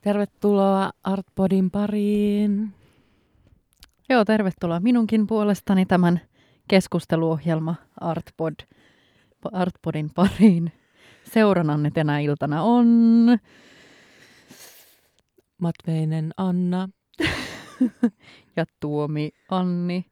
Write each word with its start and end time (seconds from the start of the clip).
Tervetuloa 0.00 0.90
Artpodin 1.04 1.70
pariin. 1.70 2.74
Joo, 4.08 4.24
tervetuloa 4.24 4.80
minunkin 4.80 5.26
puolestani 5.26 5.86
tämän 5.86 6.20
keskusteluohjelma 6.68 7.74
Artpod, 8.00 8.54
Artpodin 9.52 10.10
pariin. 10.14 10.72
Seurananne 11.32 11.90
tänä 11.90 12.18
iltana 12.18 12.62
on... 12.62 12.86
Matveinen 15.58 16.34
Anna. 16.36 16.88
ja 18.56 18.64
Tuomi 18.80 19.30
Anni. 19.50 20.04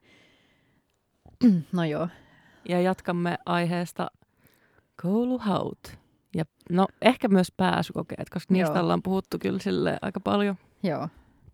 no 1.73 1.85
joo. 1.85 2.09
Ja 2.69 2.81
jatkamme 2.81 3.39
aiheesta 3.47 4.11
kouluhaut. 5.03 5.99
Ja 6.37 6.45
no 6.71 6.87
ehkä 7.03 7.29
myös 7.29 7.53
pääsykokeet, 7.57 8.31
koska 8.31 8.55
niistä 8.55 8.75
Joo. 8.75 8.83
ollaan 8.83 9.03
puhuttu 9.03 9.39
kyllä 9.39 9.59
sille 9.59 9.99
aika 10.03 10.21
paljon. 10.21 10.57
Joo. 10.83 11.09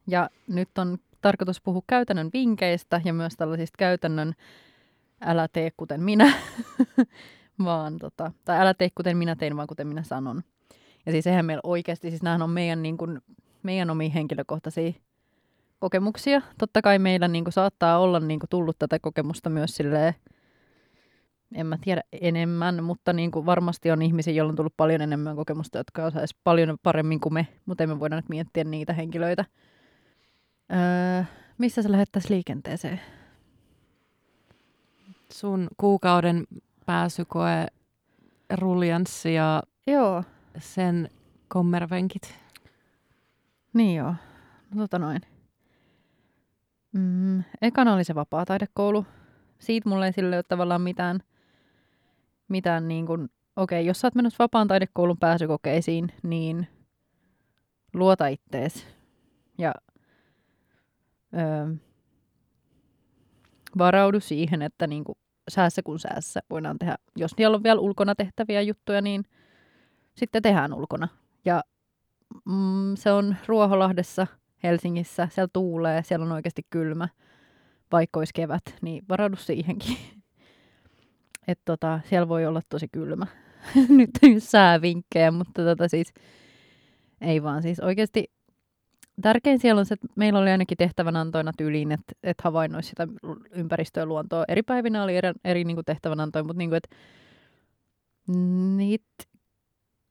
Ja 0.07 0.31
nyt 0.49 0.79
on 0.79 0.99
tarkoitus 1.21 1.61
puhua 1.61 1.83
käytännön 1.87 2.31
vinkkeistä 2.33 3.01
ja 3.05 3.13
myös 3.13 3.37
tällaisista 3.37 3.77
käytännön 3.79 4.35
älä 5.21 5.49
tee 5.49 5.71
kuten 5.77 6.03
minä, 6.03 6.33
vaan 7.65 7.99
tota, 7.99 8.33
tai 8.45 8.61
älä 8.61 8.75
tee 8.75 8.89
kuten 8.95 9.17
minä 9.17 9.37
tein, 9.37 9.57
vaan 9.57 9.69
kuten 9.69 9.87
minä 9.87 10.03
sanon. 10.03 10.43
Ja 11.07 11.13
siis 11.13 11.27
eihän 11.27 11.45
meillä 11.45 11.61
oikeasti, 11.65 12.11
siis 12.11 12.23
nämä 12.23 12.45
on 12.45 12.51
meidän, 12.51 12.83
niin 12.83 12.99
kuin, 12.99 13.21
meidän 13.63 13.91
omia 13.91 14.11
henkilökohtaisia 14.11 14.93
kokemuksia. 15.79 16.43
Totta 16.59 16.83
kai 16.83 16.99
meillä 16.99 17.29
niin 17.29 17.45
kuin, 17.45 17.53
saattaa 17.53 17.99
olla 17.99 18.21
niin 18.21 18.41
kuin, 18.41 18.51
tullut 18.51 18.79
tätä 18.79 18.99
kokemusta 18.99 19.51
myös 19.51 19.77
silleen, 19.77 20.15
en 21.55 21.67
mä 21.67 21.79
tiedä 21.81 22.03
enemmän, 22.13 22.85
mutta 22.85 23.13
niin 23.13 23.31
kuin 23.31 23.47
varmasti 23.47 23.91
on 23.91 24.03
ihmisiä, 24.03 24.33
joilla 24.33 24.51
on 24.51 24.57
tullut 24.57 24.77
paljon 24.77 25.01
enemmän 25.01 25.37
kokemusta, 25.37 25.79
jotka 25.79 26.05
osaisi 26.05 26.37
paljon 26.45 26.79
paremmin 26.83 27.21
kuin 27.21 27.35
me, 27.35 27.49
mutta 27.67 27.85
emme 27.85 28.01
voida 28.01 28.17
nyt 28.17 28.29
miettiä 28.29 28.65
niitä 28.65 28.93
henkilöitä. 28.93 29.45
Öö, 30.73 31.25
missä 31.59 31.83
sä 31.83 31.93
lähettäisiin 31.93 32.35
liikenteeseen? 32.35 33.01
Sun 35.33 35.69
kuukauden 35.77 36.45
pääsykoe, 36.87 37.67
ruljanssi 38.53 39.35
ja 39.35 39.63
joo. 39.87 40.25
sen 40.59 41.09
kommervenkit. 41.49 42.35
Niin 43.73 43.97
joo, 43.97 44.15
no, 44.75 44.83
tota 44.83 44.99
noin. 44.99 45.21
Mm, 46.93 47.43
ekana 47.63 47.95
oli 47.95 48.05
se 48.05 48.15
vapaa-taidekoulu. 48.15 49.07
Siitä 49.59 49.89
mulle 49.89 50.07
ei 50.07 50.13
sille 50.13 50.37
ole 50.37 50.43
tavallaan 50.43 50.81
mitään– 50.81 51.21
mitään 52.53 52.89
niin 52.89 53.07
kuin, 53.07 53.29
okei, 53.57 53.81
okay, 53.81 53.87
jos 53.87 54.01
sä 54.01 54.07
oot 54.07 54.15
menossa 54.15 54.45
vapaan 54.45 54.69
taidekoulun 54.69 55.19
pääsykokeisiin, 55.19 56.13
niin 56.23 56.67
luota 57.95 58.27
ittees 58.27 58.87
ja 59.59 59.75
öö, 61.35 61.75
varaudu 63.79 64.21
siihen, 64.21 64.63
että 64.63 64.87
niin 64.87 65.05
kuin, 65.05 65.19
säässä 65.51 65.83
kun 65.83 65.99
säässä 65.99 66.41
voidaan 66.51 66.79
tehdä. 66.79 66.97
Jos 67.17 67.31
siellä 67.37 67.55
on 67.57 67.63
vielä 67.63 67.81
ulkona 67.81 68.15
tehtäviä 68.15 68.63
juttuja, 68.63 69.03
niin 69.03 69.25
sitten 70.15 70.43
tehdään 70.43 70.75
ulkona. 70.75 71.09
Ja 71.45 71.63
mm, 72.45 72.95
se 72.95 73.13
on 73.13 73.37
Ruoholahdessa, 73.47 74.27
Helsingissä, 74.63 75.29
siellä 75.31 75.51
tuulee, 75.53 76.03
siellä 76.03 76.27
on 76.27 76.33
oikeasti 76.33 76.63
kylmä, 76.71 77.09
vaikka 77.93 78.21
olisi 78.21 78.35
kevät, 78.35 78.63
niin 78.83 79.05
varaudu 79.09 79.37
siihenkin. 79.37 79.97
Että 81.49 81.63
tota, 81.65 82.01
siellä 82.09 82.29
voi 82.29 82.47
olla 82.47 82.61
tosi 82.69 82.89
kylmä. 82.93 83.27
Nyt 83.89 84.11
säävinkkejä, 84.39 85.31
mutta 85.31 85.65
tota 85.65 85.89
siis 85.89 86.15
ei 87.21 87.43
vaan 87.43 87.63
siis 87.63 87.81
oikeasti 87.81 88.31
tärkein 89.23 89.59
siellä 89.59 89.79
on 89.79 89.87
se, 89.87 89.95
että 89.95 90.07
meillä 90.17 90.39
oli 90.39 90.51
ainakin 90.51 90.77
tehtävänantoina 90.77 91.53
tyyliin, 91.57 91.93
että, 91.93 92.13
että 92.23 92.43
havainnoisi 92.45 92.89
sitä 92.89 93.09
ympäristöä 93.51 94.07
luontoa. 94.07 94.45
Eri 94.49 94.63
päivinä 94.63 95.03
oli 95.03 95.17
eri, 95.17 95.33
eri 95.45 95.65
niin 95.65 95.77
kuin 95.77 95.85
tehtävänantoja, 95.85 96.45
mutta 96.45 96.59
niin 96.59 96.71
kuin, 96.71 96.77
että 96.77 96.97
niitä 98.77 99.25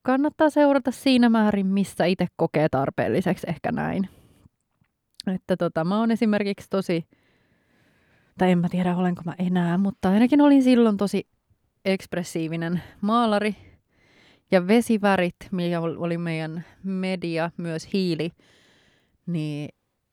kannattaa 0.02 0.50
seurata 0.50 0.92
siinä 0.92 1.30
määrin, 1.30 1.68
missä 1.68 2.06
itse 2.06 2.28
kokee 2.36 2.70
tarpeelliseksi, 2.70 3.48
ehkä 3.50 3.72
näin. 3.72 4.10
Että 5.36 5.58
tota, 5.58 5.84
mä 5.84 6.00
oon 6.00 6.12
esimerkiksi 6.12 6.68
tosi 6.70 7.06
tai 8.42 8.52
en 8.52 8.60
mä 8.60 8.70
tiedä 8.70 8.96
olenko 8.96 9.22
mä 9.26 9.34
enää, 9.40 9.78
mutta 9.78 10.10
ainakin 10.10 10.42
olin 10.42 10.64
silloin 10.64 10.98
tosi 10.98 11.28
ekspressiivinen 11.86 12.82
maalari. 13.02 13.56
Ja 14.52 14.68
vesivärit, 14.68 15.36
mikä 15.52 15.82
oli 15.82 16.18
meidän 16.18 16.66
media, 16.84 17.52
myös 17.58 17.94
hiili, 17.94 18.32
niin 19.26 19.70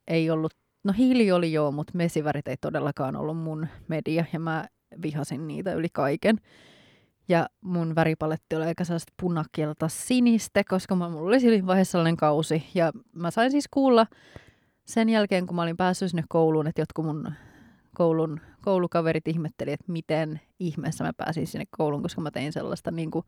ei 0.09 0.31
ollut, 0.31 0.55
no 0.85 0.93
hiili 0.99 1.33
oli 1.33 1.53
joo, 1.53 1.73
mutta 1.73 1.99
vesivärit 1.99 2.49
ei 2.49 2.57
todellakaan 2.57 3.17
ollut 3.17 3.39
mun 3.39 3.67
media 3.89 4.25
ja 4.33 4.41
mä 4.41 4.65
vihasin 5.03 5.49
niitä 5.49 5.75
yli 5.75 5.89
kaiken. 5.93 6.37
Ja 7.29 7.49
mun 7.61 7.95
väripaletti 7.95 8.57
oli 8.57 8.65
aika 8.65 8.85
sellaista 8.85 9.13
punakielta 9.21 9.89
sinistä, 9.89 10.63
koska 10.69 10.95
mä, 10.97 11.09
mulla 11.09 11.29
oli 11.29 11.41
siinä 11.41 11.67
vaiheessa 11.67 11.93
sellainen 11.93 12.17
kausi. 12.17 12.67
Ja 12.75 12.93
mä 13.15 13.31
sain 13.31 13.51
siis 13.51 13.69
kuulla 13.71 14.07
sen 14.85 15.09
jälkeen, 15.09 15.47
kun 15.47 15.57
mä 15.57 15.63
olin 15.63 15.77
päässyt 15.77 16.11
sinne 16.11 16.25
kouluun, 16.29 16.67
että 16.67 16.83
jotkut 16.83 17.05
mun 17.05 17.33
koulun, 17.99 18.41
koulukaverit 18.63 19.29
ihmetteli, 19.29 19.73
että 19.73 19.93
miten 19.93 20.41
ihmeessä 20.61 21.05
mä 21.05 21.13
pääsin 21.13 21.47
sinne 21.47 21.65
kouluun, 21.71 22.03
koska 22.03 22.21
mä 22.21 22.31
tein 22.31 22.53
sellaista 22.53 22.91
niin 22.91 23.11
kuin, 23.11 23.25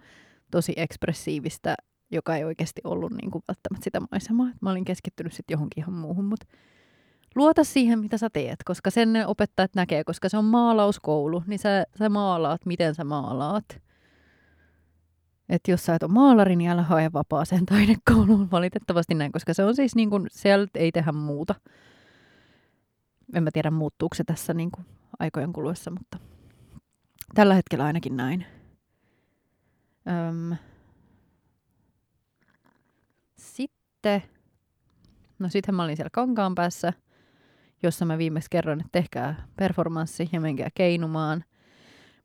tosi 0.50 0.72
ekspressiivistä, 0.76 1.74
joka 2.10 2.36
ei 2.36 2.44
oikeasti 2.44 2.80
ollut 2.84 3.12
niin 3.12 3.30
kuin, 3.30 3.44
välttämättä 3.48 3.84
sitä 3.84 4.00
maisemaa. 4.10 4.50
Mä 4.60 4.70
olin 4.70 4.84
keskittynyt 4.84 5.32
sitten 5.32 5.54
johonkin 5.54 5.82
ihan 5.82 5.94
muuhun, 5.94 6.24
mutta 6.24 6.46
luota 7.34 7.64
siihen, 7.64 7.98
mitä 7.98 8.18
sä 8.18 8.30
teet, 8.32 8.58
koska 8.64 8.90
sen 8.90 9.12
ne 9.12 9.26
opettajat 9.26 9.74
näkee, 9.74 10.04
koska 10.04 10.28
se 10.28 10.36
on 10.36 10.44
maalauskoulu, 10.44 11.42
niin 11.46 11.58
sä, 11.58 11.84
sä 11.98 12.08
maalaat, 12.08 12.66
miten 12.66 12.94
sä 12.94 13.04
maalaat. 13.04 13.80
Että 15.48 15.70
jos 15.70 15.86
sä 15.86 15.94
et 15.94 16.02
ole 16.02 16.12
maalari, 16.12 16.56
niin 16.56 16.70
älä 16.70 16.82
hae 16.82 17.10
vapaaseen 17.12 17.66
taidekouluun, 17.66 18.50
valitettavasti 18.50 19.14
näin, 19.14 19.32
koska 19.32 19.54
se 19.54 19.64
on 19.64 19.76
siis 19.76 19.94
niin 19.94 20.10
kuin, 20.10 20.26
sieltä 20.30 20.78
ei 20.78 20.92
tehdä 20.92 21.12
muuta 21.12 21.54
en 23.34 23.42
mä 23.42 23.50
tiedä 23.52 23.70
muuttuuko 23.70 24.14
se 24.14 24.24
tässä 24.24 24.54
niin 24.54 24.70
kuin 24.70 24.86
aikojen 25.18 25.52
kuluessa, 25.52 25.90
mutta 25.90 26.18
tällä 27.34 27.54
hetkellä 27.54 27.84
ainakin 27.84 28.16
näin. 28.16 28.46
Öm. 30.08 30.56
Sitten, 33.36 34.22
no 35.38 35.48
sitten 35.48 35.74
mä 35.74 35.84
olin 35.84 35.96
siellä 35.96 36.10
kankaan 36.12 36.54
päässä, 36.54 36.92
jossa 37.82 38.04
mä 38.04 38.18
viimeksi 38.18 38.50
kerroin, 38.50 38.80
että 38.80 38.92
tehkää 38.92 39.46
performanssi 39.56 40.28
ja 40.32 40.40
menkää 40.40 40.68
keinumaan. 40.74 41.44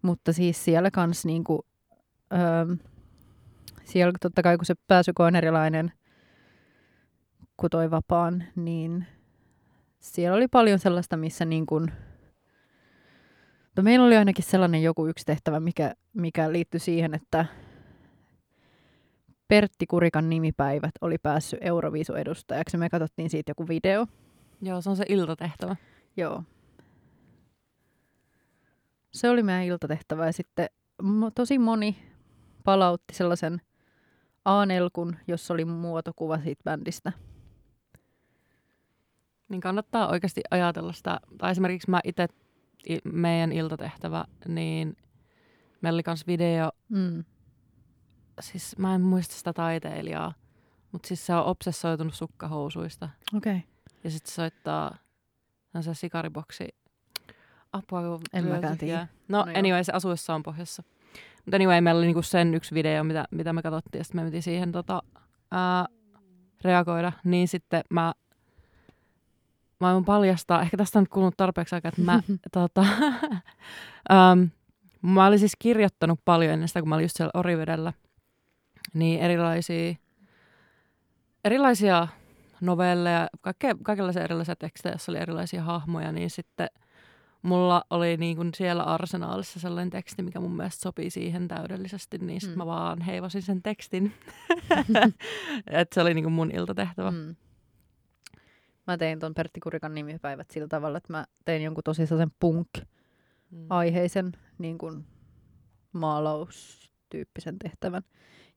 Mutta 0.02 0.34
siis 0.34 0.66
siellä 0.66 0.92
kans 0.92 1.26
niinku, 1.26 1.66
öö, 2.34 2.76
siellä 3.84 4.14
totta 4.22 4.42
kai 4.42 4.58
kun 4.58 4.66
se 4.66 4.76
pääsyko 4.88 5.24
on 5.24 5.36
erilainen 5.36 5.92
kuin 7.58 7.70
toi 7.70 7.92
vapaan, 7.92 8.44
niin 8.56 9.06
siellä 10.14 10.38
oli 10.38 10.48
paljon 10.48 10.80
sellaista, 10.80 11.18
missä 11.18 11.46
niin 11.46 11.66
kuin, 11.66 11.92
no 13.78 13.84
meillä 13.84 14.06
oli 14.06 14.18
ainakin 14.18 14.46
sellainen 14.46 14.84
joku 14.84 15.08
yksi 15.08 15.26
tehtävä, 15.26 15.60
mikä, 15.60 15.94
mikä 16.14 16.52
liittyi 16.52 16.80
siihen, 16.80 17.14
että 17.14 17.46
Pertti 19.48 19.88
Kurikan 19.88 20.30
nimipäivät 20.30 20.92
oli 21.02 21.18
päässyt 21.18 21.60
Euroviisu-edustajaksi. 21.62 22.78
Me 22.78 22.90
katsottiin 22.90 23.30
siitä 23.30 23.50
joku 23.50 23.68
video. 23.68 24.08
Joo, 24.62 24.82
se 24.82 24.90
on 24.90 24.96
se 24.96 25.06
iltatehtävä. 25.10 25.76
Joo. 26.18 26.44
Se 29.14 29.30
oli 29.30 29.44
meidän 29.44 29.64
iltatehtävä 29.64 30.26
ja 30.26 30.34
sitten 30.34 30.70
tosi 31.36 31.60
moni 31.60 31.98
palautti 32.64 33.14
sellaisen 33.14 33.62
A-nelkun, 34.46 35.16
jossa 35.28 35.54
oli 35.54 35.66
muotokuva 35.66 36.40
siitä 36.40 36.64
bändistä– 36.64 37.12
niin 39.50 39.62
kannattaa 39.62 40.08
oikeasti 40.08 40.42
ajatella 40.52 40.94
sitä. 40.94 41.20
Tai 41.38 41.52
esimerkiksi 41.52 41.92
mä 41.92 42.00
itse, 42.04 42.28
meidän 43.04 43.52
iltatehtävä, 43.52 44.26
niin 44.48 44.98
meillä 45.82 45.98
oli 45.98 46.04
myös 46.08 46.28
video. 46.28 46.72
Mm. 46.90 47.24
Siis 48.40 48.78
mä 48.78 48.96
en 48.96 49.02
muista 49.02 49.36
sitä 49.36 49.54
taiteilijaa, 49.54 50.34
mutta 50.92 51.08
siis 51.08 51.26
se 51.26 51.36
on 51.36 51.46
obsessoitunut 51.46 52.14
sukkahousuista. 52.14 53.10
Okei. 53.38 53.56
Okay. 53.56 53.68
Ja 54.04 54.10
sitten 54.12 54.32
se 54.32 54.36
soittaa 54.36 54.98
se 55.82 55.94
sikariboksi. 55.94 56.68
Apua, 57.74 58.02
kun 58.02 58.22
En 58.34 58.48
mäkään 58.48 58.78
tiedä. 58.78 59.08
No, 59.28 59.46
no 59.46 59.52
anyway, 59.56 59.84
se 59.84 59.92
asuessa 59.92 60.36
on 60.36 60.44
pohjassa. 60.44 60.84
Mutta 61.46 61.56
anyway, 61.56 61.82
meillä 61.82 62.00
oli 62.00 62.06
niinku 62.06 62.22
sen 62.22 62.56
yksi 62.56 62.76
video, 62.76 63.04
mitä, 63.04 63.26
mitä 63.32 63.54
me 63.54 63.62
katsottiin, 63.62 64.00
ja 64.00 64.04
sitten 64.04 64.22
me 64.22 64.32
piti 64.32 64.42
siihen 64.42 64.72
tota, 64.72 65.04
ää, 65.52 65.86
reagoida. 66.62 67.12
Niin 67.24 67.48
sitten 67.48 67.84
mä 67.90 68.14
mä 69.80 69.94
voin 69.94 70.06
paljastaa, 70.06 70.62
ehkä 70.62 70.78
tästä 70.78 71.00
on 71.00 71.04
nyt 71.04 71.10
kulunut 71.10 71.38
tarpeeksi 71.38 71.76
aikaa, 71.76 71.90
että 71.90 72.02
mä, 72.02 72.22
tota, 72.52 72.86
um, 74.32 74.50
mä 75.14 75.26
olin 75.26 75.40
siis 75.40 75.56
kirjoittanut 75.60 76.20
paljon 76.26 76.54
ennen 76.54 76.68
sitä, 76.68 76.80
kun 76.80 76.90
mä 76.90 76.96
olin 76.96 77.04
just 77.04 77.18
siellä 77.18 77.32
Orivedellä, 77.34 77.94
niin 78.94 79.20
erilaisia, 79.20 79.96
erilaisia 81.46 82.08
novelleja, 82.62 83.28
kaikke, 83.42 83.76
kaikenlaisia 83.84 84.24
erilaisia 84.24 84.56
tekstejä, 84.56 84.94
joissa 84.94 85.12
oli 85.12 85.20
erilaisia 85.20 85.64
hahmoja, 85.64 86.12
niin 86.12 86.30
sitten 86.30 86.70
mulla 87.42 87.84
oli 87.90 88.18
niin 88.18 88.38
kuin 88.38 88.52
siellä 88.56 88.84
arsenaalissa 88.84 89.60
sellainen 89.60 89.90
teksti, 89.90 90.24
mikä 90.24 90.40
mun 90.40 90.56
mielestä 90.56 90.82
sopii 90.82 91.10
siihen 91.10 91.48
täydellisesti, 91.48 92.18
niin 92.18 92.42
sitten 92.42 92.58
mm. 92.58 92.62
mä 92.62 92.66
vaan 92.66 93.02
heivasin 93.02 93.42
sen 93.42 93.64
tekstin. 93.64 94.14
että 95.72 95.94
se 95.96 96.02
oli 96.02 96.14
niin 96.14 96.24
kuin 96.24 96.34
mun 96.34 96.52
iltatehtävä. 96.52 97.12
Mm. 97.12 97.36
Mä 98.88 98.98
tein 98.98 99.20
ton 99.20 99.34
Pertti 99.34 99.60
Kurikan 99.60 99.94
nimipäivät 99.96 100.52
sillä 100.52 100.68
tavalla, 100.68 100.98
että 100.98 101.14
mä 101.14 101.26
tein 101.46 101.64
jonkun 101.64 101.84
tosi 101.84 102.08
sellaisen 102.08 102.36
punk-aiheisen 102.40 104.32
niin 104.58 104.78
kuin 104.78 105.06
maalaustyyppisen 105.92 107.60
tehtävän. 107.60 108.04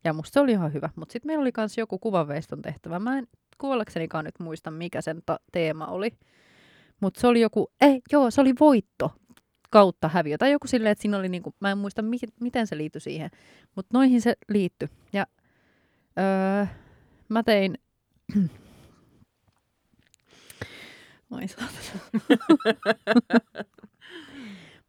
Ja 0.05 0.13
musta 0.13 0.35
se 0.35 0.41
oli 0.41 0.53
ihan 0.53 0.73
hyvä. 0.73 0.91
Mutta 0.97 1.13
sitten 1.13 1.29
meillä 1.29 1.43
oli 1.43 1.53
myös 1.57 1.79
joku 1.79 1.99
kuvanveiston 1.99 2.63
tehtävä. 2.63 2.99
Mä 2.99 3.19
en 3.19 3.27
kuollaksenikaan 3.59 4.25
nyt 4.25 4.41
muista, 4.41 4.71
mikä 4.71 5.01
sen 5.01 5.23
ta- 5.27 5.41
teema 5.53 5.87
oli. 5.87 6.11
Mutta 7.01 7.21
se 7.21 7.27
oli 7.27 7.41
joku, 7.41 7.73
ei, 7.81 8.01
joo, 8.13 8.31
se 8.31 8.41
oli 8.41 8.55
voitto 8.61 9.13
kautta 9.71 10.09
häviö. 10.09 10.39
Tai 10.39 10.53
joku 10.53 10.67
silleen, 10.67 10.93
että 10.93 11.03
siinä 11.03 11.19
oli 11.19 11.29
niinku, 11.29 11.55
mä 11.61 11.71
en 11.71 11.79
muista 11.79 12.03
mi- 12.03 12.19
miten 12.41 12.67
se 12.67 12.77
liittyi 12.77 13.01
siihen. 13.01 13.31
Mutta 13.77 13.99
noihin 13.99 14.21
se 14.21 14.35
liittyi. 14.49 14.89
Ja 15.13 15.27
öö, 16.19 16.67
mä 17.29 17.43
tein... 17.43 17.79
Moi 21.29 21.43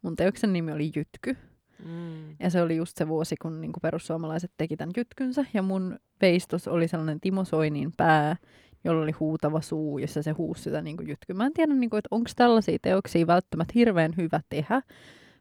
Mun 0.01 0.15
teoksen 0.15 0.53
nimi 0.53 0.71
oli 0.71 0.91
Jytky. 0.95 1.37
Mm. 1.85 2.35
Ja 2.39 2.49
se 2.49 2.61
oli 2.61 2.75
just 2.75 2.97
se 2.97 3.07
vuosi, 3.07 3.35
kun 3.41 3.61
niin 3.61 3.71
kuin 3.71 3.81
perussuomalaiset 3.81 4.51
teki 4.57 4.77
tämän 4.77 4.93
jytkynsä. 4.97 5.45
Ja 5.53 5.61
mun 5.61 5.99
veistos 6.21 6.67
oli 6.67 6.87
sellainen 6.87 7.19
Timo 7.19 7.45
Soinin 7.45 7.91
pää, 7.97 8.35
jolla 8.83 9.03
oli 9.03 9.11
huutava 9.11 9.61
suu, 9.61 9.97
jossa 9.97 10.23
se 10.23 10.31
huusi 10.31 10.63
sitä 10.63 10.81
niin 10.81 10.97
kuin 10.97 11.07
jytky. 11.07 11.33
Mä 11.33 11.45
en 11.45 11.53
tiedä, 11.53 11.73
niin 11.73 11.89
kuin, 11.89 11.97
että 11.97 12.07
onko 12.11 12.29
tällaisia 12.35 12.77
teoksia 12.81 13.27
välttämättä 13.27 13.71
hirveän 13.75 14.13
hyvä 14.17 14.41
tehdä. 14.49 14.81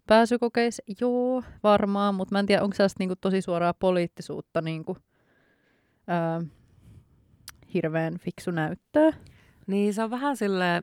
Pääsykokeissa, 0.07 0.83
joo, 1.01 1.43
varmaan, 1.63 2.15
mutta 2.15 2.35
mä 2.35 2.39
en 2.39 2.47
tiedä, 2.47 2.63
onko 2.63 2.77
sellaista 2.77 2.99
niin 2.99 3.09
kuin, 3.09 3.19
tosi 3.21 3.43
suoraa 3.43 3.75
poliittisuutta 3.75 4.61
niin 4.61 4.85
kuin, 4.85 4.99
ää, 6.07 6.41
hirveän 7.75 8.19
fiksu 8.19 8.51
näyttää. 8.51 9.13
Niin, 9.69 9.95
se 9.95 10.03
on 10.03 10.11
vähän 10.11 10.37
silleen, 10.37 10.83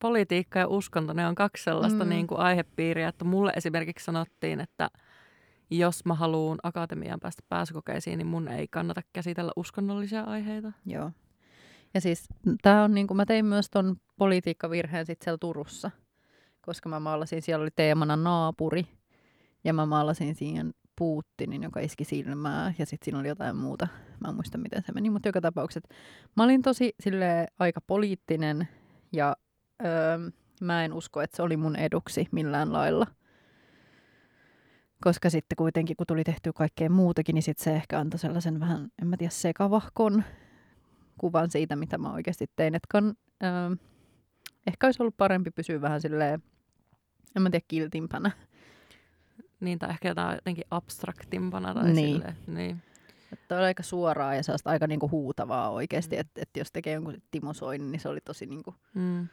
politiikka 0.00 0.58
ja 0.58 0.68
uskonto, 0.68 1.12
ne 1.12 1.26
on 1.26 1.34
kaksi 1.34 1.64
sellaista 1.64 2.04
mm. 2.04 2.10
niin 2.10 2.26
kuin 2.26 2.40
aihepiiriä, 2.40 3.08
että 3.08 3.24
mulle 3.24 3.52
esimerkiksi 3.56 4.04
sanottiin, 4.04 4.60
että 4.60 4.90
jos 5.70 6.04
mä 6.04 6.14
haluan 6.14 6.58
akatemiaan 6.62 7.20
päästä 7.20 7.42
pääsykokeisiin, 7.48 8.18
niin 8.18 8.26
mun 8.26 8.48
ei 8.48 8.68
kannata 8.68 9.00
käsitellä 9.12 9.52
uskonnollisia 9.56 10.22
aiheita. 10.22 10.72
Joo. 10.86 11.10
Ja 11.94 12.00
siis 12.00 12.28
tää 12.62 12.84
on 12.84 12.94
niin 12.94 13.06
kuin, 13.06 13.16
mä 13.16 13.26
tein 13.26 13.44
myös 13.44 13.70
ton 13.70 13.96
politiikkavirheen 14.18 15.06
sitten 15.06 15.24
siellä 15.24 15.38
Turussa, 15.38 15.90
koska 16.60 16.88
mä 16.88 17.00
maalasin, 17.00 17.42
siellä 17.42 17.62
oli 17.62 17.70
teemana 17.76 18.16
naapuri, 18.16 18.86
ja 19.64 19.72
mä 19.72 19.86
maalasin 19.86 20.34
siihen 20.34 20.74
Putinin, 21.02 21.62
joka 21.62 21.80
iski 21.80 22.04
silmää, 22.04 22.74
ja 22.78 22.86
sitten 22.86 23.04
siinä 23.04 23.18
oli 23.18 23.28
jotain 23.28 23.56
muuta. 23.56 23.88
Mä 24.20 24.28
en 24.28 24.34
muista, 24.34 24.58
miten 24.58 24.82
se 24.82 24.92
meni, 24.92 25.10
mutta 25.10 25.28
joka 25.28 25.40
tapauksessa 25.40 25.88
mä 26.36 26.44
olin 26.44 26.62
tosi 26.62 26.94
sille 27.00 27.46
aika 27.58 27.80
poliittinen, 27.86 28.68
ja 29.12 29.36
öö, 29.84 30.30
mä 30.60 30.84
en 30.84 30.92
usko, 30.92 31.20
että 31.22 31.36
se 31.36 31.42
oli 31.42 31.56
mun 31.56 31.76
eduksi 31.76 32.28
millään 32.32 32.72
lailla. 32.72 33.06
Koska 35.00 35.30
sitten 35.30 35.56
kuitenkin, 35.56 35.96
kun 35.96 36.06
tuli 36.06 36.24
tehty 36.24 36.52
kaikkea 36.52 36.90
muutakin, 36.90 37.34
niin 37.34 37.42
sitten 37.42 37.64
se 37.64 37.74
ehkä 37.74 37.98
antoi 37.98 38.18
sellaisen 38.18 38.60
vähän, 38.60 38.88
en 39.02 39.08
mä 39.08 39.16
tiedä, 39.16 39.30
sekavahkon 39.30 40.24
kuvan 41.18 41.50
siitä, 41.50 41.76
mitä 41.76 41.98
mä 41.98 42.12
oikeasti 42.12 42.50
tein. 42.56 42.74
Että 42.74 42.88
kan, 42.90 43.14
öö, 43.42 43.76
ehkä 44.66 44.86
olisi 44.86 45.02
ollut 45.02 45.16
parempi 45.16 45.50
pysyä 45.50 45.80
vähän 45.80 46.00
silleen, 46.00 46.42
en 47.36 47.42
mä 47.42 47.50
tiedä, 47.50 47.64
kiltimpänä. 47.68 48.30
Niin, 49.62 49.78
tai 49.78 49.90
ehkä 49.90 50.08
jotain 50.08 50.34
jotenkin 50.34 50.64
abstraktimpana. 50.70 51.74
Tai 51.74 51.92
niin. 51.92 52.16
Silleen, 52.16 52.36
niin. 52.46 52.82
Että 53.32 53.56
on 53.56 53.62
aika 53.62 53.82
suoraa 53.82 54.34
ja 54.34 54.42
sellaista 54.42 54.70
aika 54.70 54.86
niinku 54.86 55.10
huutavaa 55.10 55.70
oikeasti, 55.70 56.16
mm. 56.16 56.20
että 56.20 56.42
et 56.42 56.56
jos 56.56 56.72
tekee 56.72 56.94
jonkun 56.94 57.22
Timo 57.30 57.52
Soinin, 57.52 57.92
niin 57.92 58.00
se 58.00 58.08
oli 58.08 58.20
tosi 58.20 58.46
niinku... 58.46 58.74
Mm. 58.94 59.28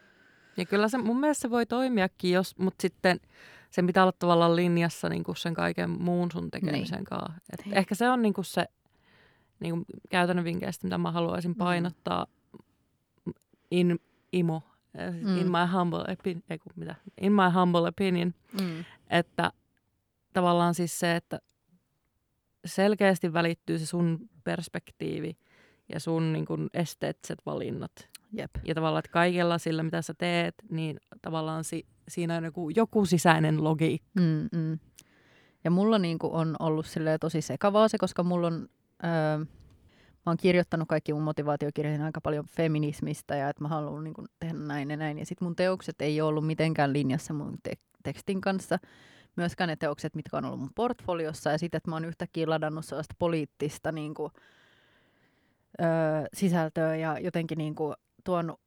Ja 0.58 0.66
kyllä 0.66 0.88
se, 0.88 0.98
mun 0.98 1.20
mielestä 1.20 1.42
se 1.42 1.50
voi 1.50 1.66
toimiakin, 1.66 2.32
jos, 2.32 2.58
mutta 2.58 2.82
sitten 2.82 3.20
se 3.72 3.84
pitää 3.84 4.04
olla 4.04 4.14
tavallaan 4.20 4.56
linjassa 4.56 5.10
niin 5.10 5.24
kuin 5.24 5.36
sen 5.36 5.54
kaiken 5.54 5.90
muun 5.90 6.32
sun 6.32 6.52
tekemisen 6.52 6.98
niin. 6.98 7.06
kanssa. 7.06 7.34
Et 7.54 7.66
niin. 7.66 7.78
ehkä 7.78 7.96
se 7.96 8.10
on 8.10 8.22
niin 8.22 8.34
kuin 8.34 8.46
se 8.46 8.66
niin 9.60 9.74
kuin 9.74 9.86
käytännön 10.10 10.46
vinkkeistä, 10.46 10.86
mitä 10.86 10.98
mä 10.98 11.12
haluaisin 11.12 11.52
mm. 11.52 11.56
painottaa 11.56 12.28
mm. 13.26 13.34
in, 13.72 14.00
imo, 14.32 14.64
mm. 14.94 15.38
in, 15.38 15.52
my 15.52 15.78
humble 15.78 16.04
opinion, 16.12 16.44
ei, 16.50 16.60
mitä, 16.76 16.96
in 17.22 17.34
my 17.34 17.50
humble 17.60 17.88
opinion, 17.88 18.34
mm. 18.62 18.86
että 19.10 19.52
tavallaan 20.34 20.74
siis 20.74 21.00
se, 21.00 21.16
että 21.16 21.40
selkeästi 22.66 23.34
välittyy 23.34 23.80
se 23.80 23.86
sun 23.86 24.30
perspektiivi 24.44 25.38
ja 25.94 26.00
sun 26.00 26.34
niin 26.34 26.46
kuin, 26.46 26.70
esteettiset 26.74 27.40
valinnat. 27.46 27.92
Jep. 28.32 28.52
Ja 28.66 28.76
tavallaan, 28.76 29.00
että 29.00 29.12
kaikella 29.12 29.58
sillä, 29.58 29.84
mitä 29.84 30.02
sä 30.02 30.14
teet, 30.18 30.56
niin 30.70 31.00
tavallaan 31.22 31.64
si- 31.64 31.86
siinä 32.08 32.38
on 32.38 32.44
joku, 32.44 32.70
joku 32.70 33.06
sisäinen 33.06 33.64
logiikka. 33.64 34.10
Mm, 34.20 34.50
mm. 34.52 34.80
Ja 35.64 35.72
mulla 35.72 36.00
niin 36.00 36.18
on 36.22 36.56
ollut 36.60 36.86
tosi 37.20 37.42
sekavaa 37.42 37.88
se, 37.88 37.98
koska 37.98 38.24
mulla 38.24 38.48
on... 38.48 38.70
Öö, 39.04 39.46
mä 40.26 40.32
oon 40.32 40.38
kirjoittanut 40.38 40.88
kaikki 40.88 41.14
mun 41.14 41.22
motivaatiokirjoihin 41.24 42.02
aika 42.02 42.22
paljon 42.22 42.46
feminismistä 42.46 43.36
ja 43.36 43.50
että 43.50 43.64
mä 43.64 43.68
haluan 43.68 44.04
niin 44.04 44.14
tehdä 44.40 44.54
näin 44.54 44.90
ja 44.90 44.98
näin. 44.98 45.20
Ja 45.20 45.26
sitten 45.26 45.46
mun 45.46 45.56
teokset 45.56 46.02
ei 46.02 46.22
ole 46.22 46.30
ollut 46.30 46.48
mitenkään 46.48 46.94
linjassa 46.94 47.34
mun 47.34 47.58
te- 47.64 47.78
tekstin 48.04 48.42
kanssa. 48.42 48.80
Myöskään 49.40 49.68
ne 49.68 49.76
teokset, 49.76 50.16
mitkä 50.16 50.38
on 50.38 50.46
ollut 50.46 50.60
mun 50.60 50.74
portfoliossa. 50.76 51.52
Ja 51.52 51.58
sitten, 51.58 51.78
että 51.78 51.90
mä 51.90 51.96
oon 51.96 52.06
yhtäkkiä 52.06 52.50
ladannut 52.50 52.86
sellaista 52.86 53.16
poliittista 53.20 53.92
niin 53.92 54.14
kuin, 54.14 54.32
öö, 55.82 55.88
sisältöä 56.34 56.96
ja 56.96 57.20
jotenkin 57.20 57.58
niin 57.58 57.76
kuin, 57.76 57.96
tuonut 58.24 58.60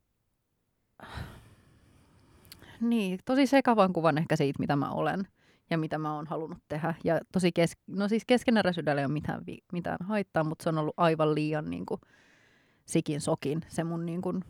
niin, 2.81 3.19
tosi 3.25 3.47
sekavan 3.47 3.93
kuvan 3.93 4.19
ehkä 4.19 4.37
siitä, 4.37 4.59
mitä 4.59 4.77
mä 4.77 4.91
olen 4.91 5.29
ja 5.71 5.79
mitä 5.79 5.99
mä 5.99 6.15
oon 6.15 6.27
halunnut 6.27 6.59
tehdä. 6.69 6.95
Ja 7.05 7.21
tosi 7.33 7.53
kes- 7.53 7.79
no 7.87 8.09
siis 8.09 8.25
keskeneräisyydellä 8.27 9.01
ei 9.01 9.05
ole 9.07 9.13
mitään, 9.13 9.47
vi- 9.47 9.65
mitään 9.73 9.99
haittaa, 10.01 10.45
mutta 10.45 10.63
se 10.63 10.69
on 10.69 10.79
ollut 10.79 10.95
aivan 10.97 11.35
liian 11.35 11.71
niin 11.71 11.87
kuin, 11.87 12.01
sikin 12.85 13.21
sokin 13.21 13.61
se 13.69 13.85
mun 13.85 14.07
niin 14.07 14.23
kuin... 14.23 14.45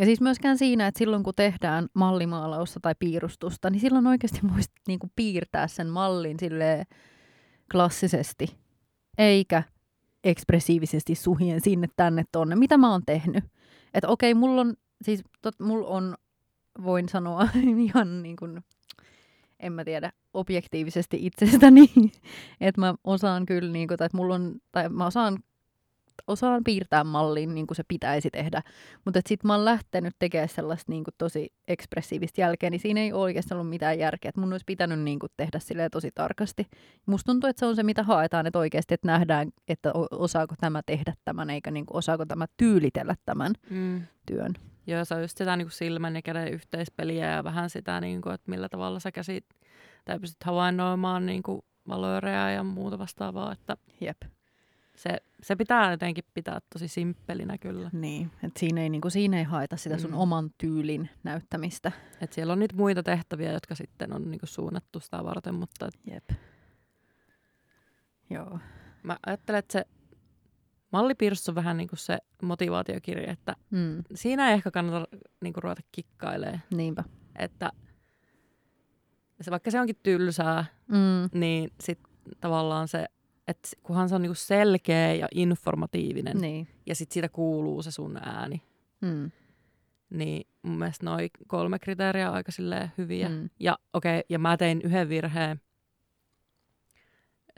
Ja 0.00 0.06
siis 0.06 0.20
myöskään 0.20 0.58
siinä, 0.58 0.86
että 0.86 0.98
silloin 0.98 1.22
kun 1.22 1.34
tehdään 1.36 1.88
mallimaalausta 1.94 2.80
tai 2.80 2.94
piirustusta, 2.98 3.70
niin 3.70 3.80
silloin 3.80 4.06
oikeasti 4.06 4.40
voisi 4.54 4.70
niin 4.88 4.98
kuin 4.98 5.12
piirtää 5.16 5.68
sen 5.68 5.88
mallin 5.88 6.38
sille 6.40 6.84
klassisesti, 7.72 8.56
eikä 9.18 9.62
ekspressiivisesti 10.24 11.14
suhien 11.14 11.60
sinne 11.60 11.88
tänne 11.96 12.24
tonne, 12.32 12.56
mitä 12.56 12.78
mä 12.78 12.90
oon 12.90 13.02
tehnyt. 13.06 13.44
Että 13.94 14.08
okei, 14.08 14.34
mulla 14.34 14.60
on, 14.60 14.74
siis 15.02 15.22
tot, 15.42 15.60
mulla 15.60 15.88
on, 15.88 16.16
voin 16.84 17.08
sanoa 17.08 17.48
ihan 17.86 18.22
niin 18.22 18.36
kuin, 18.36 18.60
en 19.58 19.72
mä 19.72 19.84
tiedä, 19.84 20.12
objektiivisesti 20.34 21.26
itsestäni, 21.26 21.90
että 22.60 22.80
mä 22.80 22.94
osaan 23.04 23.46
kyllä, 23.46 23.72
niin 23.72 23.88
kuin, 23.88 23.98
tai 23.98 24.06
että 24.06 24.16
mulla 24.16 24.34
on, 24.34 24.54
tai 24.72 24.88
mä 24.88 25.06
osaan 25.06 25.38
osaan 26.26 26.64
piirtää 26.64 27.04
mallin 27.04 27.54
niin 27.54 27.66
kuin 27.66 27.76
se 27.76 27.82
pitäisi 27.88 28.30
tehdä. 28.30 28.62
Mutta 29.04 29.20
sitten 29.26 29.48
mä 29.48 29.54
oon 29.54 29.64
lähtenyt 29.64 30.14
tekemään 30.18 30.48
sellaista 30.48 30.92
niin 30.92 31.04
kuin 31.04 31.14
tosi 31.18 31.52
ekspressiivistä 31.68 32.40
jälkeä, 32.40 32.70
niin 32.70 32.80
siinä 32.80 33.00
ei 33.00 33.12
oikeastaan 33.12 33.60
ollut 33.60 33.70
mitään 33.70 33.98
järkeä. 33.98 34.28
Että 34.28 34.40
mun 34.40 34.52
olisi 34.52 34.64
pitänyt 34.66 35.00
niin 35.00 35.18
kuin 35.18 35.32
tehdä 35.36 35.58
sille 35.58 35.88
tosi 35.88 36.10
tarkasti. 36.14 36.66
Musta 37.06 37.32
tuntuu, 37.32 37.50
että 37.50 37.60
se 37.60 37.66
on 37.66 37.76
se, 37.76 37.82
mitä 37.82 38.02
haetaan, 38.02 38.46
että 38.46 38.58
oikeasti 38.58 38.94
että 38.94 39.06
nähdään, 39.06 39.48
että 39.68 39.92
osaako 40.10 40.54
tämä 40.60 40.82
tehdä 40.86 41.14
tämän, 41.24 41.50
eikä 41.50 41.70
niin 41.70 41.86
kuin 41.86 41.96
osaako 41.96 42.26
tämä 42.26 42.46
tyylitellä 42.56 43.16
tämän 43.24 43.52
mm. 43.70 44.02
työn. 44.26 44.54
Joo, 44.86 45.04
se 45.04 45.14
on 45.14 45.20
just 45.20 45.38
sitä 45.38 45.56
niin 45.56 45.66
kuin 45.66 45.72
silmän 45.72 46.14
ja 46.14 46.22
käden 46.22 46.52
yhteispeliä 46.52 47.30
ja 47.30 47.44
vähän 47.44 47.70
sitä, 47.70 48.00
niin 48.00 48.20
kuin, 48.20 48.34
että 48.34 48.50
millä 48.50 48.68
tavalla 48.68 49.00
sä 49.00 49.12
käsit, 49.12 49.44
tai 50.04 50.20
pystyt 50.20 50.44
havainnoimaan 50.44 51.26
niin 51.26 51.42
kuin 51.42 51.62
valöörejä 51.88 52.50
ja 52.50 52.64
muuta 52.64 52.98
vastaavaa. 52.98 53.52
Että 53.52 53.76
Jep 54.00 54.22
se, 55.00 55.18
se 55.42 55.56
pitää 55.56 55.90
jotenkin 55.90 56.24
pitää 56.34 56.60
tosi 56.72 56.88
simppelinä 56.88 57.58
kyllä. 57.58 57.90
Niin, 57.92 58.30
että 58.42 58.60
siinä 58.60 58.80
ei, 58.80 58.88
niin 58.88 59.00
kuin, 59.00 59.12
siinä 59.12 59.38
ei 59.38 59.44
haeta 59.44 59.76
sitä 59.76 59.98
sun 59.98 60.10
mm. 60.10 60.16
oman 60.16 60.50
tyylin 60.58 61.10
näyttämistä. 61.22 61.92
Et 62.20 62.32
siellä 62.32 62.52
on 62.52 62.58
niitä 62.58 62.76
muita 62.76 63.02
tehtäviä, 63.02 63.52
jotka 63.52 63.74
sitten 63.74 64.12
on 64.12 64.30
niin 64.30 64.38
kuin, 64.38 64.48
suunnattu 64.48 65.00
sitä 65.00 65.24
varten, 65.24 65.54
mutta... 65.54 65.88
Jep. 66.10 66.30
Joo. 68.30 68.58
Mä 69.02 69.16
ajattelen, 69.26 69.58
että 69.58 69.72
se 69.72 69.84
mallipiirros 70.92 71.48
on 71.48 71.54
vähän 71.54 71.76
niin 71.76 71.88
kuin 71.88 71.98
se 71.98 72.18
motivaatiokirja, 72.42 73.32
että 73.32 73.56
mm. 73.70 74.04
siinä 74.14 74.48
ei 74.48 74.54
ehkä 74.54 74.70
kannata 74.70 75.16
niin 75.40 75.52
kuin, 75.52 75.62
ruveta 75.62 75.82
kikkailemaan. 75.92 76.62
Niinpä. 76.70 77.04
Että 77.38 77.70
se, 79.40 79.50
vaikka 79.50 79.70
se 79.70 79.80
onkin 79.80 80.00
tylsää, 80.02 80.64
mm. 80.88 81.40
niin 81.40 81.70
sitten 81.80 82.12
tavallaan 82.40 82.88
se 82.88 83.06
että 83.50 83.68
kunhan 83.82 84.08
se 84.08 84.14
on 84.14 84.22
niinku 84.22 84.34
selkeä 84.34 85.14
ja 85.14 85.28
informatiivinen 85.34 86.36
Niin. 86.40 86.68
ja 86.86 86.94
sitten 86.94 87.14
siitä 87.14 87.28
kuuluu 87.28 87.82
se 87.82 87.90
sun 87.90 88.16
ääni, 88.16 88.62
Mm. 89.00 89.30
niin 90.10 90.46
mun 90.62 90.78
mielestä 90.78 91.06
noi 91.06 91.30
kolme 91.46 91.78
kriteeriä 91.78 92.28
on 92.30 92.34
aika 92.36 92.52
hyviä. 92.98 93.28
Mm. 93.28 93.50
Ja 93.60 93.78
okei, 93.92 94.18
okay, 94.18 94.26
ja 94.28 94.38
mä 94.38 94.56
tein 94.56 94.80
yhden 94.82 95.08
virheen, 95.08 95.60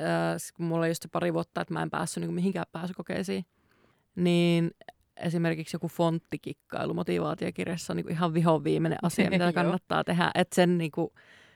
öö, 0.00 0.36
kun 0.56 0.66
mulla 0.66 0.80
oli 0.80 0.88
just 0.90 1.02
se 1.02 1.08
pari 1.08 1.32
vuotta, 1.34 1.60
että 1.60 1.74
mä 1.74 1.82
en 1.82 1.90
päässyt 1.90 2.20
niinku 2.20 2.34
mihinkään 2.34 2.66
pääsykokeisiin, 2.72 3.44
niin 4.16 4.70
esimerkiksi 5.16 5.74
joku 5.76 5.88
fonttikikkailu 5.88 6.94
motivaatiokirjassa 6.94 7.92
on 7.92 7.96
niinku 7.96 8.12
ihan 8.12 8.34
vihon 8.34 8.64
viimeinen 8.64 8.98
asia, 9.02 9.30
mitä 9.30 9.52
kannattaa 9.62 10.04
tehdä. 10.04 10.30
Että 10.34 10.54
sen, 10.54 10.78
niinku, 10.78 11.12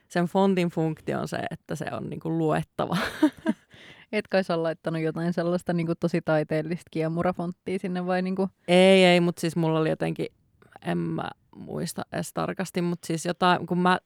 sen 0.08 0.24
fontin 0.24 0.68
funktio 0.68 1.20
on 1.20 1.28
se, 1.28 1.38
että 1.50 1.74
se 1.76 1.84
on 1.92 2.10
niinku 2.10 2.38
luettava. 2.38 2.96
Et 4.12 4.28
kai 4.28 4.44
sä 4.44 4.62
laittanut 4.62 5.02
jotain 5.02 5.32
sellaista 5.32 5.72
niin 5.72 5.86
kuin 5.86 5.98
tosi 6.00 6.20
taiteellista 6.24 6.88
kiemurafonttia 6.90 7.78
sinne 7.78 8.06
vai 8.06 8.22
niin 8.22 8.36
kuin... 8.36 8.50
Ei, 8.68 9.04
ei, 9.04 9.20
mutta 9.20 9.40
siis 9.40 9.56
mulla 9.56 9.78
oli 9.78 9.88
jotenkin, 9.88 10.26
en 10.84 10.98
mä 10.98 11.30
muista 11.56 12.02
edes 12.12 12.32
tarkasti, 12.32 12.82
mutta 12.82 13.06
siis 13.06 13.24
jotain, 13.26 13.66
kun 13.66 13.78
mä, 13.78 13.98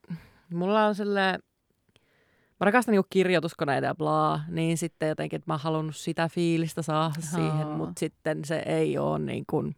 mulla 0.54 0.86
on 0.86 0.94
silleen, 0.94 1.40
mä 2.60 2.64
rakastan 2.64 2.92
niinku 2.92 3.06
kirjoituskoneita 3.10 3.86
ja 3.86 3.94
blaa, 3.94 4.40
niin 4.48 4.78
sitten 4.78 5.08
jotenkin, 5.08 5.36
että 5.36 5.50
mä 5.50 5.54
oon 5.54 5.60
halunnut 5.60 5.96
sitä 5.96 6.28
fiilistä 6.28 6.82
saada 6.82 7.20
siihen, 7.20 7.50
Haa. 7.50 7.76
mutta 7.76 8.00
sitten 8.00 8.44
se 8.44 8.62
ei 8.66 8.98
ole 8.98 9.18
niin 9.18 9.44
kuin, 9.50 9.76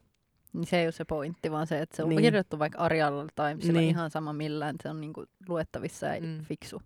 Niin 0.53 0.67
se 0.67 0.79
ei 0.81 0.87
ole 0.87 0.93
se 0.93 1.05
pointti, 1.05 1.51
vaan 1.51 1.67
se, 1.67 1.81
että 1.81 1.97
se 1.97 2.03
on 2.03 2.09
Niin. 2.09 2.17
niin. 2.17 2.23
kirjoitettu 2.27 2.59
vaikka 2.59 2.79
Arjalla 2.79 3.27
tai 3.35 3.55
Niin. 3.55 3.75
niin. 3.75 3.89
ihan 3.89 4.11
sama 4.11 4.33
millään, 4.33 4.77
se 4.83 4.89
on 4.89 5.01
niin 5.01 5.13
kuin 5.13 5.27
luettavissa 5.49 6.07
ja 6.07 6.21
mm. 6.21 6.45
fiksu. 6.45 6.83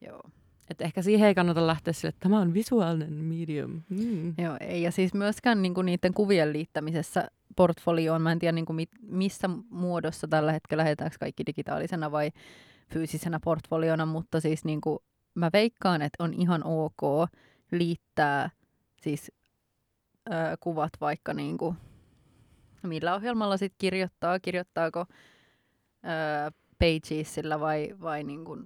Joo. 0.00 0.20
Että 0.70 0.84
ehkä 0.84 1.02
siihen 1.02 1.28
ei 1.28 1.34
kannata 1.34 1.66
lähteä 1.66 1.92
sille, 1.92 2.08
että 2.08 2.28
tämä 2.28 2.40
on 2.40 2.54
visuaalinen 2.54 3.12
medium. 3.12 3.82
Mm. 3.88 4.34
Joo, 4.38 4.56
ei. 4.60 4.82
Ja 4.82 4.92
siis 4.92 5.14
myöskään 5.14 5.62
niinku 5.62 5.82
niiden 5.82 6.14
kuvien 6.14 6.52
liittämisessä 6.52 7.28
portfolioon, 7.56 8.22
mä 8.22 8.32
en 8.32 8.38
tiedä 8.38 8.52
niinku 8.52 8.72
mit, 8.72 8.90
missä 9.02 9.50
muodossa 9.70 10.28
tällä 10.28 10.52
hetkellä 10.52 10.80
lähetäänkö 10.80 11.16
kaikki 11.20 11.46
digitaalisena 11.46 12.12
vai 12.12 12.30
fyysisenä 12.92 13.40
portfoliona, 13.40 14.06
mutta 14.06 14.40
siis 14.40 14.64
niinku, 14.64 15.02
mä 15.34 15.50
veikkaan, 15.52 16.02
että 16.02 16.24
on 16.24 16.34
ihan 16.34 16.62
ok 16.64 17.30
liittää 17.72 18.50
siis 19.02 19.32
ö, 20.28 20.32
kuvat 20.60 20.92
vaikka 21.00 21.34
niinku, 21.34 21.74
millä 22.82 23.14
ohjelmalla 23.14 23.56
sit 23.56 23.74
kirjoittaa, 23.78 24.40
kirjoittaako 24.40 25.00
ö, 25.00 26.50
Pagesilla 26.78 27.60
vai, 27.60 27.94
vai 28.00 28.24
niinku, 28.24 28.58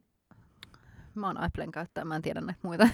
mä 1.14 1.26
oon 1.26 1.40
Applen 1.40 1.72
käyttäjä, 1.72 2.04
mä 2.04 2.16
en 2.16 2.22
tiedä 2.22 2.40
näitä 2.40 2.60
muita. 2.62 2.88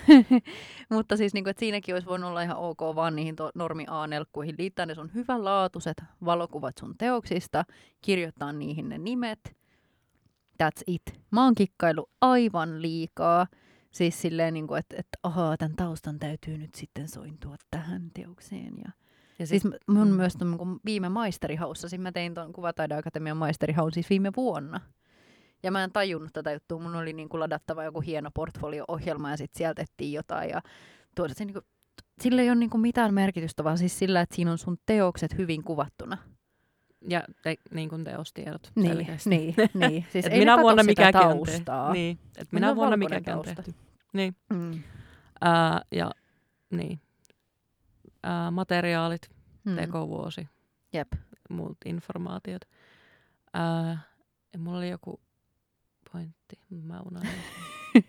Mutta 0.90 1.16
siis 1.16 1.34
niinku, 1.34 1.50
että 1.50 1.60
siinäkin 1.60 1.94
olisi 1.94 2.08
voinut 2.08 2.30
olla 2.30 2.42
ihan 2.42 2.56
ok 2.56 2.80
vaan 2.94 3.16
niihin 3.16 3.36
to- 3.36 3.50
normi 3.54 3.84
A-nelkkuihin 3.88 4.54
liittää 4.58 4.86
ne 4.86 4.94
sun 4.94 5.10
hyvänlaatuiset 5.14 6.02
valokuvat 6.24 6.78
sun 6.78 6.94
teoksista, 6.98 7.64
kirjoittaa 8.02 8.52
niihin 8.52 8.88
ne 8.88 8.98
nimet. 8.98 9.56
That's 10.62 10.82
it. 10.86 11.02
Mä 11.30 11.44
oon 11.44 11.54
kikkailu 11.54 12.10
aivan 12.20 12.82
liikaa. 12.82 13.46
Siis 13.90 14.22
silleen, 14.22 14.54
niinku, 14.54 14.74
että 14.74 14.96
et, 14.98 15.08
ahaa, 15.22 15.56
tämän 15.56 15.76
taustan 15.76 16.18
täytyy 16.18 16.58
nyt 16.58 16.74
sitten 16.74 17.08
sointua 17.08 17.56
tähän 17.70 18.10
teokseen. 18.14 18.78
Ja 18.78 18.90
Ja 19.38 19.46
Siis 19.46 19.64
mun 19.64 19.76
mm. 19.86 20.08
mm. 20.08 20.16
myös 20.16 20.36
ton, 20.36 20.58
kun 20.58 20.80
viime 20.84 21.08
maisterihaussa, 21.08 21.88
siis 21.88 22.02
mä 22.02 22.12
tein 22.12 22.34
tuon 22.34 22.52
Kuvataideakatemian 22.52 23.36
maisterihaun 23.36 23.92
siis 23.92 24.10
viime 24.10 24.32
vuonna. 24.36 24.80
Ja 25.62 25.70
mä 25.70 25.84
en 25.84 25.92
tajunnut 25.92 26.32
tätä 26.32 26.52
juttua, 26.52 26.78
mun 26.80 26.96
oli 26.96 27.12
niin 27.12 27.28
kuin 27.28 27.40
ladattava 27.40 27.84
joku 27.84 28.00
hieno 28.00 28.30
portfolio-ohjelma 28.34 29.30
ja 29.30 29.36
sitten 29.36 29.58
sieltä 29.58 29.82
ettiin 29.82 30.12
jotain 30.12 30.50
ja 30.50 30.60
tuoda 31.14 31.34
se 31.34 31.44
niin 31.44 31.52
kuin, 31.52 31.64
sillä 32.20 32.42
ei 32.42 32.48
ole 32.50 32.56
niin 32.56 32.70
kuin 32.70 32.80
mitään 32.80 33.14
merkitystä, 33.14 33.64
vaan 33.64 33.78
siis 33.78 33.98
sillä, 33.98 34.20
että 34.20 34.34
siinä 34.36 34.50
on 34.52 34.58
sun 34.58 34.76
teokset 34.86 35.38
hyvin 35.38 35.64
kuvattuna. 35.64 36.18
ja 37.08 37.22
te, 37.42 37.56
niin 37.74 37.88
kuin 37.88 38.04
teostiedot 38.04 38.70
Niin, 38.74 38.88
selkeästi. 38.96 39.30
niin, 39.30 39.54
niin. 39.74 40.06
Siis 40.12 40.24
Et 40.26 40.32
ei 40.32 40.38
minä 40.38 40.58
vuonna 40.58 40.82
on 41.06 41.12
taustaa. 41.12 41.92
Niin, 41.92 42.18
että 42.26 42.56
Mulla 42.56 42.60
minä 42.60 42.70
on 42.70 42.76
vuonna 42.76 43.20
tausta. 43.24 43.54
tehty. 43.54 43.74
Niin. 44.12 44.36
Mm. 44.50 44.82
Ää, 45.40 45.82
ja 45.92 46.10
niin. 46.70 47.00
Ää, 48.22 48.50
materiaalit, 48.50 49.30
Mm. 49.64 49.76
tekovuosi, 49.76 50.48
Jep. 50.92 51.08
muut 51.50 51.76
informaatiot. 51.84 52.62
Ja 54.52 54.58
mulla 54.58 54.78
oli 54.78 54.90
joku 54.90 55.20
pointti, 56.12 56.58
mä 56.70 57.00
unohdin. 57.00 57.30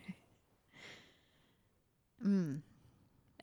Mm. 2.24 2.62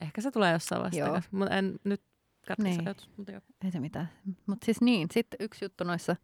Ehkä 0.01 0.21
se 0.21 0.31
tulee 0.31 0.53
jossain 0.53 0.83
vaiheessa 0.83 1.29
mutta 1.31 1.55
en 1.57 1.81
nyt 1.85 2.03
katso 2.49 2.63
Niin. 2.63 2.81
ajatus. 2.87 3.11
Mutta 3.17 3.33
joo. 3.33 3.41
Ei 3.65 3.71
se 3.71 3.81
mitään. 3.81 4.09
Mutta 4.47 4.65
siis 4.65 4.81
niin, 4.81 5.09
sitten 5.13 5.37
yksi 5.41 5.65
juttu 5.65 5.85
noissa 5.85 6.17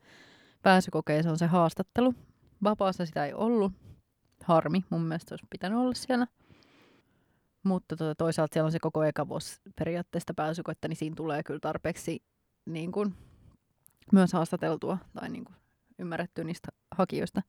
pääsykokeissa 0.62 1.30
on 1.30 1.38
se 1.38 1.46
haastattelu. 1.46 2.14
Vapaassa 2.62 3.06
sitä 3.06 3.26
ei 3.26 3.34
ollut. 3.34 3.72
Harmi, 4.44 4.84
mun 4.90 5.02
mielestä 5.02 5.32
olisi 5.32 5.46
pitänyt 5.50 5.78
olla 5.78 5.94
siellä. 5.94 6.26
Mutta 7.62 7.96
tota, 7.96 8.14
toisaalta 8.14 8.54
siellä 8.54 8.66
on 8.66 8.72
se 8.72 8.78
koko 8.80 9.04
eka 9.04 9.28
vuosi 9.28 9.60
periaatteesta 9.78 10.34
pääsykoetta, 10.34 10.88
niin 10.88 10.96
siinä 10.96 11.16
tulee 11.16 11.42
kyllä 11.42 11.60
tarpeeksi 11.60 12.22
niin 12.66 12.92
kun, 12.92 13.14
myös 14.12 14.32
haastateltua 14.32 14.98
tai 15.14 15.28
niin 15.28 15.44
kun, 15.44 15.54
ymmärrettyä 15.98 16.44
niistä 16.44 16.68
hakijoista. 16.90 17.42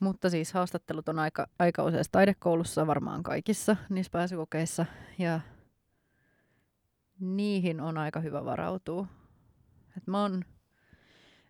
Mutta 0.00 0.30
siis 0.30 0.52
haastattelut 0.52 1.08
on 1.08 1.18
aika, 1.18 1.46
aika 1.58 1.84
useassa 1.84 2.12
taidekoulussa, 2.12 2.86
varmaan 2.86 3.22
kaikissa 3.22 3.76
niissä 3.88 4.10
pääsykokeissa. 4.10 4.86
Ja 5.18 5.40
niihin 7.20 7.80
on 7.80 7.98
aika 7.98 8.20
hyvä 8.20 8.44
varautua. 8.44 9.06
Et 9.96 10.06
mä 10.06 10.22
oon, 10.22 10.44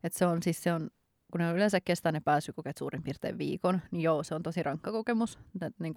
et 0.03 0.13
se 0.13 0.27
on 0.27 0.43
siis 0.43 0.63
se 0.63 0.73
on, 0.73 0.91
kun 1.33 1.41
ne 1.41 1.53
yleensä 1.53 1.81
kestää 1.81 2.13
ne 2.13 2.21
pääsykokeet 2.21 2.79
suurin 2.79 3.03
piirtein 3.03 3.39
viikon, 3.39 3.81
niin 3.91 4.03
joo, 4.03 4.23
se 4.23 4.35
on 4.35 4.43
tosi 4.43 4.63
rankka 4.63 4.93
kokemus. 4.93 5.39
Et 5.63 5.75
niin 5.79 5.95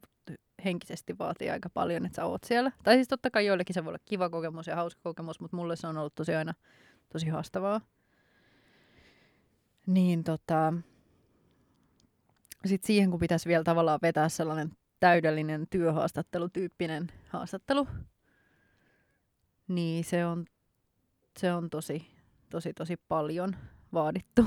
henkisesti 0.65 1.17
vaatii 1.19 1.49
aika 1.49 1.69
paljon, 1.69 2.05
että 2.05 2.15
sä 2.15 2.25
oot 2.25 2.43
siellä. 2.43 2.71
Tai 2.83 2.95
siis 2.95 3.07
totta 3.07 3.31
kai 3.31 3.45
joillekin 3.45 3.73
se 3.73 3.83
voi 3.83 3.89
olla 3.89 3.99
kiva 4.05 4.29
kokemus 4.29 4.67
ja 4.67 4.75
hauska 4.75 5.01
kokemus, 5.03 5.39
mutta 5.39 5.57
mulle 5.57 5.75
se 5.75 5.87
on 5.87 5.97
ollut 5.97 6.15
tosi 6.15 6.35
aina 6.35 6.53
tosi 7.09 7.27
haastavaa. 7.27 7.81
Niin 9.87 10.23
tota, 10.23 10.73
sitten 12.65 12.87
siihen 12.87 13.11
kun 13.11 13.19
pitäisi 13.19 13.49
vielä 13.49 13.63
tavallaan 13.63 13.99
vetää 14.01 14.29
sellainen 14.29 14.71
täydellinen 14.99 15.67
työhaastattelutyyppinen 15.69 17.07
haastattelu, 17.29 17.87
niin 19.67 20.03
se 20.03 20.25
on, 20.25 20.45
se 21.39 21.53
on 21.53 21.69
tosi, 21.69 22.07
tosi, 22.49 22.73
tosi 22.73 22.97
paljon 23.07 23.55
vaadittu. 23.93 24.45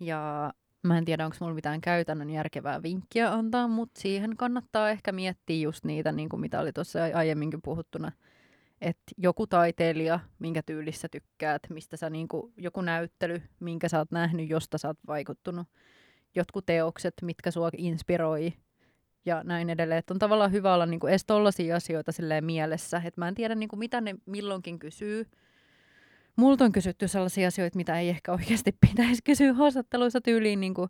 Ja 0.00 0.52
mä 0.82 0.98
en 0.98 1.04
tiedä, 1.04 1.24
onko 1.24 1.36
mulla 1.40 1.54
mitään 1.54 1.80
käytännön 1.80 2.30
järkevää 2.30 2.82
vinkkiä 2.82 3.32
antaa, 3.32 3.68
mutta 3.68 4.00
siihen 4.00 4.36
kannattaa 4.36 4.90
ehkä 4.90 5.12
miettiä 5.12 5.62
just 5.62 5.84
niitä, 5.84 6.12
niin 6.12 6.28
kuin 6.28 6.40
mitä 6.40 6.60
oli 6.60 6.72
tuossa 6.72 6.98
aiemminkin 7.14 7.62
puhuttuna, 7.62 8.12
että 8.80 9.02
joku 9.16 9.46
taiteilija, 9.46 10.20
minkä 10.38 10.62
tyylissä 10.62 11.08
tykkäät, 11.08 11.62
mistä 11.70 11.96
sä 11.96 12.10
niinku, 12.10 12.52
joku 12.56 12.80
näyttely, 12.80 13.42
minkä 13.60 13.88
sä 13.88 13.98
oot 13.98 14.10
nähnyt, 14.10 14.50
josta 14.50 14.78
sä 14.78 14.88
oot 14.88 14.98
vaikuttunut, 15.06 15.66
jotkut 16.34 16.66
teokset, 16.66 17.14
mitkä 17.22 17.50
sua 17.50 17.70
inspiroi 17.76 18.52
ja 19.24 19.42
näin 19.44 19.70
edelleen. 19.70 19.98
Että 19.98 20.14
on 20.14 20.18
tavallaan 20.18 20.52
hyvä 20.52 20.74
olla 20.74 20.86
niinku 20.86 21.06
edes 21.06 21.24
tollaisia 21.24 21.76
asioita 21.76 22.12
silleen 22.12 22.44
mielessä, 22.44 23.02
että 23.04 23.20
mä 23.20 23.28
en 23.28 23.34
tiedä 23.34 23.54
niinku, 23.54 23.76
mitä 23.76 24.00
ne 24.00 24.14
milloinkin 24.26 24.78
kysyy. 24.78 25.26
Multa 26.36 26.64
on 26.64 26.72
kysytty 26.72 27.08
sellaisia 27.08 27.48
asioita, 27.48 27.76
mitä 27.76 27.98
ei 27.98 28.08
ehkä 28.08 28.32
oikeasti 28.32 28.76
pitäisi 28.88 29.22
kysyä 29.24 29.52
haastatteluissa 29.52 30.20
tyyliin 30.20 30.60
niinku 30.60 30.88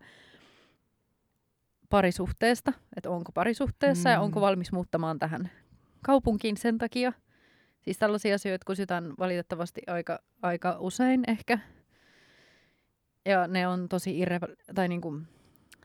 parisuhteesta, 1.89 2.73
että 2.97 3.11
onko 3.11 3.33
parisuhteessa 3.33 4.09
mm. 4.09 4.13
ja 4.13 4.21
onko 4.21 4.41
valmis 4.41 4.73
muuttamaan 4.73 5.19
tähän 5.19 5.51
kaupunkiin 6.03 6.57
sen 6.57 6.79
takia. 6.79 7.13
Siis 7.81 7.99
tällaisia 7.99 8.35
asioita 8.35 8.65
kysytään 8.65 9.15
valitettavasti 9.19 9.81
aika, 9.87 10.19
aika 10.43 10.77
usein 10.79 11.23
ehkä. 11.29 11.59
Ja 13.29 13.47
ne 13.47 13.69
on 13.69 13.89
tosi 13.89 14.25
irre- 14.25 14.73
tai 14.75 14.89
niinku, 14.89 15.21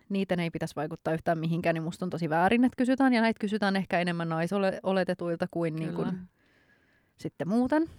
niitä 0.09 0.35
ei 0.35 0.49
pitäisi 0.49 0.75
vaikuttaa 0.75 1.13
yhtään 1.13 1.37
mihinkään, 1.37 1.73
niin 1.73 1.83
musta 1.83 2.05
on 2.05 2.09
tosi 2.09 2.29
väärin, 2.29 2.63
että 2.63 2.77
kysytään. 2.77 3.13
Ja 3.13 3.21
näitä 3.21 3.39
kysytään 3.39 3.75
ehkä 3.75 3.99
enemmän 3.99 4.29
naisoletetuilta 4.29 5.47
kuin 5.51 5.75
niin 5.75 5.89
Kyllä. 5.89 6.03
kuin 6.03 6.19
sitten 7.17 7.47
muuten. 7.47 7.89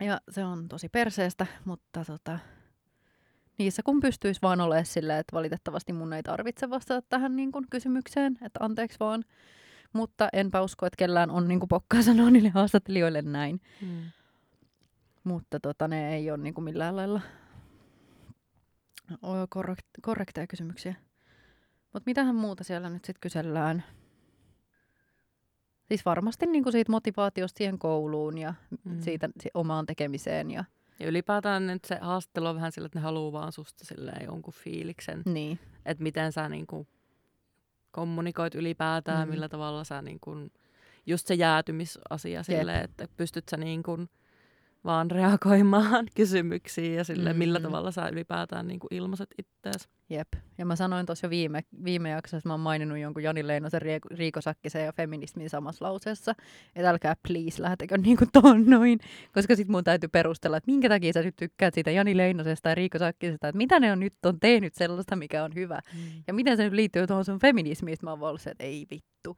Ja 0.00 0.20
se 0.30 0.44
on 0.44 0.68
tosi 0.68 0.88
perseestä, 0.88 1.46
mutta 1.64 2.04
tota, 2.04 2.38
niissä 3.58 3.82
kun 3.82 4.00
pystyisi 4.00 4.42
vaan 4.42 4.60
olemaan 4.60 4.86
silleen, 4.86 5.18
että 5.18 5.36
valitettavasti 5.36 5.92
mun 5.92 6.12
ei 6.12 6.22
tarvitse 6.22 6.70
vastata 6.70 7.06
tähän 7.08 7.36
niin 7.36 7.52
kuin 7.52 7.64
kysymykseen, 7.70 8.38
että 8.42 8.64
anteeksi 8.64 9.00
vaan. 9.00 9.24
Mutta 9.92 10.28
enpä 10.32 10.62
usko, 10.62 10.86
että 10.86 10.96
kellään 10.96 11.30
on 11.30 11.48
niin 11.48 11.60
kuin 11.60 11.68
pokkaa 11.68 12.02
sanoa 12.02 12.30
niille 12.30 12.48
haastattelijoille 12.48 13.22
näin. 13.22 13.60
Mm. 13.82 14.02
Mutta 15.24 15.60
tota, 15.60 15.88
ne 15.88 16.14
ei 16.14 16.30
ole 16.30 16.38
niin 16.38 16.54
kuin 16.54 16.64
millään 16.64 16.96
lailla 16.96 17.20
korrekt- 19.56 20.00
korrekteja 20.02 20.46
kysymyksiä. 20.46 20.94
Mutta 21.92 22.02
mitähän 22.06 22.34
muuta 22.36 22.64
siellä 22.64 22.90
nyt 22.90 23.04
sitten 23.04 23.20
kysellään? 23.20 23.84
Siis 25.88 26.04
varmasti 26.04 26.46
niin 26.46 26.62
kuin 26.62 26.72
siitä 26.72 26.92
motivaatiosta 26.92 27.58
siihen 27.58 27.78
kouluun 27.78 28.38
ja 28.38 28.54
Mm. 28.84 29.00
siitä 29.00 29.28
si- 29.40 29.50
omaan 29.54 29.86
tekemiseen. 29.86 30.50
Ja, 30.50 30.64
Ja 31.00 31.06
ylipäätään 31.08 31.66
nyt 31.66 31.84
se 31.84 31.98
haastattelu 32.00 32.46
on 32.46 32.54
vähän 32.56 32.72
sillä, 32.72 32.86
että 32.86 32.98
ne 32.98 33.02
haluaa 33.02 33.32
vaan 33.32 33.52
susta 33.52 33.84
silleen 33.84 34.24
jonkun 34.26 34.54
fiiliksen. 34.54 35.22
niin. 35.24 35.58
Että 35.86 36.02
miten 36.02 36.32
sä 36.32 36.48
niinku 36.48 36.86
kommunikoit 37.90 38.54
ylipäätään, 38.54 39.28
Mm. 39.28 39.32
millä 39.32 39.48
tavalla 39.48 39.84
sä 39.84 40.02
niinku, 40.02 40.30
just 41.06 41.26
se 41.26 41.34
jäätymisasia 41.34 42.42
silleen, 42.42 42.84
että 42.84 43.08
pystyt 43.16 43.44
sä 43.50 43.56
niinku 43.56 43.98
vaan 44.84 45.10
reagoimaan 45.10 46.06
kysymyksiin 46.16 46.94
ja 46.94 47.04
sille, 47.04 47.32
millä 47.32 47.58
Mm. 47.58 47.62
tavalla 47.62 47.90
sä 47.90 48.08
ylipäätään 48.08 48.68
niinku 48.68 48.86
ilmaiset 48.90 49.28
ittees. 49.38 49.88
Jep. 50.10 50.28
Ja 50.58 50.66
mä 50.66 50.76
sanoin 50.76 51.06
tuossa 51.06 51.26
jo 51.26 51.30
viime, 51.30 51.60
viime 51.84 52.10
jaksossa, 52.10 52.36
että 52.36 52.48
mä 52.48 52.52
oon 52.52 52.60
maininnut 52.60 52.98
jonkun 52.98 53.22
Jani 53.22 53.46
Leinosen, 53.46 53.82
Rieko, 53.82 54.08
Riiko 54.12 54.40
Sakkisen 54.40 54.84
ja 54.84 54.92
feminismin 54.92 55.50
samassa 55.50 55.84
lauseessa. 55.84 56.34
Että 56.76 56.90
älkää 56.90 57.16
please 57.28 57.62
lähtekö 57.62 57.98
niinku 57.98 58.24
tuon 58.32 58.66
noin. 58.66 58.98
Koska 59.34 59.56
sit 59.56 59.68
mun 59.68 59.84
täytyy 59.84 60.08
perustella, 60.08 60.56
että 60.56 60.70
minkä 60.70 60.88
takia 60.88 61.12
sä 61.12 61.22
nyt 61.22 61.36
tykkäät 61.36 61.74
siitä 61.74 61.90
Jani 61.90 62.16
Leinosesta 62.16 62.68
ja 62.68 62.74
Riiko 62.74 62.98
Sakkisesta. 62.98 63.48
Että 63.48 63.56
mitä 63.56 63.80
ne 63.80 63.92
on 63.92 64.00
nyt 64.00 64.14
on 64.26 64.40
tehnyt 64.40 64.74
sellaista, 64.74 65.16
mikä 65.16 65.44
on 65.44 65.54
hyvä. 65.54 65.80
Ja 66.26 66.34
miten 66.34 66.56
se 66.56 66.64
nyt 66.64 66.72
liittyy 66.72 67.06
tuohon 67.06 67.24
sun 67.24 67.38
feminismiin, 67.38 67.96
mä 68.02 68.10
oon 68.10 68.22
ollut 68.22 68.40
se, 68.40 68.50
että 68.50 68.64
ei 68.64 68.86
vittu. 68.90 69.36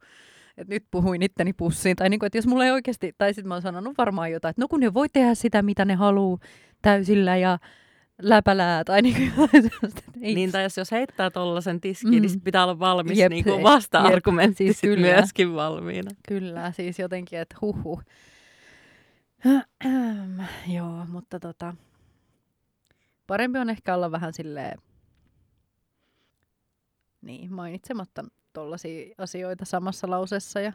Että 0.57 0.75
nyt 0.75 0.85
puhuin 0.91 1.23
itteni 1.23 1.53
pussiin. 1.53 1.97
Tai 1.97 2.09
niinku, 2.09 2.27
että 2.27 2.39
jos 2.39 2.47
mulla 2.47 2.65
ei 2.65 2.71
oikeasti, 2.71 3.13
tai 3.19 3.35
sitten 3.35 3.49
mä 3.49 3.55
oon 3.55 3.63
sanonut 3.63 3.99
varmaan 3.99 4.31
jotain, 4.31 4.51
että 4.51 4.63
no 4.63 4.69
kun 4.69 4.81
ne 4.81 4.95
voi 4.95 5.09
tehdä 5.13 5.35
sitä, 5.35 5.63
mitä 5.63 5.85
ne 5.85 5.95
haluaa 5.95 6.39
täysillä 6.83 7.37
ja 7.37 7.59
läpälää. 8.23 8.85
Tai 8.85 9.03
sellaista, 9.53 9.87
että 9.89 10.21
ei. 10.21 10.35
Niin, 10.35 10.53
tai 10.53 10.63
jos, 10.63 10.77
jos 10.77 10.93
heittää 10.93 11.31
tollasen 11.31 11.81
tiskiin, 11.81 12.09
mm. 12.09 12.13
niin 12.13 12.23
Mm. 12.23 12.29
sit 12.29 12.45
pitää 12.45 12.63
olla 12.63 12.79
valmis 12.79 13.19
Jep, 13.19 13.31
niinku 13.31 13.51
jep, 13.51 13.63
vasta-argumentti 13.63 14.65
siis 14.65 14.81
sit 14.81 14.91
kyllä. 14.91 15.07
myöskin 15.07 15.55
valmiina. 15.55 16.11
Kyllä, 16.29 16.73
siis 16.73 16.99
jotenkin, 16.99 17.39
että 17.39 17.57
huhu. 17.61 18.01
Joo, 20.77 21.07
mutta 21.09 21.41
tota, 21.41 21.75
parempi 23.27 23.59
on 23.59 23.71
ehkä 23.71 23.95
olla 23.95 24.11
vähän 24.11 24.33
silleen, 24.33 24.79
niin, 27.23 27.53
mainitsematta 27.53 28.25
tollaisia 28.53 29.15
asioita 29.19 29.65
samassa 29.65 30.11
lauseessa 30.11 30.61
ja 30.61 30.73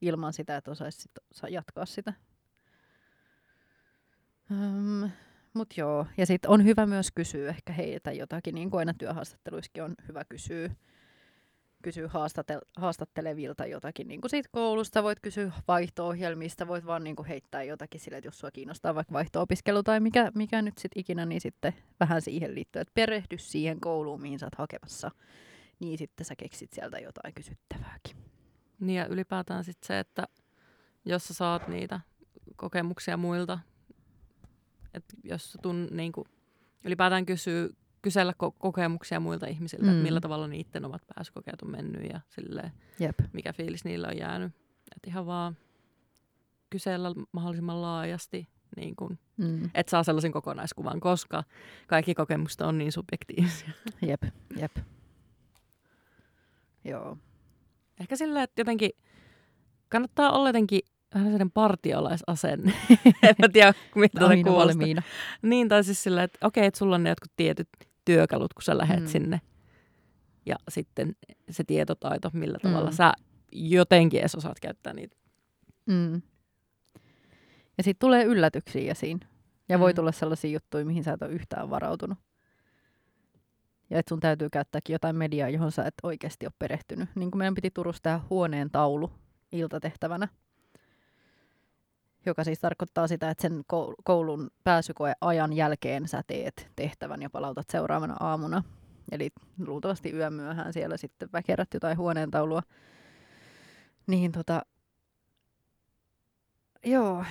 ilman 0.00 0.32
sitä, 0.32 0.56
että 0.56 0.70
osaisi 0.70 1.00
sit 1.00 1.12
jatkaa 1.50 1.86
sitä. 1.86 2.12
Um, 4.50 5.10
Mut 5.54 5.76
joo, 5.76 6.06
ja 6.16 6.26
sitten 6.26 6.50
on 6.50 6.64
hyvä 6.64 6.86
myös 6.86 7.08
kysyä 7.14 7.48
ehkä 7.48 7.72
heiltä 7.72 8.12
jotakin, 8.12 8.54
niin 8.54 8.70
kuin 8.70 8.78
aina 8.78 8.94
työhaastatteluissakin 8.94 9.82
on 9.82 9.94
hyvä 10.08 10.24
kysyä 10.28 10.70
kysyä 11.82 12.06
haastatel- 12.06 12.68
haastattelevilta 12.76 13.66
jotakin 13.66 14.08
niin 14.08 14.20
kuin 14.20 14.30
siitä 14.30 14.48
koulusta, 14.52 15.02
voit 15.02 15.20
kysyä 15.20 15.52
vaihto-ohjelmista, 15.68 16.68
voit 16.68 16.86
vaan 16.86 17.04
niin 17.04 17.16
kuin 17.16 17.28
heittää 17.28 17.62
jotakin 17.62 18.00
sille, 18.00 18.16
että 18.16 18.28
jos 18.28 18.38
sua 18.38 18.50
kiinnostaa 18.50 18.94
vaikka 18.94 19.12
vaihto-opiskelu 19.12 19.82
tai 19.82 20.00
mikä, 20.00 20.32
mikä 20.34 20.62
nyt 20.62 20.78
sitten 20.78 21.00
ikinä, 21.00 21.26
niin 21.26 21.40
sitten 21.40 21.74
vähän 22.00 22.22
siihen 22.22 22.54
liittyy, 22.54 22.82
että 22.82 22.92
perehdy 22.94 23.38
siihen 23.38 23.80
kouluun, 23.80 24.20
mihin 24.20 24.38
sä 24.38 24.46
oot 24.46 24.54
hakemassa, 24.54 25.10
niin 25.80 25.98
sitten 25.98 26.26
sä 26.26 26.36
keksit 26.36 26.72
sieltä 26.72 26.98
jotain 26.98 27.34
kysyttävääkin. 27.34 28.16
Niin 28.80 28.96
ja 28.98 29.06
ylipäätään 29.06 29.64
sit 29.64 29.78
se, 29.84 29.98
että 29.98 30.28
jos 31.04 31.28
sä 31.28 31.34
saat 31.34 31.68
niitä 31.68 32.00
kokemuksia 32.56 33.16
muilta, 33.16 33.58
että 34.94 35.14
jos 35.24 35.52
sä 35.52 35.58
tun, 35.62 35.88
niin 35.90 36.12
kuin, 36.12 36.24
ylipäätään 36.84 37.26
kysyy, 37.26 37.76
kysellä 38.02 38.32
ko- 38.32 38.56
kokemuksia 38.58 39.20
muilta 39.20 39.46
ihmisiltä, 39.46 39.84
mm. 39.84 39.90
Että 39.90 40.02
millä 40.02 40.20
tavalla 40.20 40.48
niiden 40.48 40.84
omat 40.84 41.02
pääsykokeet 41.14 41.62
on 41.62 41.70
mennyt 41.70 42.10
ja 42.12 42.20
silleen, 42.28 42.72
Jep. 43.00 43.18
mikä 43.32 43.52
fiilis 43.52 43.84
niillä 43.84 44.08
on 44.08 44.18
jäänyt. 44.18 44.52
Että 44.96 45.10
ihan 45.10 45.26
vaan 45.26 45.56
kysellä 46.70 47.08
mahdollisimman 47.32 47.82
laajasti, 47.82 48.48
niin 48.76 48.96
kuin, 48.96 49.18
Mm. 49.36 49.70
että 49.74 49.90
saa 49.90 50.02
sellaisen 50.02 50.32
kokonaiskuvan, 50.32 51.00
koska 51.00 51.44
kaikki 51.86 52.14
kokemukset 52.14 52.60
on 52.60 52.78
niin 52.78 52.92
subjektiivisia. 52.92 53.70
Jep, 54.06 54.22
jep. 54.56 54.76
Joo. 56.84 57.18
Ehkä 58.00 58.16
sillä, 58.16 58.42
että 58.42 58.60
jotenkin 58.60 58.90
kannattaa 59.88 60.30
olla 60.30 60.48
jotenkin 60.48 60.80
vähän 61.14 61.26
sellainen 61.26 61.50
partiolaisasenne. 61.50 62.72
en 63.22 63.34
mä 63.38 63.48
tiedä, 63.52 63.74
mitä 63.94 64.26
Aina 64.26 64.42
kuulostaa. 64.42 64.66
valmiina. 64.68 65.02
Niin, 65.42 65.68
tai 65.68 65.84
siis 65.84 66.02
sillä, 66.02 66.22
että 66.22 66.46
okei, 66.46 66.66
että 66.66 66.78
sulla 66.78 66.94
on 66.94 67.02
ne 67.02 67.08
jotkut 67.10 67.32
tietyt 67.36 67.68
työkalut, 68.04 68.54
kun 68.54 68.62
sä 68.62 68.78
lähet 68.78 69.00
Mm. 69.00 69.06
sinne. 69.06 69.40
Ja 70.46 70.56
sitten 70.68 71.16
se 71.50 71.64
tietotaito, 71.64 72.30
millä 72.32 72.58
tavalla 72.62 72.90
Mm. 72.90 72.96
sä 72.96 73.12
jotenkin 73.52 74.20
edes 74.20 74.34
osaat 74.34 74.60
käyttää 74.60 74.92
niitä. 74.92 75.16
Mm. 75.86 76.14
Ja 77.78 77.84
sitten 77.84 78.06
tulee 78.06 78.24
yllätyksiä 78.24 78.90
esiin. 78.90 79.20
Ja 79.68 79.78
voi 79.78 79.92
Mm. 79.92 79.96
tulla 79.96 80.12
sellaisia 80.12 80.50
juttuja, 80.50 80.84
mihin 80.84 81.04
sä 81.04 81.12
et 81.12 81.22
ole 81.22 81.30
yhtään 81.32 81.70
varautunut. 81.70 82.18
Ja 83.90 83.98
että 83.98 84.08
sun 84.08 84.20
täytyy 84.20 84.50
käyttääkin 84.50 84.94
jotain 84.94 85.16
mediaa, 85.16 85.48
johon 85.48 85.72
sä 85.72 85.84
et 85.84 85.94
oikeasti 86.02 86.46
ole 86.46 86.52
perehtynyt. 86.58 87.08
Niin 87.14 87.30
kuin 87.30 87.38
meidän 87.38 87.54
piti 87.54 87.70
Turussa 87.70 88.02
tehdä 88.02 88.20
huoneen 88.30 88.70
taulu 88.70 89.10
iltatehtävänä. 89.52 90.28
Joka 92.26 92.44
siis 92.44 92.58
tarkoittaa 92.58 93.08
sitä, 93.08 93.30
että 93.30 93.42
sen 93.42 93.64
koul- 93.72 93.94
koulun 94.04 94.50
pääsykoeajan 94.64 95.52
jälkeen 95.52 96.08
sä 96.08 96.22
teet 96.26 96.70
tehtävän 96.76 97.22
ja 97.22 97.30
palautat 97.30 97.70
seuraavana 97.70 98.16
aamuna. 98.20 98.62
Eli 99.12 99.30
luultavasti 99.66 100.12
yömyöhään 100.12 100.72
siellä 100.72 100.96
sitten 100.96 101.28
väkerät 101.32 101.68
jotain 101.74 101.98
huoneen 101.98 102.30
taulua. 102.30 102.62
Niin 104.06 104.32
tota, 104.32 104.62
Joo. 106.84 107.24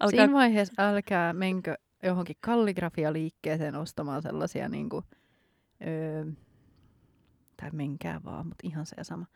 Alkaa, 0.00 0.10
Siinä 0.10 0.32
vaiheessa 0.32 0.74
älkää 0.78 1.32
menkö 1.32 1.74
johonkin 2.02 2.36
kalligrafialiikkeeseen 2.40 3.74
ostamaan 3.74 4.22
sellaisia 4.22 4.68
niinku, 4.68 5.04
öö, 5.86 6.24
tai 7.56 7.70
menkää 7.72 8.20
vaan, 8.24 8.46
mutta 8.46 8.66
ihan 8.66 8.86
se 8.86 8.96
sama. 9.02 9.26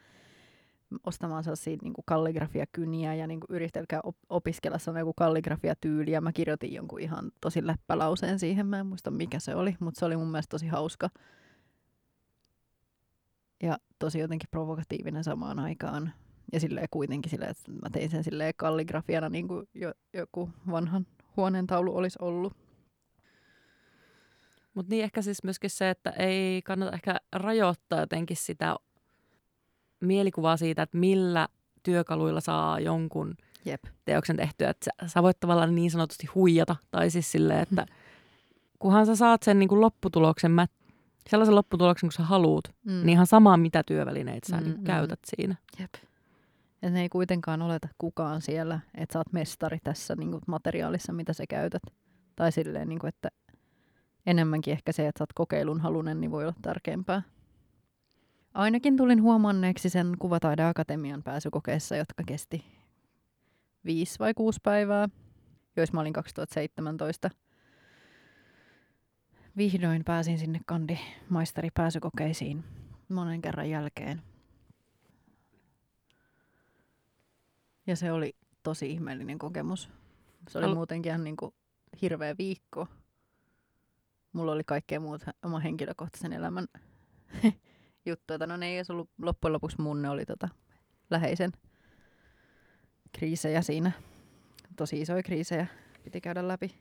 Ostamaan 1.06 1.44
sellaisia 1.44 1.76
niinku 1.82 2.02
kalligrafiakyniä 2.06 3.14
ja 3.14 3.26
niinku 3.26 3.46
yritelkää 3.50 4.00
op- 4.02 4.16
opiskella 4.28 4.78
sellainen 4.78 5.00
joku 5.00 5.12
kalligrafiatyyli. 5.12 6.10
Ja 6.10 6.20
mä 6.20 6.32
kirjoitin 6.32 6.72
jonkun 6.72 7.00
ihan 7.00 7.32
tosi 7.40 7.66
läppälauseen 7.66 8.38
siihen, 8.38 8.66
mä 8.66 8.78
en 8.78 8.86
muista 8.86 9.10
mikä 9.10 9.38
se 9.38 9.54
oli, 9.54 9.76
mutta 9.80 9.98
se 9.98 10.04
oli 10.04 10.16
mun 10.16 10.30
mielestä 10.30 10.50
tosi 10.50 10.66
hauska. 10.66 11.10
Ja 13.62 13.78
tosi 13.98 14.18
jotenkin 14.18 14.48
provokatiivinen 14.50 15.24
samaan 15.24 15.58
aikaan. 15.58 16.12
Ja 16.52 16.60
silleen 16.60 16.88
kuitenkin 16.90 17.30
silleen, 17.30 17.50
että 17.50 17.72
mä 17.72 17.90
tein 17.92 18.10
sen 18.10 18.24
silleen 18.24 18.52
kalligrafiana 18.56 19.28
niin 19.28 19.48
kuin 19.48 19.68
jo, 19.74 19.92
joku 20.12 20.50
vanhan 20.70 21.06
huoneen 21.36 21.66
taulu 21.66 21.96
olisi 21.96 22.18
ollut. 22.22 22.52
Mutta 24.74 24.90
niin 24.90 25.04
ehkä 25.04 25.22
siis 25.22 25.44
myöskin 25.44 25.70
se, 25.70 25.90
että 25.90 26.10
ei 26.10 26.62
kannata 26.62 26.92
ehkä 26.92 27.16
rajoittaa 27.32 28.00
jotenkin 28.00 28.36
sitä 28.36 28.76
mielikuvaa 30.00 30.56
siitä, 30.56 30.82
että 30.82 30.98
millä 30.98 31.48
työkaluilla 31.82 32.40
saa 32.40 32.80
jonkun 32.80 33.34
Jep. 33.64 33.84
teoksen 34.04 34.36
tehtyä. 34.36 34.70
Että 34.70 34.84
sä, 34.84 35.08
sä 35.08 35.22
voit 35.22 35.40
tavallaan 35.40 35.74
niin 35.74 35.90
sanotusti 35.90 36.26
huijata. 36.26 36.76
Tai 36.90 37.10
siis 37.10 37.32
silleen, 37.32 37.60
että 37.60 37.86
kunhan 38.78 39.06
sä 39.06 39.16
saat 39.16 39.42
sen 39.42 39.58
niin 39.58 39.68
kuin 39.68 39.80
lopputuloksen, 39.80 40.50
mä, 40.50 40.66
sellaisen 41.30 41.54
lopputuloksen, 41.54 42.06
kun 42.08 42.12
sä 42.12 42.22
haluut, 42.22 42.68
Mm. 42.84 42.92
niin 42.92 43.08
ihan 43.08 43.26
sama 43.26 43.56
mitä 43.56 43.82
työvälineitä 43.82 44.48
sä 44.50 44.56
Mm, 44.56 44.64
niin 44.64 44.76
mm. 44.78 44.84
käytät 44.84 45.20
siinä. 45.24 45.54
Jep. 45.80 45.90
Ja 46.82 46.90
ne 46.90 47.02
ei 47.02 47.08
kuitenkaan 47.08 47.62
oleta 47.62 47.88
kukaan 47.98 48.40
siellä, 48.40 48.80
että 48.94 49.12
sä 49.12 49.18
oot 49.18 49.32
mestari 49.32 49.78
tässä 49.84 50.16
niin 50.16 50.30
kuin 50.30 50.42
materiaalissa, 50.46 51.12
mitä 51.12 51.32
sä 51.32 51.44
käytät. 51.48 51.82
Tai 52.36 52.52
silleen, 52.52 52.88
niin 52.88 52.98
kuin, 52.98 53.08
että 53.08 53.28
enemmänkin 54.26 54.72
ehkä 54.72 54.92
se, 54.92 55.08
että 55.08 55.18
sä 55.18 55.22
oot 55.22 55.32
kokeilun 55.32 55.80
halunen, 55.80 56.20
niin 56.20 56.30
voi 56.30 56.44
olla 56.44 56.54
tärkeämpää. 56.62 57.22
Ainakin 58.54 58.96
tulin 58.96 59.22
huomanneeksi 59.22 59.90
sen 59.90 60.14
Kuvataideakatemian 60.18 61.22
pääsykokeessa, 61.22 61.96
jotka 61.96 62.22
kesti 62.26 62.64
viisi 63.84 64.18
vai 64.18 64.34
kuusi 64.34 64.60
päivää, 64.62 65.08
joissa 65.76 65.94
mä 65.94 66.00
olin 66.00 66.12
2017. 66.12 67.30
Vihdoin 69.56 70.04
pääsin 70.04 70.38
sinne 70.38 70.60
kandi 70.66 70.98
maisteri-pääsykokeisiin 71.28 72.64
monen 73.08 73.42
kerran 73.42 73.70
jälkeen. 73.70 74.22
Ja 77.86 77.96
se 77.96 78.12
oli 78.12 78.36
tosi 78.62 78.90
ihmeellinen 78.90 79.38
kokemus. 79.38 79.90
Se 80.48 80.58
oli 80.58 80.66
Al- 80.66 80.74
muutenkin 80.74 81.10
ihan 81.10 81.24
niin 81.24 81.36
kuin 81.36 81.54
hirveä 82.02 82.34
viikko. 82.38 82.86
Mulla 84.32 84.52
oli 84.52 84.64
kaikkea 84.64 85.00
muuta 85.00 85.34
oma 85.44 85.60
henkilökohtaisen 85.60 86.32
elämän 86.32 86.66
juttuja. 88.06 88.46
No 88.46 88.56
ne 88.56 88.66
ei 88.66 88.82
ollut 88.88 89.10
loppujen 89.22 89.52
lopuksi 89.52 89.80
mun, 89.80 90.02
ne 90.02 90.10
oli 90.10 90.24
tota 90.26 90.48
läheisen 91.10 91.52
kriisejä 93.12 93.62
siinä. 93.62 93.92
Tosi 94.76 95.00
isoja 95.00 95.22
kriisejä 95.22 95.66
piti 96.04 96.20
käydä 96.20 96.48
läpi. 96.48 96.74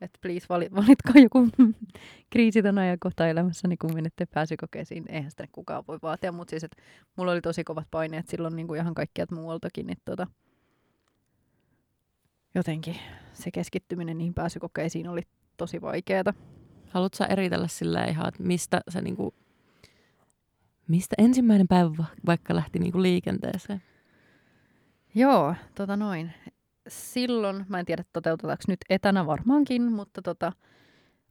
Että 0.00 0.18
please 0.22 0.46
vali, 0.48 0.68
valitkaa 0.74 1.22
joku 1.22 1.48
kriisitön 2.32 2.78
ajankohta 2.78 3.28
elämässäni, 3.28 3.76
kun 3.76 3.94
menette 3.94 4.26
pääsykokeisiin. 4.26 5.04
Eihän 5.08 5.30
sitä 5.30 5.44
kukaan 5.52 5.84
voi 5.88 5.98
vaatia, 6.02 6.32
mutta 6.32 6.50
siis, 6.50 6.64
että 6.64 6.82
mulla 7.16 7.32
oli 7.32 7.40
tosi 7.40 7.64
kovat 7.64 7.86
paineet 7.90 8.28
silloin 8.28 8.56
niin 8.56 8.66
kuin 8.66 8.80
ihan 8.80 8.94
kaikkialta 8.94 9.34
muualtakin, 9.34 9.86
niin 9.86 9.98
tota, 10.04 10.26
jotenkin 12.54 12.96
se 13.32 13.50
keskittyminen 13.50 14.18
niihin 14.18 14.34
pääsykokeisiin 14.34 15.08
oli 15.08 15.22
tosi 15.56 15.80
vaikeaa. 15.80 16.34
Haluatko 16.88 17.16
sä 17.16 17.26
eritellä 17.26 17.68
sillä 17.68 18.04
ihan, 18.04 18.28
että 18.28 18.42
mistä 18.42 18.80
se 18.88 19.00
niinku, 19.00 19.34
mistä 20.88 21.14
ensimmäinen 21.18 21.68
päivä 21.68 21.90
va- 21.98 22.16
vaikka 22.26 22.54
lähti 22.54 22.78
niinku 22.78 23.02
liikenteeseen? 23.02 23.82
Joo, 25.14 25.54
tota 25.74 25.96
noin. 25.96 26.32
Silloin, 26.88 27.66
mä 27.68 27.78
en 27.78 27.86
tiedä 27.86 28.04
toteutetaanko 28.12 28.64
nyt 28.68 28.80
etänä 28.90 29.26
varmaankin, 29.26 29.92
mutta 29.92 30.22
tota, 30.22 30.52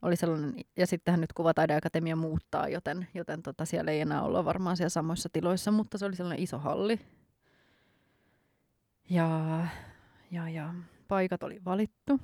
oli 0.02 0.16
sellainen, 0.16 0.54
ja 0.76 0.86
sittenhän 0.86 1.20
nyt 1.20 1.32
Kuvataideakatemia 1.32 2.16
muuttaa, 2.16 2.68
joten, 2.68 3.08
joten 3.14 3.42
tota, 3.42 3.64
siellä 3.64 3.90
ei 3.90 4.00
enää 4.00 4.22
olla 4.22 4.44
varmaan 4.44 4.76
siellä 4.76 4.88
samoissa 4.88 5.28
tiloissa, 5.32 5.70
mutta 5.70 5.98
se 5.98 6.04
oli 6.04 6.16
sellainen 6.16 6.42
iso 6.42 6.58
halli. 6.58 7.00
Ja, 9.10 9.66
ja, 10.30 10.48
ja 10.48 10.74
paikat 11.08 11.42
oli 11.42 11.64
valittu. 11.64 12.20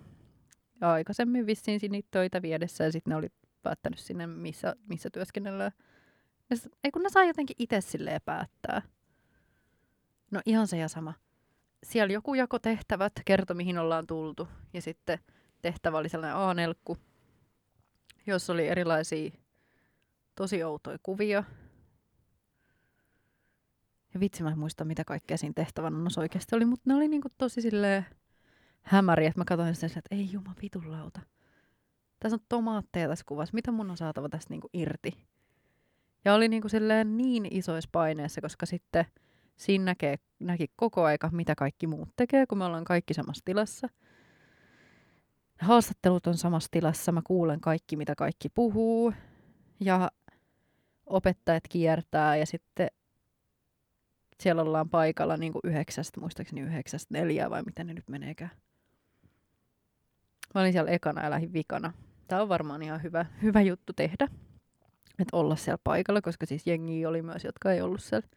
Ja 0.80 0.92
aikaisemmin 0.92 1.46
vissiin 1.46 1.80
niitä 1.88 2.08
töitä 2.10 2.42
viedessä 2.42 2.84
ja 2.84 2.92
sitten 2.92 3.10
ne 3.10 3.16
oli 3.16 3.28
päättänyt 3.62 3.98
sinne, 3.98 4.26
missä, 4.26 4.76
missä 4.88 5.10
työskennellään. 5.10 5.72
Ja 6.50 6.56
sit, 6.56 6.72
ei 6.84 6.90
kun 6.90 7.02
ne 7.02 7.08
saa 7.08 7.24
jotenkin 7.24 7.56
itse 7.58 7.80
silleen 7.80 8.20
päättää. 8.24 8.82
No 10.30 10.40
ihan 10.46 10.66
se 10.66 10.76
ja 10.76 10.88
sama. 10.88 11.14
Siellä 11.86 12.12
joku 12.12 12.34
jako 12.34 12.58
tehtävät, 12.58 13.12
kertoi 13.24 13.56
mihin 13.56 13.78
ollaan 13.78 14.06
tultu. 14.06 14.48
Ja 14.72 14.82
sitten 14.82 15.18
tehtävä 15.62 15.98
oli 15.98 16.08
sellainen 16.08 16.36
A-nelkku, 16.36 16.98
jossa 18.26 18.52
oli 18.52 18.68
erilaisia 18.68 19.30
tosi 20.34 20.64
outoja 20.64 20.98
kuvia. 21.02 21.44
Ja 24.14 24.20
vitsi 24.20 24.42
mä 24.42 24.50
en 24.50 24.58
muista, 24.58 24.84
mitä 24.84 25.04
kaikkea 25.04 25.36
siinä 25.36 25.52
tehtävän 25.56 25.94
annossa 25.94 26.20
oikeasti 26.20 26.56
oli, 26.56 26.64
mutta 26.64 26.90
ne 26.90 26.94
oli 26.94 27.08
niinku 27.08 27.28
tosi 27.38 27.62
silleen 27.62 28.06
hämäriä, 28.82 29.28
että 29.28 29.40
mä 29.40 29.44
katsoin 29.44 29.74
sitä, 29.74 29.86
että 29.86 30.14
ei 30.14 30.32
juma 30.32 30.54
vitulauta. 30.62 31.20
Tässä 32.20 32.36
on 32.36 32.46
tomaatteja 32.48 33.08
tässä 33.08 33.24
kuvassa, 33.28 33.54
mitä 33.54 33.72
mun 33.72 33.90
on 33.90 33.96
saatava 33.96 34.28
tästä 34.28 34.50
niinku 34.50 34.70
irti? 34.72 35.26
Ja 36.24 36.34
oli 36.34 36.48
niinku 36.48 36.68
silleen 36.68 37.16
niin 37.16 37.48
isoissa 37.50 37.90
paineessa, 37.92 38.40
koska 38.40 38.66
sitten 38.66 39.06
siinä 39.56 39.84
näkee, 39.84 40.16
näki 40.38 40.66
koko 40.76 41.04
aika, 41.04 41.30
mitä 41.32 41.54
kaikki 41.54 41.86
muut 41.86 42.08
tekee, 42.16 42.46
kun 42.46 42.58
me 42.58 42.64
ollaan 42.64 42.84
kaikki 42.84 43.14
samassa 43.14 43.44
tilassa. 43.44 43.88
Haastattelut 45.60 46.26
on 46.26 46.36
samassa 46.36 46.68
tilassa, 46.70 47.12
mä 47.12 47.22
kuulen 47.24 47.60
kaikki, 47.60 47.96
mitä 47.96 48.14
kaikki 48.14 48.48
puhuu. 48.48 49.12
Ja 49.80 50.10
opettajat 51.06 51.64
kiertää 51.68 52.36
ja 52.36 52.46
sitten 52.46 52.88
siellä 54.40 54.62
ollaan 54.62 54.90
paikalla 54.90 55.36
niin 55.36 55.52
kuin 55.52 55.62
yhdeksästä, 55.64 56.20
muistaakseni 56.20 56.60
yhdeksästä 56.60 57.14
neljää 57.14 57.50
vai 57.50 57.62
miten 57.62 57.86
ne 57.86 57.94
nyt 57.94 58.08
meneekään. 58.08 58.50
Mä 60.54 60.60
olin 60.60 60.72
siellä 60.72 60.90
ekana 60.90 61.24
ja 61.24 61.30
lähdin 61.30 61.52
vikana. 61.52 61.92
Tämä 62.28 62.42
on 62.42 62.48
varmaan 62.48 62.82
ihan 62.82 63.02
hyvä, 63.02 63.26
hyvä 63.42 63.60
juttu 63.60 63.92
tehdä, 63.92 64.28
että 65.18 65.36
olla 65.36 65.56
siellä 65.56 65.80
paikalla, 65.84 66.22
koska 66.22 66.46
siis 66.46 66.66
jengi 66.66 67.06
oli 67.06 67.22
myös, 67.22 67.44
jotka 67.44 67.72
ei 67.72 67.80
ollut 67.80 68.02
siellä 68.02 68.28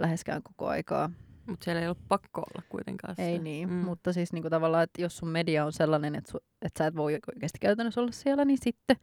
läheskään 0.00 0.42
koko 0.42 0.66
aikaa. 0.66 1.10
Mutta 1.46 1.64
siellä 1.64 1.80
ei 1.80 1.86
ollut 1.86 2.08
pakko 2.08 2.40
olla 2.40 2.62
kuitenkaan. 2.68 3.14
Ei 3.18 3.24
siellä. 3.26 3.42
niin, 3.42 3.68
mm. 3.68 3.74
mutta 3.74 4.12
siis 4.12 4.32
niinku 4.32 4.50
tavallaan, 4.50 4.84
että 4.84 5.02
jos 5.02 5.18
sun 5.18 5.28
media 5.28 5.64
on 5.64 5.72
sellainen, 5.72 6.14
että, 6.14 6.30
su, 6.30 6.38
että 6.62 6.78
sä 6.78 6.86
et 6.86 6.96
voi 6.96 7.18
oikeasti 7.34 7.58
käytännössä 7.60 8.00
olla 8.00 8.12
siellä, 8.12 8.44
niin 8.44 8.58
sitten. 8.62 8.96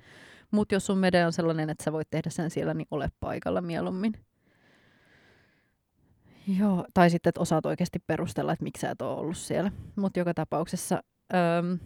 Mutta 0.52 0.76
jos 0.76 0.86
sun 0.86 0.98
media 0.98 1.26
on 1.26 1.34
sellainen, 1.34 1.70
että 1.70 1.84
sä 1.84 1.92
voit 1.92 2.10
tehdä 2.10 2.30
sen 2.30 2.50
siellä, 2.50 2.74
niin 2.74 2.88
ole 2.92 3.10
paikalla 3.20 3.62
mieluummin. 3.62 4.14
Joo, 6.60 6.86
tai 6.94 7.10
sitten, 7.10 7.30
että 7.30 7.42
osaat 7.42 7.66
oikeasti 7.66 8.00
perustella, 8.08 8.54
että 8.54 8.64
miksi 8.64 8.82
sä 8.82 8.92
et 8.92 9.02
ole 9.02 9.20
ollut 9.20 9.38
siellä. 9.38 9.72
Mutta 9.96 10.20
joka 10.20 10.34
tapauksessa 10.34 11.04
öm, 11.34 11.80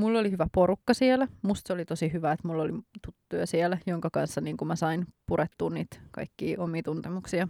mulla 0.00 0.18
oli 0.18 0.30
hyvä 0.30 0.46
porukka 0.54 0.94
siellä. 0.94 1.28
Musta 1.42 1.68
se 1.68 1.72
oli 1.72 1.84
tosi 1.84 2.12
hyvä, 2.12 2.32
että 2.32 2.48
mulla 2.48 2.62
oli 2.62 2.72
tuttuja 3.04 3.46
siellä, 3.46 3.78
jonka 3.86 4.10
kanssa 4.12 4.40
niin 4.40 4.56
mä 4.64 4.76
sain 4.76 5.06
purettua 5.26 5.70
niitä 5.70 6.00
kaikkia 6.10 6.60
omia 6.60 6.82
tuntemuksia 6.82 7.48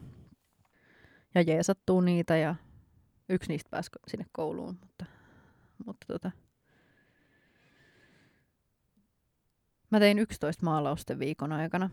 ja 1.35 1.43
jeesattua 1.43 2.03
niitä 2.03 2.37
ja 2.37 2.55
yksi 3.29 3.49
niistä 3.49 3.71
pääsi 3.71 3.91
sinne 4.09 4.27
kouluun, 4.33 4.79
mutta, 4.81 5.05
mutta 5.87 6.07
tota. 6.07 6.31
Mä 9.91 9.99
tein 9.99 10.19
11 10.19 10.65
maalausten 10.65 11.19
viikon 11.19 11.53
aikana. 11.53 11.91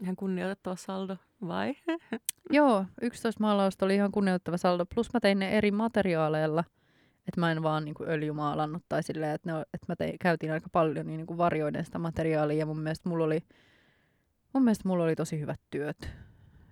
Ihan 0.00 0.16
kunnioitettava 0.16 0.76
saldo, 0.76 1.16
vai? 1.46 1.74
Joo, 2.50 2.86
11 3.02 3.40
maalausta 3.40 3.84
oli 3.84 3.94
ihan 3.94 4.12
kunnioittava 4.12 4.56
saldo. 4.56 4.86
Plus 4.94 5.12
mä 5.12 5.20
tein 5.20 5.38
ne 5.38 5.58
eri 5.58 5.70
materiaaleilla. 5.70 6.64
Että 7.28 7.40
mä 7.40 7.52
en 7.52 7.62
vaan 7.62 7.84
niinku 7.84 8.04
öljymaalannut 8.04 8.82
tai 8.88 9.02
silleen, 9.02 9.34
että, 9.34 9.52
ne, 9.52 9.60
että 9.60 9.86
mä 9.88 9.96
tein, 9.96 10.18
käytin 10.18 10.52
aika 10.52 10.68
paljon 10.72 11.06
niin 11.06 11.16
niinku 11.16 11.38
varjoiden 11.38 11.84
sitä 11.84 11.98
materiaalia. 11.98 12.58
Ja 12.58 12.66
mun 12.66 12.80
mielestä 12.80 13.08
mulla 13.08 13.24
oli, 13.24 13.40
mun 14.52 14.64
mielestä 14.64 14.88
mulla 14.88 15.04
oli 15.04 15.16
tosi 15.16 15.40
hyvät 15.40 15.60
työt. 15.70 16.08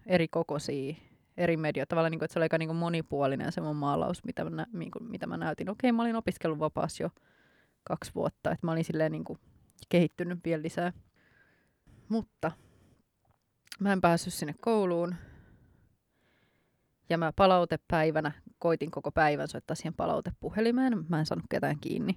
Eri 0.06 0.28
kokoisia, 0.28 0.94
eri 1.36 1.56
medioita. 1.56 1.88
Tavallaan, 1.88 2.10
niinku, 2.10 2.24
että 2.24 2.32
se 2.32 2.38
oli 2.38 2.44
aika 2.44 2.58
niinku 2.58 2.74
monipuolinen 2.74 3.52
se 3.52 3.60
mun 3.60 3.76
maalaus, 3.76 4.24
mitä 4.24 4.50
mä, 4.50 4.66
niinku, 4.72 4.98
mitä 5.00 5.26
mä 5.26 5.36
näytin. 5.36 5.70
Okei, 5.70 5.92
mä 5.92 6.02
olin 6.02 6.16
opiskellut 6.16 6.58
vapaassa 6.58 7.02
jo 7.02 7.10
kaksi 7.84 8.12
vuotta. 8.14 8.50
Että 8.50 8.66
mä 8.66 8.72
olin 8.72 8.84
silleen 8.84 9.12
niinku 9.12 9.38
kehittynyt 9.88 10.38
vielä 10.44 10.62
lisää. 10.62 10.92
Mutta 12.08 12.52
mä 13.80 13.92
en 13.92 14.00
päässyt 14.00 14.34
sinne 14.34 14.54
kouluun. 14.60 15.14
Ja 17.10 17.18
mä 17.18 17.32
palautepäivänä 17.36 18.32
koitin 18.58 18.90
koko 18.90 19.10
päivän 19.12 19.48
soittaa 19.48 19.74
siihen 19.74 19.94
palautepuhelimeen. 19.94 21.04
Mä 21.08 21.18
en 21.18 21.26
saanut 21.26 21.46
ketään 21.50 21.80
kiinni. 21.80 22.12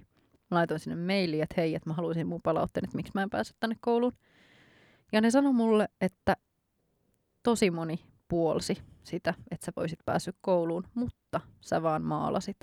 Mä 0.50 0.56
laitoin 0.56 0.80
sinne 0.80 0.96
mailiin, 1.06 1.42
että 1.42 1.54
hei, 1.60 1.74
että 1.74 1.90
mä 1.90 1.94
haluaisin 1.94 2.26
mun 2.26 2.42
palautteen, 2.42 2.84
että 2.84 2.96
miksi 2.96 3.12
mä 3.14 3.22
en 3.22 3.30
päässyt 3.30 3.56
tänne 3.60 3.76
kouluun. 3.80 4.12
Ja 5.12 5.20
ne 5.20 5.30
sanoi 5.30 5.52
mulle, 5.52 5.88
että 6.00 6.36
tosi 7.42 7.70
moni 7.70 8.00
puolsi 8.28 8.78
sitä, 9.04 9.34
että 9.50 9.66
sä 9.66 9.72
voisit 9.76 9.98
päässyt 10.04 10.36
kouluun, 10.40 10.84
mutta 10.94 11.40
sä 11.60 11.82
vaan 11.82 12.02
maalasit. 12.02 12.56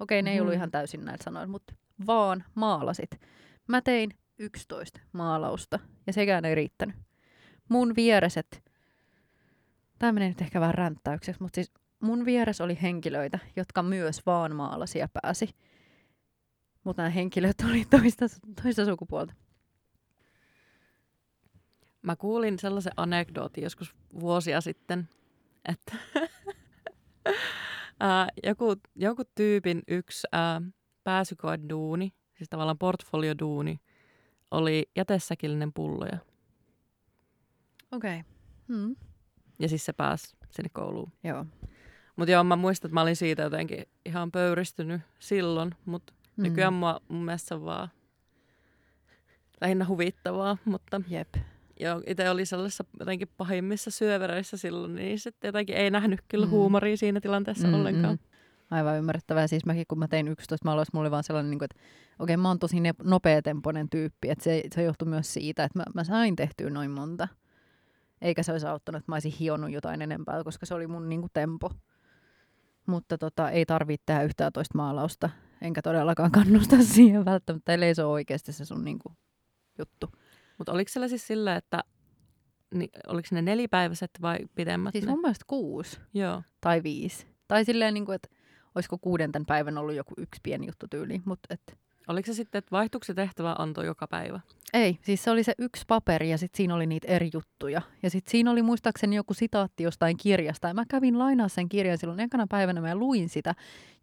Okei, 0.00 0.22
ne 0.22 0.32
ei 0.32 0.40
ollut 0.40 0.52
Mhm. 0.52 0.56
ihan 0.58 0.70
täysin 0.70 1.04
näillä 1.04 1.24
sanoilla, 1.24 1.52
mutta 1.52 1.74
vaan 2.06 2.44
maalasit. 2.54 3.10
Mä 3.68 3.80
tein 3.80 4.10
11 4.38 5.00
maalausta 5.12 5.78
ja 6.06 6.12
sekään 6.12 6.44
ei 6.44 6.54
riittänyt. 6.54 6.96
Mun 7.68 7.96
viereset, 7.96 8.71
tämä 10.02 10.12
menee 10.12 10.28
nyt 10.28 10.40
ehkä 10.40 10.60
vähän 10.60 10.74
ränttäykseksi, 10.74 11.42
mutta 11.42 11.54
siis 11.54 11.72
mun 12.00 12.24
vieressä 12.24 12.64
oli 12.64 12.78
henkilöitä, 12.82 13.38
jotka 13.56 13.82
myös 13.82 14.26
vaan 14.26 14.56
maalasi 14.56 14.98
ja 14.98 15.08
pääsi. 15.22 15.50
Mutta 16.84 17.02
nämä 17.02 17.10
henkilöt 17.10 17.56
oli 17.70 17.84
toista, 17.90 18.26
toista 18.62 18.84
sukupuolta. 18.84 19.34
Mä 22.02 22.16
kuulin 22.16 22.58
sellaisen 22.58 22.92
anekdootin 22.96 23.64
joskus 23.64 23.94
vuosia 24.20 24.60
sitten, 24.60 25.08
että 25.68 25.96
ää, 28.00 28.28
joku, 28.42 28.76
joku 28.96 29.22
tyypin 29.34 29.82
yksi 29.88 30.26
ää, 30.32 30.62
pääsykoeduuni, 31.04 32.12
siis 32.34 32.48
tavallaan 32.50 32.78
portfolioduuni, 32.78 33.80
oli 34.50 34.90
jätesäkillinen 34.96 35.72
pulloja. 35.72 36.18
Okei. 37.92 38.20
Okay. 38.20 38.32
Hmm. 38.68 38.96
Ja 39.58 39.68
siis 39.68 39.84
se 39.84 39.92
pääsi 39.92 40.36
sinne 40.50 40.68
kouluun. 40.72 41.12
Joo. 41.24 41.46
Mutta 42.16 42.32
joo, 42.32 42.44
mä 42.44 42.56
muistan, 42.56 42.88
että 42.88 42.94
mä 42.94 43.02
olin 43.02 43.16
siitä 43.16 43.42
jotenkin 43.42 43.84
ihan 44.06 44.32
pöyristynyt 44.32 45.00
silloin, 45.18 45.74
mutta 45.84 46.12
Mm. 46.36 46.42
nykyään 46.42 46.72
mua, 46.72 47.00
mun 47.08 47.24
mielestä 47.24 47.54
on 47.54 47.64
vaan 47.64 47.88
lähinnä 49.60 49.86
huvittavaa, 49.86 50.56
mutta 50.64 51.00
Jep. 51.08 51.34
joo, 51.80 52.02
itse 52.06 52.30
oli 52.30 52.46
sellaisissa 52.46 52.84
jotenkin 53.00 53.28
pahimmissa 53.36 53.90
syövereissä 53.90 54.56
silloin, 54.56 54.94
niin 54.94 55.18
sitten 55.18 55.48
jotenkin 55.48 55.76
ei 55.76 55.90
nähnyt 55.90 56.20
kyllä 56.28 56.46
Mm. 56.46 56.50
huumoria 56.50 56.96
siinä 56.96 57.20
tilanteessa 57.20 57.68
Mm, 57.68 57.74
ollenkaan. 57.74 58.18
Aivan 58.70 58.98
ymmärrettävää. 58.98 59.46
Siis 59.46 59.66
mäkin, 59.66 59.84
kun 59.88 59.98
mä 59.98 60.08
tein 60.08 60.28
11 60.28 60.64
maalaus, 60.68 60.92
mulla 60.92 61.04
oli 61.04 61.10
vaan 61.10 61.24
sellainen, 61.24 61.50
niin 61.50 61.58
kuin, 61.58 61.68
että 61.70 61.82
okei, 62.18 62.36
mä 62.36 62.48
oon 62.48 62.58
tosi 62.58 62.80
ne- 62.80 62.94
nopeatempoinen 63.02 63.90
tyyppi. 63.90 64.30
Että 64.30 64.44
se, 64.44 64.62
se 64.74 64.82
johtui 64.82 65.08
myös 65.08 65.34
siitä, 65.34 65.64
että 65.64 65.78
mä, 65.78 65.84
mä 65.94 66.04
sain 66.04 66.36
tehtyä 66.36 66.70
noin 66.70 66.90
monta. 66.90 67.28
Eikä 68.22 68.42
se 68.42 68.52
olisi 68.52 68.66
auttanut, 68.66 68.98
että 68.98 69.12
mä 69.12 69.16
olisin 69.16 69.32
hionnut 69.40 69.70
jotain 69.70 70.02
enempää, 70.02 70.44
koska 70.44 70.66
se 70.66 70.74
oli 70.74 70.86
mun 70.86 71.08
niin 71.08 71.20
kuin, 71.20 71.30
tempo. 71.32 71.70
Mutta 72.86 73.18
tota, 73.18 73.50
ei 73.50 73.66
tarvitse 73.66 74.02
tehdä 74.06 74.22
yhtään 74.22 74.52
toista 74.52 74.78
maalausta. 74.78 75.30
Enkä 75.60 75.82
todellakaan 75.82 76.30
kannusta 76.30 76.76
siihen 76.94 77.24
välttämättä, 77.24 77.72
ellei 77.72 77.94
se 77.94 78.04
ole 78.04 78.12
oikeasti 78.12 78.52
se 78.52 78.64
sun 78.64 78.84
niin 78.84 78.98
kuin, 78.98 79.16
juttu. 79.78 80.10
Mutta 80.58 80.72
oliko 80.72 80.88
siellä 80.88 81.08
siis 81.08 81.26
sillä, 81.26 81.56
että 81.56 81.84
ni, 82.74 82.88
oliko 83.06 83.28
ne 83.30 83.42
nelipäiväiset 83.42 84.10
vai 84.22 84.38
pidemmät 84.54 84.92
Siis 84.92 85.04
ne? 85.04 85.10
mun 85.10 85.20
mielestä 85.20 85.44
kuusi 85.46 86.00
Joo. 86.14 86.42
tai 86.60 86.82
viisi. 86.82 87.26
Tai 87.48 87.64
silleen, 87.64 87.94
niin 87.94 88.06
kuin, 88.06 88.16
että 88.16 88.28
olisiko 88.74 88.98
kuudenten 88.98 89.46
päivän 89.46 89.78
ollut 89.78 89.94
joku 89.94 90.14
yksi 90.18 90.40
pieni 90.42 90.66
juttu 90.66 90.86
tyyli. 90.90 91.22
Mut 91.24 91.40
et, 91.50 91.78
Oliko 92.08 92.26
se 92.26 92.34
sitten, 92.34 92.58
että 92.58 92.70
vaihtuiko 92.70 93.04
se 93.04 93.14
tehtävä 93.14 93.54
anto 93.58 93.82
joka 93.82 94.06
päivä? 94.06 94.40
ei, 94.72 94.98
siis 95.02 95.24
se 95.24 95.30
oli 95.30 95.42
se 95.42 95.52
yksi 95.58 95.84
paperi 95.88 96.30
ja 96.30 96.38
sitten 96.38 96.56
siinä 96.56 96.74
oli 96.74 96.86
niitä 96.86 97.08
eri 97.08 97.30
juttuja. 97.32 97.82
Ja 98.02 98.10
sitten 98.10 98.30
siinä 98.30 98.50
oli 98.50 98.62
muistaakseni 98.62 99.16
joku 99.16 99.34
sitaatti 99.34 99.82
jostain 99.82 100.16
kirjasta. 100.16 100.68
Ja 100.68 100.74
mä 100.74 100.84
kävin 100.88 101.18
lainaa 101.18 101.48
sen 101.48 101.68
kirjan 101.68 101.98
silloin 101.98 102.20
ekana 102.20 102.46
päivänä, 102.50 102.80
mä 102.80 102.94
luin 102.94 103.28
sitä. 103.28 103.54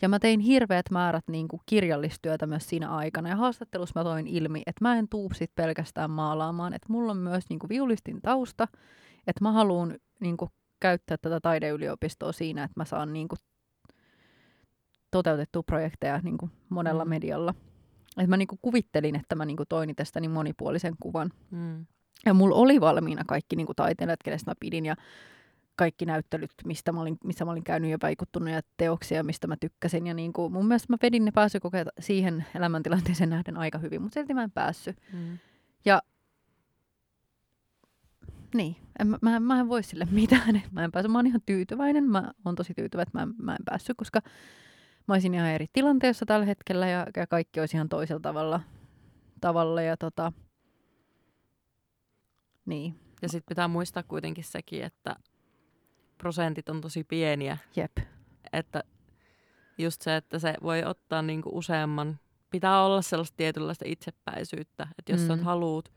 Ja 0.01 0.09
mä 0.09 0.19
tein 0.19 0.39
hirveät 0.39 0.85
määrät 0.91 1.23
niin 1.27 1.47
kuin 1.47 1.62
kirjallistyötä 1.65 2.47
myös 2.47 2.69
siinä 2.69 2.89
aikana. 2.89 3.29
Ja 3.29 3.35
haastattelussa 3.35 3.99
mä 3.99 4.03
toin 4.03 4.27
ilmi, 4.27 4.62
että 4.65 4.85
mä 4.85 4.95
en 4.97 5.09
tuu 5.09 5.31
sit 5.33 5.51
pelkästään 5.55 6.12
maalaamaan. 6.12 6.73
Että 6.73 6.88
mulla 6.89 7.12
on 7.12 7.17
myös 7.17 7.43
niin 7.49 7.59
kuin 7.59 7.69
viulistin 7.69 8.21
tausta. 8.21 8.67
Että 9.27 9.43
mä 9.43 9.51
haluan 9.51 9.97
niin 10.19 10.38
kuin 10.38 10.51
käyttää 10.79 11.17
tätä 11.21 11.39
taideyliopistoa 11.39 12.31
siinä, 12.31 12.63
että 12.63 12.79
mä 12.79 12.85
saan 12.85 13.13
niin 13.13 13.27
kuin 13.27 13.39
toteutettua 15.12 15.63
projekteja 15.63 16.19
niin 16.23 16.38
kuin 16.38 16.51
monella 16.69 17.05
Mm. 17.05 17.09
medialla. 17.09 17.53
Et 18.17 18.27
mä 18.27 18.37
niinku 18.37 18.59
kuvittelin, 18.61 19.15
että 19.15 19.35
mä 19.35 19.45
niinku 19.45 19.65
toin 19.69 19.95
tästä 19.95 20.19
niin 20.19 20.31
monipuolisen 20.31 20.93
kuvan. 20.99 21.31
Mm. 21.51 21.85
Ja 22.25 22.33
mulla 22.33 22.55
oli 22.55 22.81
valmiina 22.81 23.23
kaikki 23.27 23.55
niinku 23.55 23.73
taiteilijat, 23.73 24.23
kenestä 24.23 24.51
mä 24.51 24.55
pidin 24.59 24.85
ja 24.85 24.95
kaikki 25.75 26.05
näyttelyt, 26.05 26.51
mistä 26.65 26.91
mä 26.91 27.01
olin, 27.01 27.17
missä 27.23 27.45
mä 27.45 27.51
olin 27.51 27.63
käynyt 27.63 27.91
ja 27.91 27.97
vaikuttunut 28.01 28.49
ja 28.49 28.61
teoksia, 28.77 29.23
mistä 29.23 29.47
mä 29.47 29.55
tykkäsin. 29.59 30.07
Ja 30.07 30.13
niinku, 30.13 30.49
mun 30.49 30.67
mielestä 30.67 30.93
mä 30.93 30.97
vedin 31.01 31.25
ne 31.25 31.31
pääsykokeet 31.31 31.87
siihen 31.99 32.45
elämäntilanteeseen 32.55 33.29
nähden 33.29 33.57
aika 33.57 33.77
hyvin, 33.77 34.01
mutta 34.01 34.13
silti 34.13 34.33
mä 34.33 34.43
en 34.43 34.51
päässyt. 34.51 34.97
Mm. 35.13 35.37
Niin, 38.55 38.75
en, 38.99 39.07
mä, 39.07 39.17
mä, 39.21 39.35
en- 39.35 39.43
mä 39.43 39.59
en 39.59 39.69
voi 39.69 39.83
sille 39.83 40.07
mitään. 40.11 40.55
että 40.55 40.69
Mä 40.75 40.83
en 40.83 40.91
päässyt. 40.91 41.11
Mä 41.11 41.17
oon 41.17 41.27
ihan 41.27 41.41
tyytyväinen. 41.45 42.03
Mä 42.03 42.31
oon 42.45 42.55
tosi 42.55 42.73
tyytyväinen, 42.73 43.07
että 43.07 43.17
mä, 43.17 43.23
en- 43.23 43.45
mä 43.45 43.51
en 43.51 43.65
päässyt, 43.65 43.97
koska 43.97 44.21
mä 45.09 45.13
olisin 45.13 45.33
ihan 45.33 45.49
eri 45.49 45.65
tilanteessa 45.73 46.25
tällä 46.25 46.45
hetkellä 46.45 46.87
ja, 46.87 47.07
ja 47.17 47.27
kaikki 47.27 47.59
olisi 47.59 47.77
ihan 47.77 47.89
toisella 47.89 48.19
tavalla. 48.19 48.61
tavalla 49.41 49.81
ja 49.81 49.97
tota, 49.97 50.31
niin, 52.65 52.99
Ja 53.21 53.29
sitten 53.29 53.49
pitää 53.49 53.67
muistaa 53.67 54.03
kuitenkin 54.03 54.43
sekin, 54.43 54.83
että 54.83 55.15
prosentit 56.17 56.69
on 56.69 56.81
tosi 56.81 57.03
pieniä. 57.03 57.57
jep. 57.75 57.97
Että 58.53 58.83
just 59.77 60.01
se, 60.01 60.15
että 60.15 60.39
se 60.39 60.53
voi 60.63 60.83
ottaa 60.83 61.21
niinku 61.21 61.49
useamman, 61.53 62.19
pitää 62.49 62.83
olla 62.83 63.01
sellaista 63.01 63.37
tietynlaista 63.37 63.85
itsepäisyyttä. 63.87 64.87
Että 64.99 65.11
jos 65.11 65.21
mm. 65.21 65.27
sä 65.27 65.43
haluut 65.43 65.91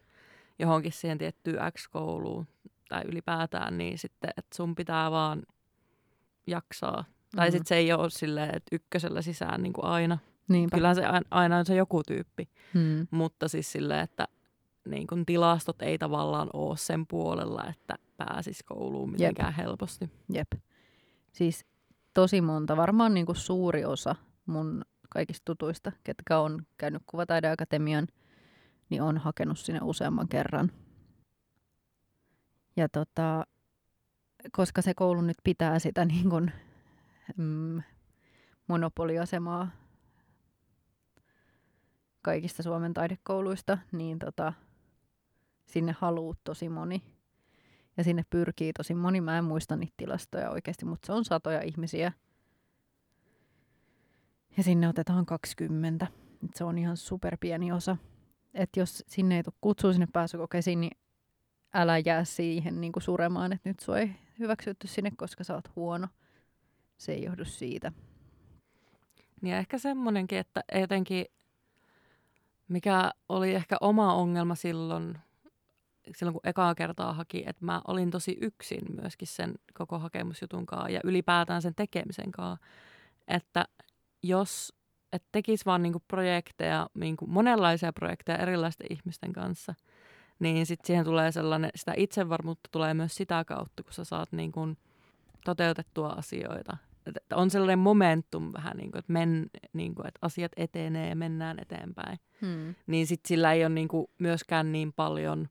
johonkin 0.58 0.92
siihen 0.92 1.18
tiettyyn 1.18 1.72
X-kouluun 1.72 2.46
tai 2.88 3.02
ylipäätään, 3.04 3.78
niin 3.78 3.98
sitten, 3.98 4.30
että 4.36 4.56
sun 4.56 4.74
pitää 4.74 5.10
vaan 5.10 5.42
jaksaa. 6.46 7.04
Tai 7.36 7.48
Mm. 7.48 7.52
sitten 7.52 7.66
se 7.66 7.76
ei 7.76 7.92
ole 7.92 8.10
silleen, 8.10 8.48
että 8.56 8.76
ykkösellä 8.76 9.22
sisään 9.22 9.62
niin 9.62 9.72
kuin 9.72 9.84
aina. 9.84 10.18
Niinpä. 10.48 10.76
Kyllähän 10.76 10.96
se 10.96 11.02
aina- 11.30 11.58
on 11.58 11.66
se 11.66 11.74
joku 11.74 12.02
tyyppi. 12.02 12.48
Mm. 12.74 13.06
Mutta 13.10 13.48
siis 13.48 13.72
silleen, 13.72 14.00
että 14.00 14.28
niin 14.88 15.06
kuin 15.06 15.26
tilastot 15.26 15.82
ei 15.82 15.98
tavallaan 15.98 16.50
ole 16.52 16.76
sen 16.76 17.06
puolella, 17.06 17.64
että 17.70 17.94
pääsis 18.16 18.62
kouluun 18.62 19.10
mitenkään 19.10 19.52
helposti. 19.54 20.10
Jep. 20.32 20.52
Siis 21.32 21.66
tosi 22.14 22.40
monta, 22.40 22.76
varmaan 22.76 23.14
niin 23.14 23.26
kuin 23.26 23.36
suuri 23.36 23.84
osa 23.84 24.14
mun 24.46 24.84
kaikista 25.08 25.42
tutuista, 25.44 25.92
ketkä 26.04 26.38
on 26.38 26.66
käynyt 26.78 27.02
Kuvataideakatemian, 27.06 28.06
niin 28.90 29.02
on 29.02 29.18
hakenut 29.18 29.58
sinne 29.58 29.80
useamman 29.82 30.28
kerran. 30.28 30.70
Ja 32.76 32.88
tota, 32.88 33.46
koska 34.52 34.82
se 34.82 34.94
koulu 34.94 35.20
nyt 35.20 35.36
pitää 35.44 35.78
sitä 35.78 36.04
niin 36.14 36.30
kuin, 36.30 36.52
mm, 37.36 37.82
monopoliasemaa 38.66 39.68
kaikista 42.22 42.62
Suomen 42.62 42.94
taidekouluista, 42.94 43.78
niin 43.92 44.18
tota, 44.18 44.52
sinne 45.66 45.94
haluaa 45.98 46.36
tosi 46.44 46.68
moni. 46.68 47.02
Ja 47.96 48.04
sinne 48.04 48.22
pyrkii 48.30 48.72
tosi 48.72 48.94
moni. 48.94 49.20
Mä 49.20 49.38
en 49.38 49.44
muista 49.44 49.76
niitä 49.76 49.94
tilastoja 49.96 50.50
oikeasti, 50.50 50.84
mutta 50.84 51.06
se 51.06 51.12
on 51.12 51.24
satoja 51.24 51.62
ihmisiä. 51.62 52.12
Ja 54.56 54.62
sinne 54.62 54.88
otetaan 54.88 55.26
20. 55.26 56.06
Et 56.44 56.54
se 56.54 56.64
on 56.64 56.78
ihan 56.78 56.96
superpieni 56.96 57.72
osa. 57.72 57.96
Että 58.54 58.80
jos 58.80 59.04
sinne 59.06 59.36
ei 59.36 59.42
tule 59.42 59.54
kutsua 59.60 59.92
sinne 59.92 60.08
pääsykokeisiin, 60.12 60.80
niin 60.80 60.98
älä 61.74 61.98
jää 61.98 62.24
siihen 62.24 62.80
niin 62.80 62.92
kuin 62.92 63.02
suremaan, 63.02 63.52
että 63.52 63.68
nyt 63.68 63.80
sua 63.80 63.98
ei 63.98 64.10
hyväksytty 64.38 64.86
sinne, 64.86 65.10
koska 65.16 65.44
sä 65.44 65.54
oot 65.54 65.76
huono. 65.76 66.08
Se 67.02 67.12
ei 67.12 67.24
johdu 67.24 67.44
siitä. 67.44 67.92
Niin 69.40 69.54
ehkä 69.54 69.78
semmoinenkin, 69.78 70.38
että 70.38 70.64
jotenkin, 70.80 71.26
mikä 72.68 73.10
oli 73.28 73.54
ehkä 73.54 73.76
oma 73.80 74.14
ongelma 74.14 74.54
silloin, 74.54 75.18
silloin 76.16 76.32
kun 76.32 76.48
ekaa 76.48 76.74
kertaa 76.74 77.12
haki, 77.12 77.44
että 77.46 77.64
mä 77.64 77.82
olin 77.88 78.10
tosi 78.10 78.38
yksin 78.40 78.82
myöskin 79.00 79.28
sen 79.28 79.54
koko 79.74 79.98
hakemusjutun 79.98 80.66
kanssa 80.66 80.88
ja 80.88 81.00
ylipäätään 81.04 81.62
sen 81.62 81.74
tekemisen 81.74 82.32
kanssa. 82.32 82.66
Että 83.28 83.64
jos 84.22 84.72
et 85.12 85.24
tekisi 85.32 85.64
vaan 85.64 85.82
niinku 85.82 86.02
projekteja, 86.08 86.86
niinku 86.94 87.26
monenlaisia 87.26 87.92
projekteja 87.92 88.38
erilaisten 88.38 88.86
ihmisten 88.90 89.32
kanssa, 89.32 89.74
niin 90.38 90.66
sitten 90.66 90.86
siihen 90.86 91.04
tulee 91.04 91.32
sellainen, 91.32 91.70
sitä 91.74 91.92
itsevarmuutta 91.96 92.68
tulee 92.72 92.94
myös 92.94 93.14
sitä 93.14 93.44
kautta, 93.44 93.82
kun 93.82 93.92
sä 93.92 94.04
saat 94.04 94.32
niinku 94.32 94.60
toteutettua 95.44 96.08
asioita. 96.08 96.76
On 97.34 97.50
sellainen 97.50 97.78
momentum 97.78 98.52
vähän, 98.52 98.76
niin 98.76 98.90
kuin, 98.90 98.98
että, 98.98 99.12
men, 99.12 99.50
niin 99.72 99.94
kuin, 99.94 100.06
että 100.06 100.18
asiat 100.22 100.52
etenee 100.56 101.08
ja 101.08 101.16
mennään 101.16 101.58
eteenpäin. 101.58 102.18
Hmm. 102.40 102.74
Niin 102.86 103.06
sit 103.06 103.20
sillä 103.26 103.52
ei 103.52 103.64
ole 103.64 103.74
niin 103.74 103.88
kuin, 103.88 104.06
myöskään 104.18 104.72
niin 104.72 104.92
paljon 104.92 105.48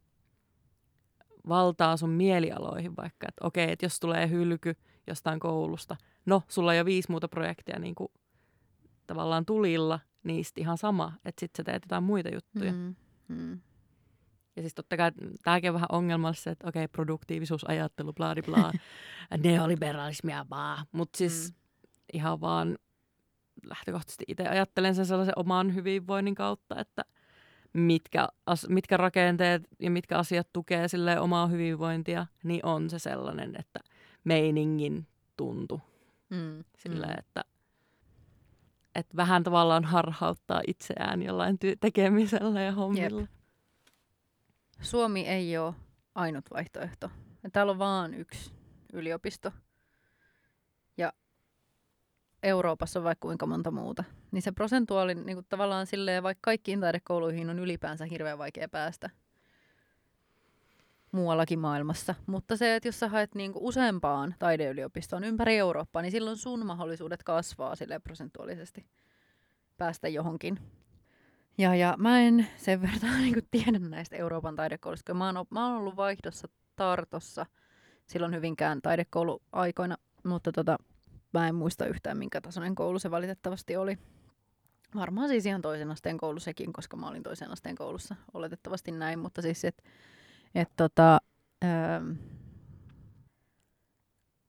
valtaa 1.47 1.97
sun 1.97 2.09
mielialoihin 2.09 2.95
vaikka. 2.95 3.27
Että 3.27 3.47
okei, 3.47 3.71
että 3.71 3.85
jos 3.85 3.99
tulee 3.99 4.29
hylky 4.29 4.75
jostain 5.07 5.39
koulusta, 5.39 5.95
no 6.25 6.43
sulla 6.47 6.71
on 6.71 6.77
jo 6.77 6.85
viisi 6.85 7.11
muuta 7.11 7.27
projektia 7.27 7.79
niin 7.79 7.95
kuin, 7.95 8.11
tavallaan 9.07 9.45
tulilla, 9.45 9.99
niin 10.23 10.45
sit 10.45 10.57
ihan 10.57 10.77
sama, 10.77 11.13
että 11.25 11.39
sit 11.39 11.51
sä 11.57 11.63
teet 11.63 11.83
jotain 11.83 12.03
muita 12.03 12.29
juttuja. 12.29 12.71
Mm. 12.71 12.95
Hmm. 13.27 13.37
Hmm. 13.37 13.59
Ja 14.55 14.61
siis 14.61 14.73
totta 14.75 14.97
kai 14.97 15.11
tämäkin 15.43 15.69
on 15.69 15.73
vähän 15.73 15.87
ongelmallista, 15.91 16.49
että 16.51 16.67
okei, 16.67 16.87
produktiivisuusajattelu, 16.87 18.13
bla 18.13 18.35
bla 18.45 18.71
neoliberalismia 19.43 20.45
vaan. 20.49 20.85
Mutta 20.91 21.17
siis 21.17 21.49
Mm. 21.51 21.55
ihan 22.13 22.41
vaan 22.41 22.77
lähtökohtaisesti 23.65 24.23
itse 24.27 24.47
ajattelen 24.47 24.95
sen 24.95 25.05
sellaisen 25.05 25.33
oman 25.39 25.75
hyvinvoinnin 25.75 26.35
kautta, 26.35 26.79
että 26.79 27.03
mitkä, 27.73 28.27
as, 28.45 28.67
mitkä 28.69 28.97
rakenteet 28.97 29.63
ja 29.79 29.91
mitkä 29.91 30.17
asiat 30.17 30.47
tukee 30.53 30.87
sille 30.87 31.19
omaa 31.19 31.47
hyvinvointia, 31.47 32.25
niin 32.43 32.65
on 32.65 32.89
se 32.89 32.99
sellainen, 32.99 33.55
että 33.59 33.79
meiningin 34.23 35.07
tuntu 35.37 35.81
Hmm. 36.35 36.63
silleen, 36.77 37.19
että, 37.19 37.43
että 38.95 39.17
vähän 39.17 39.43
tavallaan 39.43 39.83
harhauttaa 39.83 40.61
itseään 40.67 41.23
jollain 41.23 41.55
ty- 41.55 41.77
tekemisellä 41.79 42.61
ja 42.61 42.71
hommilla. 42.71 43.27
Suomi 44.81 45.27
ei 45.27 45.57
ole 45.57 45.73
ainut 46.15 46.45
vaihtoehto. 46.53 47.11
Ja 47.43 47.49
Täällä 47.49 47.71
on 47.71 47.79
vaan 47.79 48.13
yksi 48.13 48.51
yliopisto. 48.93 49.51
Ja 50.97 51.13
Euroopassa 52.43 52.99
on 52.99 53.03
vaikka 53.03 53.27
kuinka 53.27 53.45
monta 53.45 53.71
muuta. 53.71 54.03
Niin 54.31 54.41
se 54.41 54.51
prosentuaali 54.51 55.15
niin 55.15 55.35
kuin 55.35 55.45
tavallaan 55.49 55.87
silleen, 55.87 56.23
vaikka 56.23 56.39
kaikkiin 56.41 56.79
taidekouluihin 56.79 57.49
on 57.49 57.59
ylipäänsä 57.59 58.05
hirveän 58.05 58.37
vaikea 58.37 58.69
päästä 58.69 59.09
muuallakin 61.11 61.59
maailmassa. 61.59 62.15
Mutta 62.25 62.57
se, 62.57 62.75
että 62.75 62.87
jos 62.87 62.99
sä 62.99 63.07
haet 63.07 63.35
niin 63.35 63.53
kuin 63.53 63.63
useampaan 63.63 64.35
taideyliopistoon 64.39 65.23
ympäri 65.23 65.57
Eurooppaa, 65.57 66.01
niin 66.01 66.11
silloin 66.11 66.37
sun 66.37 66.65
mahdollisuudet 66.65 67.23
kasvaa 67.23 67.75
silleen 67.75 68.01
prosentuaalisesti 68.01 68.85
päästä 69.77 70.07
johonkin. 70.07 70.59
Ja, 71.57 71.75
ja 71.75 71.95
mä 71.97 72.19
en 72.19 72.47
sen 72.57 72.81
verran 72.81 73.21
niin 73.21 73.47
tiedä 73.51 73.79
näistä 73.79 74.15
Euroopan 74.15 74.55
taidekouluista, 74.55 75.11
kun 75.11 75.17
mä 75.17 75.25
oon, 75.25 75.45
mä 75.49 75.67
oon 75.67 75.77
ollut 75.77 75.95
vaihdossa 75.95 76.47
Tartossa 76.75 77.45
silloin 78.07 78.35
hyvinkään 78.35 78.81
taidekouluaikoina, 78.81 79.97
mutta 80.23 80.51
tota, 80.51 80.77
mä 81.33 81.47
en 81.47 81.55
muista 81.55 81.85
yhtään 81.85 82.17
minkä 82.17 82.41
tasoinen 82.41 82.75
koulu 82.75 82.99
se 82.99 83.11
valitettavasti 83.11 83.75
oli. 83.77 83.97
Varmaan 84.95 85.29
siis 85.29 85.45
ihan 85.45 85.61
toisen 85.61 85.91
asteen 85.91 86.17
koulu 86.17 86.39
sekin, 86.39 86.73
koska 86.73 86.97
mä 86.97 87.07
olin 87.07 87.23
toisen 87.23 87.51
asteen 87.51 87.75
koulussa, 87.75 88.15
oletettavasti 88.33 88.91
näin, 88.91 89.19
mutta 89.19 89.41
siis 89.41 89.65
että 89.65 89.83
et 90.55 90.69
tota, 90.75 91.21
ähm, 91.63 92.11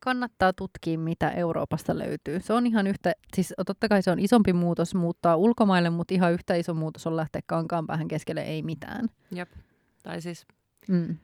kannattaa 0.04 0.52
tutkia, 0.52 0.98
mitä 0.98 1.30
Euroopasta 1.30 1.98
löytyy. 1.98 2.40
Se 2.40 2.52
on 2.52 2.66
ihan 2.66 2.86
yhtä, 2.86 3.12
siis 3.34 3.54
totta 3.66 3.88
kai 3.88 4.02
se 4.02 4.10
on 4.10 4.18
isompi 4.18 4.52
muutos 4.52 4.94
muuttaa 4.94 5.36
ulkomaille, 5.36 5.90
mutta 5.90 6.14
ihan 6.14 6.32
yhtä 6.32 6.54
iso 6.54 6.74
muutos 6.74 7.06
on 7.06 7.16
lähteä 7.16 7.42
kankaan 7.46 7.86
päähän 7.86 8.08
keskelle 8.08 8.40
ei 8.42 8.62
mitään. 8.62 9.08
Jep. 9.30 9.50
Tai 10.02 10.20
siis, 10.20 10.46
Mm. 10.88 11.16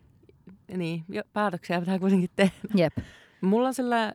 niin, 0.76 1.04
jo, 1.08 1.22
päätöksiä 1.32 1.80
pitää 1.80 1.98
kuitenkin 1.98 2.30
tehdä. 2.36 2.54
Jep. 2.74 2.92
Mulla 3.40 3.68
on 3.68 3.74
sillä 3.74 4.04
äh, 4.04 4.12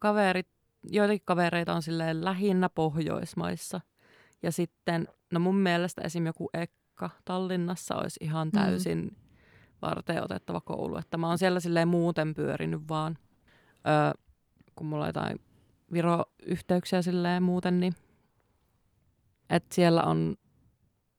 kaverit, 0.00 0.48
joitakin 0.90 1.22
kavereita 1.24 1.74
on 1.74 1.82
silleen 1.82 2.24
lähinnä 2.24 2.68
Pohjoismaissa. 2.68 3.80
Ja 4.42 4.52
sitten, 4.52 5.08
no 5.32 5.40
mun 5.40 5.56
mielestä 5.56 6.02
esim. 6.02 6.26
joku 6.26 6.50
Ekka 6.54 7.10
Tallinnassa 7.24 7.94
olisi 7.96 8.20
ihan 8.20 8.50
täysin 8.50 8.98
mm. 8.98 9.10
Varten 9.82 10.24
otettava 10.24 10.60
koulu. 10.60 10.96
Että 10.96 11.16
mä 11.16 11.28
oon 11.28 11.38
siellä 11.38 11.60
silleen 11.60 11.88
muuten 11.88 12.34
pyörinyt 12.34 12.88
vaan, 12.88 13.18
öö, 13.88 14.22
kun 14.76 14.86
mulla 14.86 15.04
on 15.04 15.08
jotain 15.08 15.40
Viro-yhteyksiä 15.92 17.02
silleen 17.02 17.42
muuten, 17.42 17.80
niin 17.80 17.94
että 19.50 19.74
siellä 19.74 20.02
on 20.02 20.36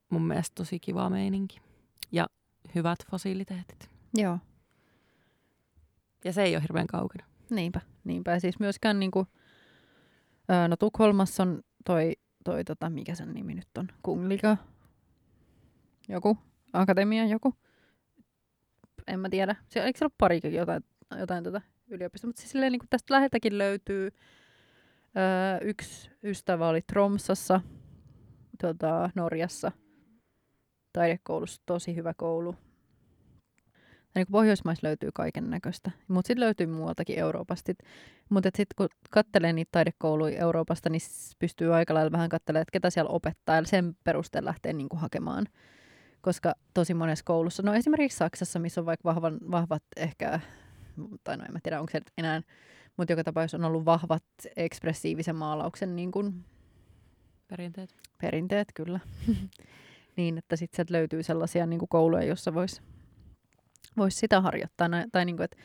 mun 0.10 0.28
mielestä 0.28 0.56
tosi 0.56 0.80
kiva 0.80 1.10
meininki. 1.10 1.62
Ja 2.12 2.28
hyvät 2.76 3.00
fossiiliteetit. 3.12 3.90
Joo. 4.14 4.40
Ja 6.26 6.34
se 6.34 6.44
ei 6.44 6.56
ole 6.56 6.64
hirveän 6.64 6.88
kaukana. 6.88 7.26
Niinpä, 7.50 7.82
niinpä. 8.04 8.32
Ja 8.32 8.40
siis 8.40 8.60
myöskään 8.60 9.00
niinku, 9.00 9.28
öö, 10.52 10.68
no 10.68 10.76
Tukholmassa 10.78 11.44
on 11.44 11.62
toi, 11.86 12.14
toi 12.44 12.64
tota, 12.64 12.90
mikä 12.90 13.16
sen 13.16 13.34
nimi 13.34 13.54
nyt 13.54 13.78
on, 13.78 13.88
Kungliga, 14.04 14.58
joku, 16.10 16.38
akatemia 16.74 17.26
joku. 17.26 17.54
En 19.08 19.20
mä 19.20 19.30
tiedä. 19.30 19.56
Se, 19.70 19.84
eikö 19.84 20.00
se 20.00 20.06
ole 20.06 20.12
parikin 20.18 20.54
jotain, 20.54 20.84
jotain 21.20 21.44
tota 21.44 21.62
yliopistoa, 21.88 22.28
mutta 22.28 22.42
siis 22.42 22.52
silleen 22.52 22.72
niin 22.72 22.82
tästä 22.90 23.14
lähetäkin 23.14 23.58
löytyy 23.58 24.10
öö, 25.18 25.58
yksi 25.62 26.12
ystävä 26.24 26.68
oli 26.68 26.82
Tromsassa, 26.82 27.62
tota, 28.62 29.10
Norjassa, 29.16 29.72
taidekoulussa, 30.94 31.62
tosi 31.66 31.96
hyvä 31.96 32.14
koulu. 32.14 32.56
Ja 34.16 34.20
niin 34.20 34.32
Pohjoismaissa 34.32 34.88
löytyy 34.88 35.10
kaiken 35.14 35.50
näköistä, 35.50 35.92
mutta 36.08 36.28
sitten 36.28 36.46
löytyy 36.46 36.68
muualtakin 36.68 37.20
Euroopasta. 37.20 37.72
Mutta 38.30 38.50
sitten 38.56 38.76
kun 38.78 38.88
katselee 39.10 39.54
niitä 39.54 39.70
taidekouluja 39.72 40.40
Euroopasta, 40.40 40.90
niin 40.90 41.02
pystyy 41.40 41.76
aika 41.76 41.94
lailla 41.94 42.12
vähän 42.12 42.30
katselemaan, 42.30 42.62
että 42.62 42.72
ketä 42.72 42.90
siellä 42.90 43.10
opettaa, 43.10 43.56
ja 43.56 43.64
sen 43.66 43.96
perusteella 44.04 44.48
lähtee 44.48 44.74
niin 44.74 44.90
kuin 44.90 45.00
hakemaan. 45.00 45.46
Koska 46.22 46.54
tosi 46.74 46.94
monessa 46.94 47.26
koulussa, 47.26 47.64
no 47.64 47.74
esimerkiksi 47.74 48.18
Saksassa, 48.18 48.60
missä 48.60 48.82
on 48.82 48.86
vaikka 48.86 49.04
vahvan, 49.04 49.40
vahvat 49.52 49.84
ehkä, 49.98 50.40
tai 51.24 51.38
no 51.38 51.46
en 51.46 51.54
mä 51.54 51.60
tiedä, 51.64 51.80
onko 51.80 51.92
se 51.92 52.02
enää, 52.18 52.42
mutta 52.98 53.14
joka 53.14 53.24
tapauksessa 53.24 53.58
on 53.58 53.66
ollut 53.66 53.86
vahvat 53.86 54.24
ekspressiivisen 54.56 55.36
maalauksen 55.36 55.96
niin 55.96 56.12
kuin, 56.12 56.46
Perinteet. 57.48 57.96
Perinteet, 58.22 58.68
kyllä. 58.74 59.00
niin, 60.18 60.38
että 60.38 60.56
sitten 60.56 60.76
sieltä 60.76 60.94
löytyy 60.94 61.24
sellaisia 61.24 61.66
niin 61.66 61.80
kuin 61.80 61.90
kouluja, 61.90 62.24
joissa 62.24 62.54
voisi 62.54 62.82
vois 63.98 64.20
sitä 64.20 64.42
harjoittaa. 64.42 64.90
Tai 65.12 65.26
niin 65.26 65.38
kuin, 65.38 65.46
että 65.46 65.58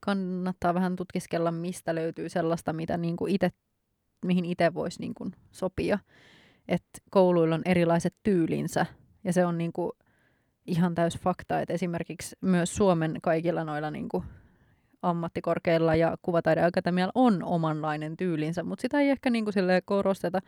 kannattaa 0.00 0.74
vähän 0.74 0.96
tutkiskella, 0.96 1.52
mistä 1.52 1.94
löytyy 1.94 2.28
sellaista, 2.28 2.72
mitä 2.72 2.96
niin 2.96 3.16
kuin 3.16 3.34
ite, 3.34 3.50
mihin 4.24 4.44
itse 4.44 4.74
voisi 4.74 5.00
niin 5.00 5.14
kuin 5.14 5.32
sopia. 5.52 5.98
Että 6.68 7.00
kouluilla 7.10 7.54
on 7.54 7.62
erilaiset 7.64 8.14
tyylinsä 8.22 8.86
ja 9.24 9.32
se 9.32 9.46
on 9.46 9.58
niin 9.58 9.72
kuin 9.72 9.92
ihan 10.66 10.94
täys 10.94 11.18
fakta, 11.18 11.60
että 11.60 11.74
esimerkiksi 11.74 12.36
myös 12.40 12.76
Suomen 12.76 13.18
kaikilla 13.22 13.64
noilla 13.64 13.90
niin 13.90 14.08
kuin 14.08 14.24
ammattikorkeilla 15.02 15.94
ja 15.94 16.16
kuvataideakatemialla 16.22 17.12
on 17.14 17.42
omanlainen 17.42 18.16
tyylinsä, 18.16 18.62
mutta 18.62 18.82
sitä 18.82 19.00
ei 19.00 19.10
ehkä 19.10 19.30
niin 19.30 19.44
kuin 19.44 19.54
korosteta 19.84 20.40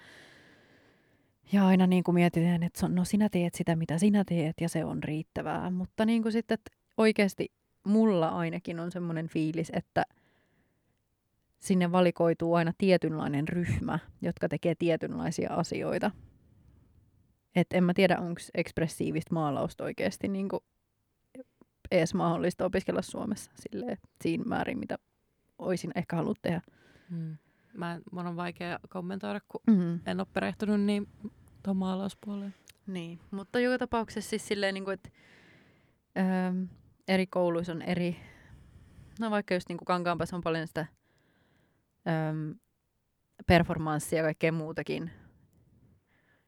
ja 1.52 1.66
aina 1.66 1.86
niin 1.86 2.04
kuin 2.04 2.14
mietitään, 2.14 2.62
että 2.62 2.88
no 2.88 3.04
sinä 3.04 3.28
teet 3.28 3.54
sitä, 3.54 3.76
mitä 3.76 3.98
sinä 3.98 4.24
teet, 4.24 4.60
ja 4.60 4.68
se 4.68 4.84
on 4.84 5.02
riittävää. 5.02 5.70
Mutta 5.70 6.04
niin 6.04 6.22
kuin 6.22 6.32
sitten, 6.32 6.54
että 6.54 6.70
oikeasti 6.96 7.52
mulla 7.84 8.28
ainakin 8.28 8.80
on 8.80 8.92
semmoinen 8.92 9.28
fiilis, 9.28 9.72
että 9.74 10.04
sinne 11.60 11.92
valikoituu 11.92 12.54
aina 12.54 12.72
tietynlainen 12.78 13.48
ryhmä, 13.48 13.98
jotka 14.22 14.48
tekee 14.48 14.74
tietynlaisia 14.74 15.54
asioita. 15.54 16.10
Et 17.56 17.66
en 17.72 17.84
mä 17.84 17.94
tiedä, 17.94 18.18
onko 18.18 18.40
ekspressiivistä 18.54 19.34
maalausta 19.34 19.84
oikeasti 19.84 20.28
niin 20.28 20.48
kuin 20.48 20.64
edes 21.90 22.14
mahdollista 22.14 22.64
opiskella 22.64 23.02
Suomessa 23.02 23.50
silleen, 23.54 23.98
siinä 24.20 24.44
määrin, 24.44 24.78
mitä 24.78 24.98
olisin 25.58 25.92
ehkä 25.94 26.16
halunnut 26.16 26.42
tehdä. 26.42 26.60
Hmm 27.10 27.38
mä, 27.74 28.00
mun 28.12 28.26
on 28.26 28.36
vaikea 28.36 28.78
kommentoida, 28.88 29.40
kun 29.48 29.60
mm-hmm. 29.66 30.00
en 30.06 30.20
ole 30.20 30.26
perehtynyt 30.32 30.80
niin 30.80 31.08
tuon 31.62 31.76
maalauspuoleen. 31.76 32.54
Niin, 32.86 33.20
mutta 33.30 33.60
joka 33.60 33.78
tapauksessa 33.78 34.30
siis 34.30 34.48
silleen, 34.48 34.74
niin 34.74 34.84
kuin, 34.84 34.94
että 34.94 35.10
öö, 36.18 36.66
eri 37.08 37.26
kouluissa 37.26 37.72
on 37.72 37.82
eri, 37.82 38.16
no 39.20 39.30
vaikka 39.30 39.54
just 39.54 39.68
niin 39.68 39.78
kuin 39.78 39.86
Kankaanpas 39.86 40.32
on 40.32 40.40
paljon 40.40 40.66
sitä 40.66 40.86
öö, 42.08 42.54
performanssia 43.46 44.18
ja 44.18 44.22
kaikkea 44.22 44.52
muutakin. 44.52 45.10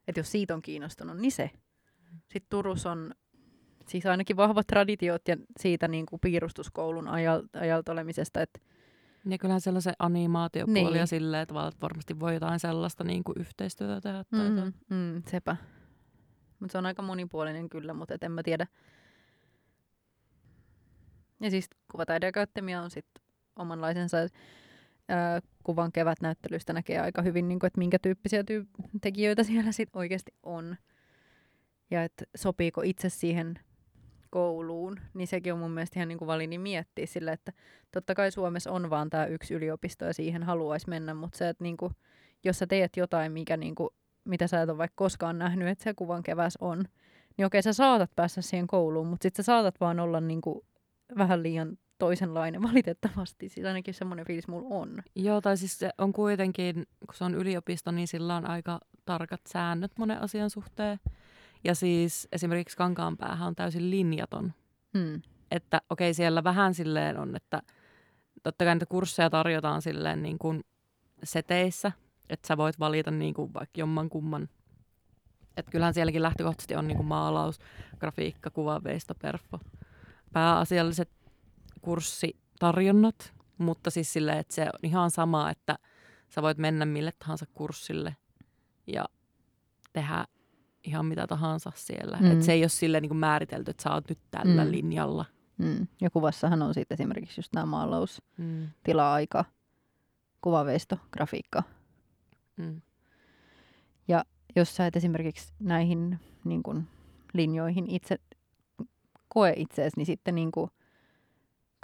Että 0.09 0.21
jos 0.21 0.33
siitä 0.33 0.55
on 0.55 0.63
kiinnostunut, 0.63 1.17
niin 1.17 1.33
se. 1.33 1.51
Sitten 2.15 2.47
Turus 2.51 2.87
on 2.87 3.15
siis 3.89 4.07
ainakin 4.07 4.37
vahvat 4.37 4.67
traditiot 4.67 5.29
ja 5.29 5.37
siitä 5.61 5.89
niin 5.89 6.07
kuin 6.07 6.21
piirustuskoulun 6.21 7.09
ajalta 7.53 7.93
olemisesta, 7.93 8.43
että 8.43 8.61
ja 9.31 9.39
kyllähän 9.39 9.61
sellaisen 9.61 9.95
animaatiopuolia 9.99 10.91
niin. 10.91 11.07
silleen, 11.07 11.43
että 11.43 11.55
varmasti 11.55 12.21
voi 12.21 12.35
jotain 12.35 12.61
sellaista 12.61 13.05
niin 13.05 13.25
kuin 13.25 13.41
yhteistyötä 13.41 14.01
tehdä. 14.01 14.25
Tai 14.25 14.51
mm, 14.51 14.73
mm, 14.91 15.23
sepä. 15.31 15.57
Mutta 16.61 16.73
se 16.73 16.79
on 16.79 16.87
aika 16.87 17.03
monipuolinen 17.03 17.69
kyllä, 17.69 17.95
mutta 17.95 18.15
en 18.23 18.33
mä 18.33 18.43
tiedä. 18.43 18.67
Ja 21.41 21.51
siis 21.51 21.69
kuvataideakatemia 21.93 22.83
on 22.83 22.91
sitten 22.91 23.25
omanlaisensa 23.57 24.17
kuvan 25.65 25.93
kevätnäyttelystä 25.93 26.73
näkee 26.73 27.01
aika 27.01 27.23
hyvin, 27.23 27.49
niin 27.49 27.59
kuin, 27.59 27.67
että 27.67 27.79
minkä 27.79 27.99
tyyppisiä 27.99 28.45
tyy- 28.45 28.67
tekijöitä 29.01 29.45
siellä 29.53 29.73
sitten 29.73 29.99
oikeasti 29.99 30.35
on. 30.43 30.77
Ja 31.91 32.05
että 32.05 32.25
sopiiko 32.37 32.83
itse 32.85 33.09
siihen 33.09 33.59
kouluun, 34.31 35.01
niin 35.15 35.27
sekin 35.27 35.53
on 35.53 35.59
mun 35.59 35.71
mielestä 35.71 35.99
ihan 35.99 36.09
niin 36.09 36.19
kuin 36.19 36.27
valini 36.27 36.59
miettiä 36.59 37.07
sille, 37.07 37.33
että 37.33 37.53
totta 37.93 38.15
kai 38.15 38.31
Suomessa 38.31 38.71
on 38.71 38.91
vaan 38.91 39.11
tämä 39.11 39.27
yksi 39.27 39.55
yliopisto 39.55 40.05
ja 40.05 40.15
siihen 40.15 40.43
haluaisi 40.43 40.89
mennä, 40.89 41.15
mutta 41.15 41.39
se, 41.39 41.49
että 41.49 41.65
niin 41.65 41.77
kuin, 41.77 41.93
jos 42.45 42.59
sä 42.59 42.67
teet 42.67 42.97
jotain, 42.97 43.33
mikä 43.33 43.57
niin 43.57 43.75
kuin, 43.75 43.91
mitä 44.25 44.47
sä 44.47 44.63
et 44.63 44.71
ole 44.71 44.79
vaikka 44.79 44.95
koskaan 44.97 45.39
nähnyt, 45.39 45.69
että 45.69 45.85
se 45.85 45.95
kuvan 45.95 46.23
keväs 46.23 46.59
on, 46.61 46.85
niin 47.37 47.47
okei, 47.47 47.63
sä 47.63 47.73
saatat 47.73 48.11
päästä 48.17 48.43
siihen 48.43 48.67
kouluun, 48.67 49.07
mutta 49.07 49.23
sitten 49.23 49.45
sä 49.45 49.47
saatat 49.47 49.81
vaan 49.81 50.01
olla 50.01 50.21
niin 50.21 50.41
kuin, 50.41 50.61
vähän 51.19 51.43
liian 51.43 51.79
toisenlainen 51.99 52.63
valitettavasti. 52.69 53.49
Siis 53.49 53.67
ainakin 53.67 53.95
semmoinen 53.95 54.27
fiilis 54.27 54.49
mulla 54.49 54.77
on. 54.77 55.03
Joo, 55.15 55.41
tai 55.41 55.57
siis 55.57 55.79
se 55.79 55.91
on 55.99 56.13
kuitenkin, 56.13 56.75
kun 57.07 57.15
se 57.15 57.25
on 57.25 57.35
yliopisto, 57.35 57.91
niin 57.91 58.09
sillä 58.09 58.37
on 58.37 58.47
aika 58.47 58.81
tarkat 59.05 59.41
säännöt 59.49 59.93
monen 59.99 60.23
asian 60.23 60.51
suhteen. 60.51 60.99
Ja 61.65 61.75
siis 61.75 62.29
esimerkiksi 62.33 62.77
Kankaanpäähän 62.77 63.49
on 63.49 63.55
täysin 63.55 63.91
linjaton. 63.91 64.53
Hmm. 64.99 65.23
Että 65.51 65.81
okei, 65.91 66.09
okay, 66.09 66.15
siellä 66.15 66.45
vähän 66.45 66.75
silleen 66.75 67.19
on, 67.19 67.37
että 67.37 67.63
totta 68.43 68.65
kai 68.65 68.75
niitä 68.75 68.87
kursseja 68.87 69.31
tarjotaan 69.31 69.83
silleen 69.83 70.23
niin 70.23 70.39
kuin 70.39 70.65
seteissä, 71.25 71.93
että 72.31 72.49
sä 72.49 72.57
voit 72.57 72.79
valita 72.79 73.11
niin 73.11 73.35
kuin 73.35 73.55
vaikka 73.55 73.81
jomman 73.81 74.09
kumman. 74.09 74.49
Että 75.57 75.71
kyllähän 75.71 75.95
sielläkin 75.95 76.23
lähtökohtaisesti 76.23 76.77
on 76.77 76.89
niin 76.89 76.97
kuin 76.97 77.07
maalaus, 77.07 77.59
grafiikka, 78.01 78.51
veisto, 78.85 79.15
perfo. 79.15 79.61
Pääasialliset 80.33 81.11
kurssitarjonnat, 81.85 83.33
mutta 83.59 83.91
siis 83.91 84.13
silleen, 84.13 84.39
että 84.39 84.55
se 84.55 84.63
on 84.63 84.81
ihan 84.83 85.11
sama, 85.11 85.51
että 85.51 85.79
sä 86.29 86.43
voit 86.43 86.59
mennä 86.59 86.85
mille 86.85 87.13
tahansa 87.19 87.47
kurssille 87.55 88.17
ja 88.87 89.05
tehdä 89.93 90.25
ihan 90.85 91.07
mitä 91.07 91.27
tahansa 91.27 91.73
siellä. 91.75 92.19
Mm. 92.21 92.33
Et 92.33 92.43
se 92.43 92.53
ei 92.53 92.63
ole 92.63 92.69
silleen 92.69 93.03
niin 93.03 93.11
kuin 93.11 93.19
määritelty, 93.19 93.71
että 93.71 93.83
sä 93.83 93.95
oot 93.95 94.09
nyt 94.09 94.19
tällä 94.31 94.65
mm. 94.65 94.71
linjalla. 94.71 95.25
Mm. 95.59 95.87
Ja 96.01 96.11
kuvassahan 96.11 96.63
on 96.63 96.75
sitten 96.75 96.97
esimerkiksi 96.97 97.39
just 97.39 97.53
nämä 97.55 97.67
maalaus, 97.67 98.23
mm. 98.37 98.69
tila-aika, 98.85 99.45
kuvaveisto, 100.41 100.99
grafiikka. 101.13 101.63
Mm. 102.57 102.83
Ja 104.09 104.25
jos 104.57 104.77
sä 104.77 104.87
et 104.87 104.97
esimerkiksi 104.97 105.53
näihin 105.61 106.21
niin 106.45 106.63
kun, 106.63 106.85
linjoihin 107.33 107.91
itse 107.91 108.19
koe 109.29 109.53
itseesi, 109.57 109.97
niin 109.97 110.07
sitten 110.07 110.35
niin 110.35 110.53
kuin, 110.53 110.71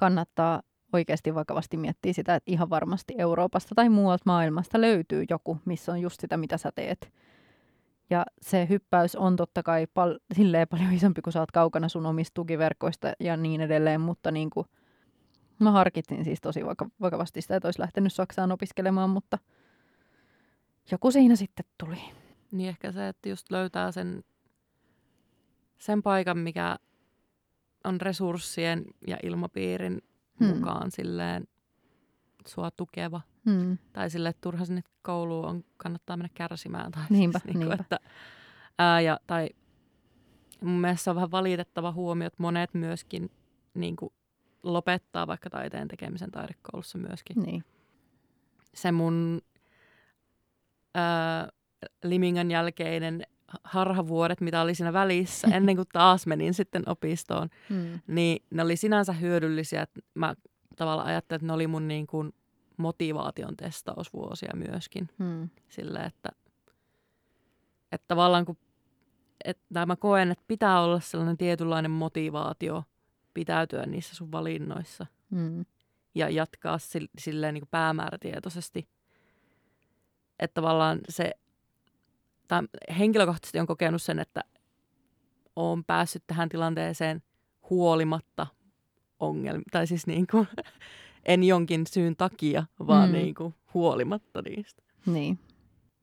kannattaa 0.01 0.63
oikeasti 0.93 1.35
vakavasti 1.35 1.77
miettiä 1.77 2.13
sitä, 2.13 2.35
että 2.35 2.51
ihan 2.51 2.71
varmasti 2.71 3.15
Euroopasta 3.19 3.75
tai 3.75 3.89
muualta 3.89 4.23
maailmasta 4.27 4.81
löytyy 4.81 5.25
joku, 5.31 5.59
missä 5.65 5.93
on 5.93 6.01
just 6.01 6.21
sitä, 6.21 6.37
mitä 6.37 6.59
sä 6.59 6.73
teet. 6.75 7.13
Ja 8.11 8.27
se 8.43 8.67
hyppäys 8.71 9.17
on 9.17 9.37
totta 9.37 9.63
kai 9.63 9.87
pal- 9.95 10.19
silleen 10.35 10.69
paljon 10.69 10.93
isompi, 10.93 11.23
kun 11.23 11.33
sä 11.33 11.41
oot 11.41 11.51
kaukana 11.51 11.89
sun 11.89 12.07
omista 12.07 12.35
tukiverkoista 12.35 13.13
ja 13.21 13.37
niin 13.37 13.61
edelleen, 13.61 14.01
mutta 14.01 14.31
niin 14.31 14.51
kuin, 14.51 14.67
mä 15.59 15.71
harkitsin 15.71 16.25
siis 16.25 16.41
tosi 16.41 16.67
vaka- 16.67 16.91
vakavasti 17.01 17.41
sitä, 17.43 17.57
että 17.57 17.69
olisi 17.69 17.81
lähtenyt 17.81 18.13
Saksaan 18.13 18.53
opiskelemaan, 18.53 19.11
mutta 19.11 19.39
joku 20.91 21.11
siinä 21.11 21.37
sitten 21.37 21.67
tuli. 21.79 22.01
Niin 22.53 22.69
ehkä 22.69 22.93
se, 22.93 23.09
että 23.09 23.29
just 23.29 23.51
löytää 23.51 23.93
sen, 23.93 24.25
sen 25.79 26.03
paikan, 26.03 26.39
mikä 26.39 26.77
on 27.85 28.01
resurssien 28.01 28.85
ja 29.07 29.17
ilmapiirin 29.23 30.03
hmm. 30.41 30.49
mukaan 30.49 30.91
silleen 30.91 31.49
sua 32.47 32.71
tukeva. 32.71 33.21
Mm. 33.45 33.79
Tai 33.93 34.11
sille, 34.11 34.29
että 34.29 34.41
turha 34.41 34.65
sinne 34.65 34.83
kouluun 35.03 35.47
on, 35.47 35.65
kannattaa 35.77 36.17
mennä 36.17 36.29
kärsimään. 36.35 36.93
Tai 36.93 37.05
Niinpä, 37.11 37.39
siis, 37.39 37.45
niin 37.45 37.59
kuin, 37.59 37.69
niinpä. 37.69 37.83
Että, 37.83 38.01
ää, 38.79 39.01
ja, 39.01 39.21
tai 39.27 39.49
mun 40.61 40.81
mielestä 40.81 41.11
on 41.11 41.15
vähän 41.15 41.31
valitettava 41.31 41.93
huomio, 41.93 42.27
että 42.27 42.43
monet 42.43 42.75
myöskin 42.75 43.31
niin 43.75 43.97
kuin, 43.97 44.13
lopettaa 44.63 45.27
vaikka 45.27 45.51
taiteen 45.51 45.89
tekemisen 45.89 46.31
taidekoulussa 46.31 46.99
myöskin. 46.99 47.43
Niin. 47.43 47.65
Se 48.75 48.93
mun 48.93 49.41
ää, 50.95 51.49
Limingan 52.05 52.51
jälkeinen 52.51 53.27
harhavuodet, 53.65 54.41
mitä 54.41 54.63
oli 54.63 54.75
siinä 54.75 54.93
välissä, 54.93 55.49
ennen 55.57 55.77
kuin 55.77 55.89
taas 55.93 56.27
menin 56.27 56.55
sitten 56.55 56.83
opistoon, 56.87 57.49
Mm. 57.71 58.01
niin 58.07 58.43
ne 58.51 58.63
oli 58.63 58.77
sinänsä 58.77 59.13
hyödyllisiä. 59.13 59.83
että 59.83 60.01
Mä 60.15 60.35
tavallaan 60.77 61.09
ajattelin, 61.09 61.39
että 61.39 61.47
ne 61.47 61.53
oli 61.53 61.67
mun 61.67 61.89
niin 61.89 62.07
kuin 62.07 62.35
motivaation 62.77 63.57
testausvuosia 63.57 64.51
myöskin. 64.55 65.09
Mm. 65.19 65.49
Sille, 65.69 65.99
että, 65.99 66.29
että 67.93 68.05
tavallaan 68.09 68.45
kun, 68.45 68.57
että 69.45 69.87
mä 69.87 69.97
koen, 69.97 70.31
että 70.31 70.45
pitää 70.49 70.81
olla 70.83 71.01
sellainen 71.01 71.37
tietynlainen 71.37 71.91
motivaatio 71.91 72.85
pitäytyä 73.35 73.87
niissä 73.87 74.15
sun 74.17 74.33
valinnoissa 74.33 75.07
Mm. 75.31 75.65
ja 76.15 76.29
jatkaa 76.29 76.77
sil- 76.91 77.15
silleen 77.19 77.55
niin 77.55 77.63
kuin 77.63 77.69
päämäärätietoisesti. 77.71 78.89
Että 80.39 80.55
tavallaan 80.55 80.99
se, 81.09 81.31
tai 82.51 82.63
henkilökohtaisesti 82.99 83.59
on 83.61 83.67
kokenut 83.67 84.03
sen, 84.03 84.19
että 84.19 84.41
olen 85.57 85.85
päässyt 85.85 86.23
tähän 86.27 86.49
tilanteeseen 86.49 87.23
huolimatta 87.71 88.47
ongelmia, 89.21 89.65
tai 89.71 89.87
siis 89.87 90.07
niin 90.07 90.27
kuin, 90.31 90.49
en 91.25 91.45
jonkin 91.45 91.87
syyn 91.87 92.17
takia, 92.17 92.65
vaan 92.87 93.09
Mm. 93.09 93.13
niin 93.13 93.35
kuin 93.35 93.55
huolimatta 93.75 94.43
niistä. 94.43 94.83
Niin. 95.07 95.39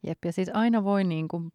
Jep, 0.04 0.18
ja 0.26 0.32
siis 0.34 0.50
aina 0.54 0.84
voi 0.84 1.04
niin 1.04 1.28
kuin, 1.28 1.52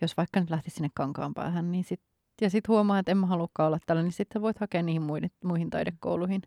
jos 0.00 0.16
vaikka 0.16 0.40
nyt 0.40 0.50
lähtisi 0.50 0.74
sinne 0.76 0.90
kankaan 0.94 1.34
päähän, 1.34 1.72
niin 1.72 1.84
sit, 1.84 2.00
ja 2.40 2.50
sitten 2.50 2.68
huomaa, 2.72 2.98
että 2.98 3.10
en 3.12 3.18
mä 3.18 3.26
halukaan 3.26 3.66
olla 3.66 3.78
tällä, 3.86 4.02
niin 4.02 4.12
sitten 4.12 4.42
voit 4.42 4.58
hakea 4.58 4.82
niihin 4.82 5.02
muihin, 5.02 5.30
muihin 5.44 5.70
taidekouluihin. 5.70 6.42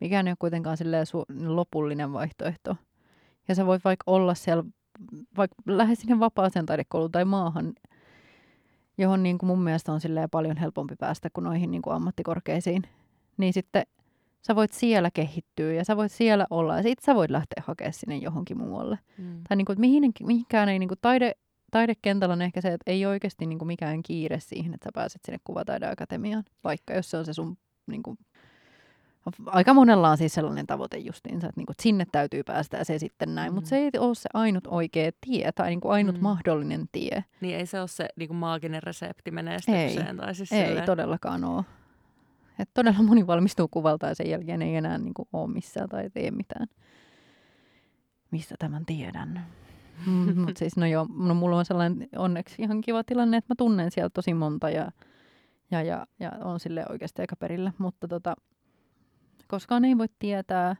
Mikään 0.00 0.26
ei 0.26 0.30
ole 0.30 0.36
kuitenkaan 0.38 0.76
silleen 0.76 1.06
su- 1.06 1.46
lopullinen 1.54 2.12
vaihtoehto. 2.12 2.76
Ja 3.48 3.54
sä 3.54 3.66
voit 3.66 3.84
vaikka 3.84 4.04
olla 4.06 4.34
siellä, 4.34 4.64
vaikka 5.36 5.56
lähde 5.66 5.94
sinne 5.94 6.18
vapaaseen 6.18 6.66
taidekouluun 6.66 7.12
tai 7.12 7.24
maahan, 7.24 7.72
johon 8.98 9.22
niin 9.22 9.38
kuin 9.38 9.48
mun 9.48 9.62
mielestä 9.62 9.92
on 9.92 10.00
silleen 10.00 10.30
paljon 10.30 10.56
helpompi 10.56 10.96
päästä 10.96 11.30
kuin 11.32 11.44
noihin 11.44 11.70
niin 11.70 11.82
kuin 11.82 11.94
ammattikorkeisiin. 11.94 12.82
Niin 13.36 13.52
sitten 13.52 13.82
sä 14.46 14.56
voit 14.56 14.72
siellä 14.72 15.10
kehittyä 15.10 15.72
ja 15.72 15.84
sä 15.84 15.96
voit 15.96 16.12
siellä 16.12 16.46
olla 16.50 16.76
ja 16.76 16.82
sit 16.82 16.98
sä 16.98 17.14
voit 17.14 17.30
lähteä 17.30 17.62
hakemaan 17.66 17.92
sinne 17.92 18.16
johonkin 18.16 18.58
muualle. 18.58 18.98
Mm. 19.18 19.42
Tai 19.48 19.56
niin 19.56 19.64
kuin, 19.64 19.80
mihin, 19.80 20.12
mihinkään 20.26 20.68
ei 20.68 20.78
niin 20.78 20.88
kuin 20.88 20.98
taide, 21.02 21.32
taidekentällä 21.70 22.32
on 22.32 22.42
ehkä 22.42 22.60
se, 22.60 22.68
että 22.68 22.90
ei 22.90 23.06
oikeasti 23.06 23.46
niin 23.46 23.58
kuin 23.58 23.66
mikään 23.66 24.02
kiire 24.02 24.40
siihen, 24.40 24.74
että 24.74 24.84
sä 24.84 24.90
pääset 24.94 25.20
sinne 25.24 25.38
kuvataideakatemiaan, 25.44 26.44
vaikka 26.64 26.94
jos 26.94 27.10
se 27.10 27.16
on 27.16 27.24
se 27.24 27.32
sun 27.32 27.56
niin 27.86 28.02
kuin, 28.02 28.18
aika 29.46 29.74
monella 29.74 30.10
on 30.10 30.16
siis 30.16 30.34
sellainen 30.34 30.66
tavoite 30.66 30.98
justiinsa, 30.98 31.46
että, 31.46 31.60
niin 31.60 31.66
kuin, 31.66 31.74
että 31.74 31.82
sinne 31.82 32.06
täytyy 32.12 32.42
päästä 32.42 32.76
ja 32.76 32.84
se 32.84 32.98
sitten 32.98 33.34
näin, 33.34 33.52
mm. 33.52 33.54
Mutta 33.54 33.68
se 33.68 33.76
ei 33.76 33.90
ole 33.98 34.14
se 34.14 34.28
ainut 34.34 34.66
oikea 34.66 35.10
tie 35.26 35.52
tai 35.52 35.70
niin 35.70 35.80
kuin 35.80 35.92
ainut 35.92 36.16
mm. 36.16 36.22
Mahdollinen 36.22 36.88
tie. 36.92 37.24
Niin 37.40 37.56
ei 37.56 37.66
se 37.66 37.80
ole 37.80 37.88
se 37.88 38.08
niin 38.16 38.28
kuin 38.28 38.36
maaginen 38.36 38.82
resepti 38.82 39.30
menestykseen. 39.30 40.16
Tai 40.16 40.34
siis 40.34 40.52
Ei 40.52 40.66
silleen, 40.66 40.86
todellakaan 40.86 41.44
ole. 41.44 41.64
Et 42.58 42.70
todella 42.74 43.02
moni 43.02 43.26
valmistuu 43.26 43.68
kuvalta 43.68 44.06
ja 44.06 44.14
sen 44.14 44.30
jälkeen 44.30 44.62
ei 44.62 44.76
enää 44.76 44.98
niin 44.98 45.14
kuin, 45.14 45.28
ole 45.32 45.50
missään 45.50 45.88
tai 45.88 46.10
tee 46.10 46.30
mitään. 46.30 46.66
Mistä 48.30 48.54
tämän 48.58 48.86
tiedän? 48.86 49.46
Mm, 50.06 50.38
Mutta 50.40 50.58
siis 50.58 50.76
no 50.76 50.86
joo, 50.86 51.06
no 51.18 51.34
mulla 51.34 51.58
on 51.58 51.64
sellainen 51.64 52.08
onneksi 52.16 52.62
ihan 52.62 52.80
kiva 52.80 53.04
tilanne, 53.04 53.36
että 53.36 53.50
mä 53.50 53.54
tunnen 53.58 53.90
siellä 53.90 54.10
tosi 54.10 54.34
monta 54.34 54.70
ja, 54.70 54.92
ja, 55.70 55.82
ja, 55.82 56.06
ja 56.20 56.32
on 56.44 56.60
sille 56.60 56.84
oikeasti 56.90 57.22
aika 57.22 57.36
perillä. 57.36 57.72
Mutta 57.78 58.08
tota, 58.08 58.36
koskaan 59.52 59.84
ei 59.84 59.98
voi 59.98 60.06
tietää, 60.18 60.76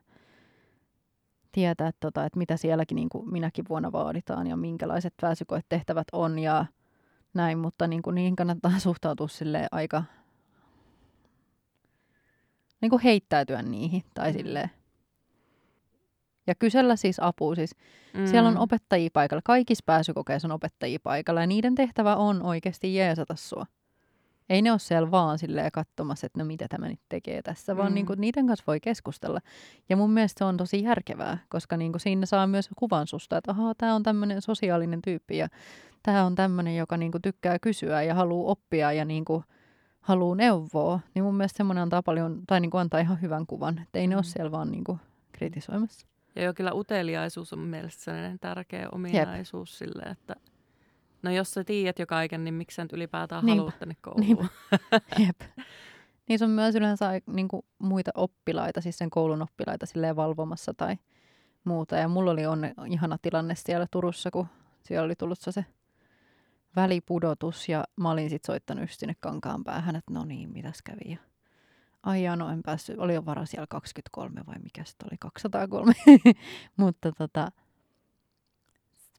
tietää 1.52 1.90
tota, 2.00 2.24
että 2.24 2.38
mitä 2.38 2.56
sielläkin 2.56 2.96
niin 2.96 3.08
kuin 3.08 3.32
minäkin 3.32 3.64
vuonna 3.68 3.92
vaaditaan 3.92 4.46
ja 4.46 4.56
minkälaiset 4.56 5.14
pääsykoetehtävät 5.20 6.06
on 6.12 6.38
ja 6.38 6.66
näin, 7.34 7.58
mutta 7.58 7.86
niin 7.86 8.02
kuin 8.02 8.14
niihin 8.14 8.36
kannattaa 8.36 8.78
suhtautua 8.88 9.28
sille 9.28 9.66
aika 9.72 10.04
niin 12.80 12.90
kuin 12.90 13.02
heittäytyä 13.02 13.62
niihin 13.62 14.02
tai 14.14 14.32
Mm. 14.32 14.38
silleen. 14.38 14.70
Ja 16.46 16.54
kysellä 16.54 16.96
siis 16.96 17.20
apua. 17.20 17.54
Siis 17.54 17.74
mm. 18.14 18.26
Siellä 18.26 18.48
on 18.48 18.58
opettajia 18.58 19.10
paikalla. 19.12 19.42
Kaikissa 19.44 19.82
pääsykokeissa 19.86 20.48
on 20.48 20.52
opettajia 20.52 20.98
paikalla 21.02 21.40
ja 21.40 21.46
niiden 21.46 21.74
tehtävä 21.74 22.16
on 22.16 22.42
oikeasti 22.42 22.94
jeesata 22.94 23.36
sua. 23.36 23.66
Ei 24.48 24.62
ne 24.62 24.70
ole 24.70 24.78
siellä 24.78 25.10
vaan 25.10 25.38
silleen 25.38 25.72
katsomassa, 25.72 26.26
että 26.26 26.38
no 26.38 26.44
mitä 26.44 26.66
tämä 26.68 26.88
nyt 26.88 27.00
tekee 27.08 27.42
tässä, 27.42 27.76
vaan 27.76 27.92
Mm. 27.92 27.94
niin 27.94 28.06
kuin, 28.06 28.20
niiden 28.20 28.46
kanssa 28.46 28.64
voi 28.66 28.80
keskustella. 28.80 29.40
Ja 29.88 29.96
mun 29.96 30.10
mielestä 30.10 30.38
se 30.38 30.44
on 30.44 30.56
tosi 30.56 30.82
järkevää, 30.82 31.38
koska 31.48 31.76
niin 31.76 31.92
kuin 31.92 32.00
siinä 32.00 32.26
saa 32.26 32.46
myös 32.46 32.68
kuvan 32.76 33.06
susta, 33.06 33.36
että 33.36 33.50
ahaa, 33.50 33.74
tämä 33.78 33.94
on 33.94 34.02
tämmöinen 34.02 34.42
sosiaalinen 34.42 35.02
tyyppi 35.02 35.36
ja 35.36 35.48
tämä 36.02 36.24
on 36.24 36.34
tämmöinen, 36.34 36.76
joka 36.76 36.96
niin 36.96 37.12
kuin 37.12 37.22
tykkää 37.22 37.58
kysyä 37.58 38.02
ja 38.02 38.14
haluaa 38.14 38.50
oppia 38.52 38.92
ja 38.92 39.04
niin 39.04 39.24
kuin 39.24 39.44
haluaa 40.00 40.36
neuvoa. 40.36 41.00
Niin 41.14 41.24
mun 41.24 41.34
mielestä 41.36 41.56
semmoinen 41.56 41.82
antaa 41.82 42.02
paljon, 42.02 42.42
tai 42.46 42.60
niin 42.60 42.70
kuin 42.70 42.80
antaa 42.80 43.00
ihan 43.00 43.20
hyvän 43.20 43.46
kuvan, 43.46 43.78
että 43.78 43.98
ei 43.98 44.06
ne 44.06 44.16
ole 44.16 44.22
Mm. 44.22 44.26
siellä 44.26 44.50
vaan 44.52 44.70
niin 44.72 44.84
kuin 44.84 44.98
kritisoimassa. 45.32 46.06
Ja 46.36 46.42
jo 46.42 46.54
kyllä 46.54 46.72
uteliaisuus 46.74 47.52
on 47.52 47.58
mielestäni 47.58 48.04
sellainen 48.04 48.38
tärkeä 48.40 48.88
ominaisuus 48.92 49.78
sille, 49.78 50.02
että 50.02 50.34
no 51.22 51.30
jos 51.30 51.50
sä 51.50 51.64
tiedät 51.64 51.98
jo 51.98 52.06
kaiken, 52.06 52.44
niin 52.44 52.54
miksi 52.54 52.74
sä 52.74 52.84
nyt 52.84 52.92
ylipäätään 52.92 53.46
Niinpä. 53.46 53.60
haluat 53.60 53.78
tänne 53.78 53.96
kouluun? 54.00 54.26
Niinpä. 54.26 54.48
Jep. 55.26 55.40
Niissä 56.28 56.44
on 56.44 56.50
myös 56.50 56.74
yleensä 56.74 57.20
niin 57.26 57.48
kuin, 57.48 57.62
muita 57.78 58.10
oppilaita, 58.14 58.80
siis 58.80 58.98
sen 58.98 59.10
koulun 59.10 59.42
oppilaita 59.42 59.86
silleen 59.86 60.16
valvomassa 60.16 60.74
tai 60.74 60.96
muuta. 61.64 61.96
Ja 61.96 62.08
mulla 62.08 62.30
oli 62.30 62.46
onne, 62.46 62.74
ihana 62.86 63.18
tilanne 63.22 63.54
siellä 63.54 63.86
Turussa, 63.90 64.30
kun 64.30 64.46
siellä 64.82 65.04
oli 65.04 65.14
tullut 65.14 65.38
se 65.40 65.64
välipudotus 66.76 67.68
ja 67.68 67.84
mä 67.96 68.10
olin 68.10 68.30
sitten 68.30 68.52
soittanut 68.52 68.82
just 68.82 69.00
sinne 69.00 69.16
kankaan 69.20 69.64
päähän, 69.64 69.96
että 69.96 70.14
no 70.14 70.24
niin, 70.24 70.52
mitäs 70.52 70.82
kävi. 70.82 71.12
Ja, 71.12 71.18
Ai 72.02 72.22
jaa, 72.24 72.36
no 72.36 72.50
en 72.50 72.62
päässyt, 72.62 72.98
oli 72.98 73.14
jo 73.14 73.24
vara 73.24 73.46
siellä 73.46 73.66
23 73.66 74.40
vai 74.46 74.58
mikä 74.62 74.84
sitten 74.84 75.08
oli, 75.10 75.16
203. 75.20 75.92
Mutta 76.76 77.12
tota, 77.12 77.52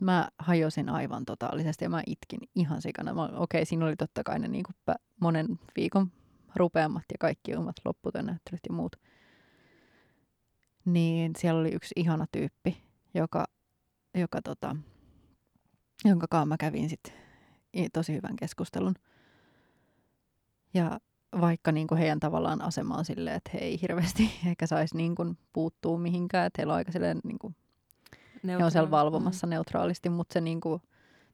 mä 0.02 0.30
hajosin 0.40 0.90
aivan 0.90 1.26
totaalisesti 1.26 1.86
ja 1.86 1.90
mä 1.90 2.04
itkin 2.08 2.40
ihan 2.56 2.82
sikana. 2.82 3.12
Okei, 3.36 3.66
siinä 3.66 3.86
oli 3.86 3.96
totta 3.96 4.24
kai 4.24 4.40
ne 4.40 4.48
niin 4.48 4.64
kuin 4.64 4.98
monen 5.22 5.60
viikon 5.76 6.12
rupeamat 6.56 7.04
ja 7.12 7.18
kaikki 7.20 7.56
omat 7.56 7.76
lopputyönäyttelyt 7.86 8.62
ja 8.70 8.76
muut. 8.76 8.96
Niin 10.86 11.32
siellä 11.38 11.60
oli 11.60 11.72
yksi 11.72 11.94
ihana 11.96 12.26
tyyppi, 12.32 12.84
joka, 13.14 13.46
joka 14.16 14.42
tota, 14.42 14.76
jonka 16.06 16.28
kanssa 16.30 16.46
mä 16.46 16.58
kävin 16.58 16.90
sit 16.90 17.14
tosi 17.94 18.14
hyvän 18.14 18.36
keskustelun. 18.36 18.96
Ja 20.74 21.00
vaikka 21.42 21.72
niin 21.72 21.88
kuin 21.88 21.98
heidän 21.98 22.20
tavallaan 22.20 22.62
asema 22.62 22.98
on 22.98 23.06
silleen, 23.06 23.36
että 23.36 23.50
he 23.54 23.60
ei 23.60 23.82
hirveästi 23.82 24.32
ehkä 24.48 24.68
saisi 24.68 24.98
niin 24.98 25.16
kuin 25.16 25.38
puuttua 25.54 25.98
mihinkään, 25.98 26.48
että 26.48 26.60
heillä 26.60 26.74
on 26.74 26.78
aika 26.78 26.92
silleen, 26.92 27.20
niin 27.24 27.40
kuin, 27.40 27.56
he 28.48 28.66
on 28.66 28.72
siellä 28.72 28.92
valvomassa 28.92 29.48
neutraalisti, 29.48 30.10
mutta 30.10 30.34
se 30.34 30.42
niin 30.42 30.62
kuin, 30.62 30.82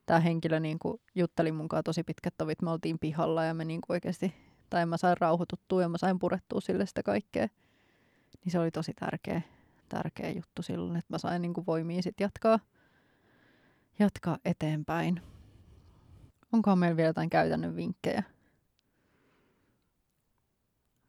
tämä 0.05 0.20
henkilö 0.20 0.60
niin 0.60 0.80
kuin, 0.80 1.01
jutteli 1.16 1.51
kanssa 1.51 1.84
tosi 1.84 2.03
pitkät 2.03 2.34
tovit, 2.38 2.62
me 2.62 2.72
oltiin 2.72 2.99
pihalla 2.99 3.43
ja 3.43 3.53
me 3.53 3.66
niin 3.66 3.82
kuin 3.82 3.95
oikeasti, 3.95 4.34
tai 4.70 4.86
mä 4.86 4.97
sain 4.97 5.18
rauhoituttua 5.20 5.82
ja 5.82 5.89
mä 5.89 5.97
sain 5.97 6.20
purettua 6.20 6.62
sille 6.62 6.86
sitä 6.86 7.03
kaikkea. 7.03 7.47
Niin 8.45 8.51
se 8.51 8.60
oli 8.60 8.72
tosi 8.72 8.93
tärkeä, 8.93 9.41
tärkeä 9.89 10.32
juttu 10.32 10.62
silloin, 10.62 10.97
että 10.97 11.14
mä 11.14 11.18
sain 11.18 11.41
niin 11.41 11.53
kuin, 11.53 11.66
voimia 11.66 12.01
sit 12.01 12.20
jatkaa, 12.20 12.60
jatkaa 13.99 14.38
eteenpäin. 14.45 15.22
Onkohan 16.53 16.80
meillä 16.80 16.97
vielä 16.97 17.10
jotain 17.10 17.30
käytännön 17.30 17.76
vinkkejä? 17.76 18.24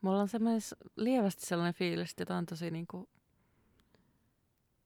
Mulla 0.01 0.21
on 0.21 0.29
semmoinen 0.29 0.61
lievästi 0.97 1.47
sellainen 1.47 1.75
fiilis, 1.75 2.11
että 2.11 2.23
jotain 2.23 2.47
tosi 2.47 2.71
niin 2.71 2.87
kuin 2.87 3.09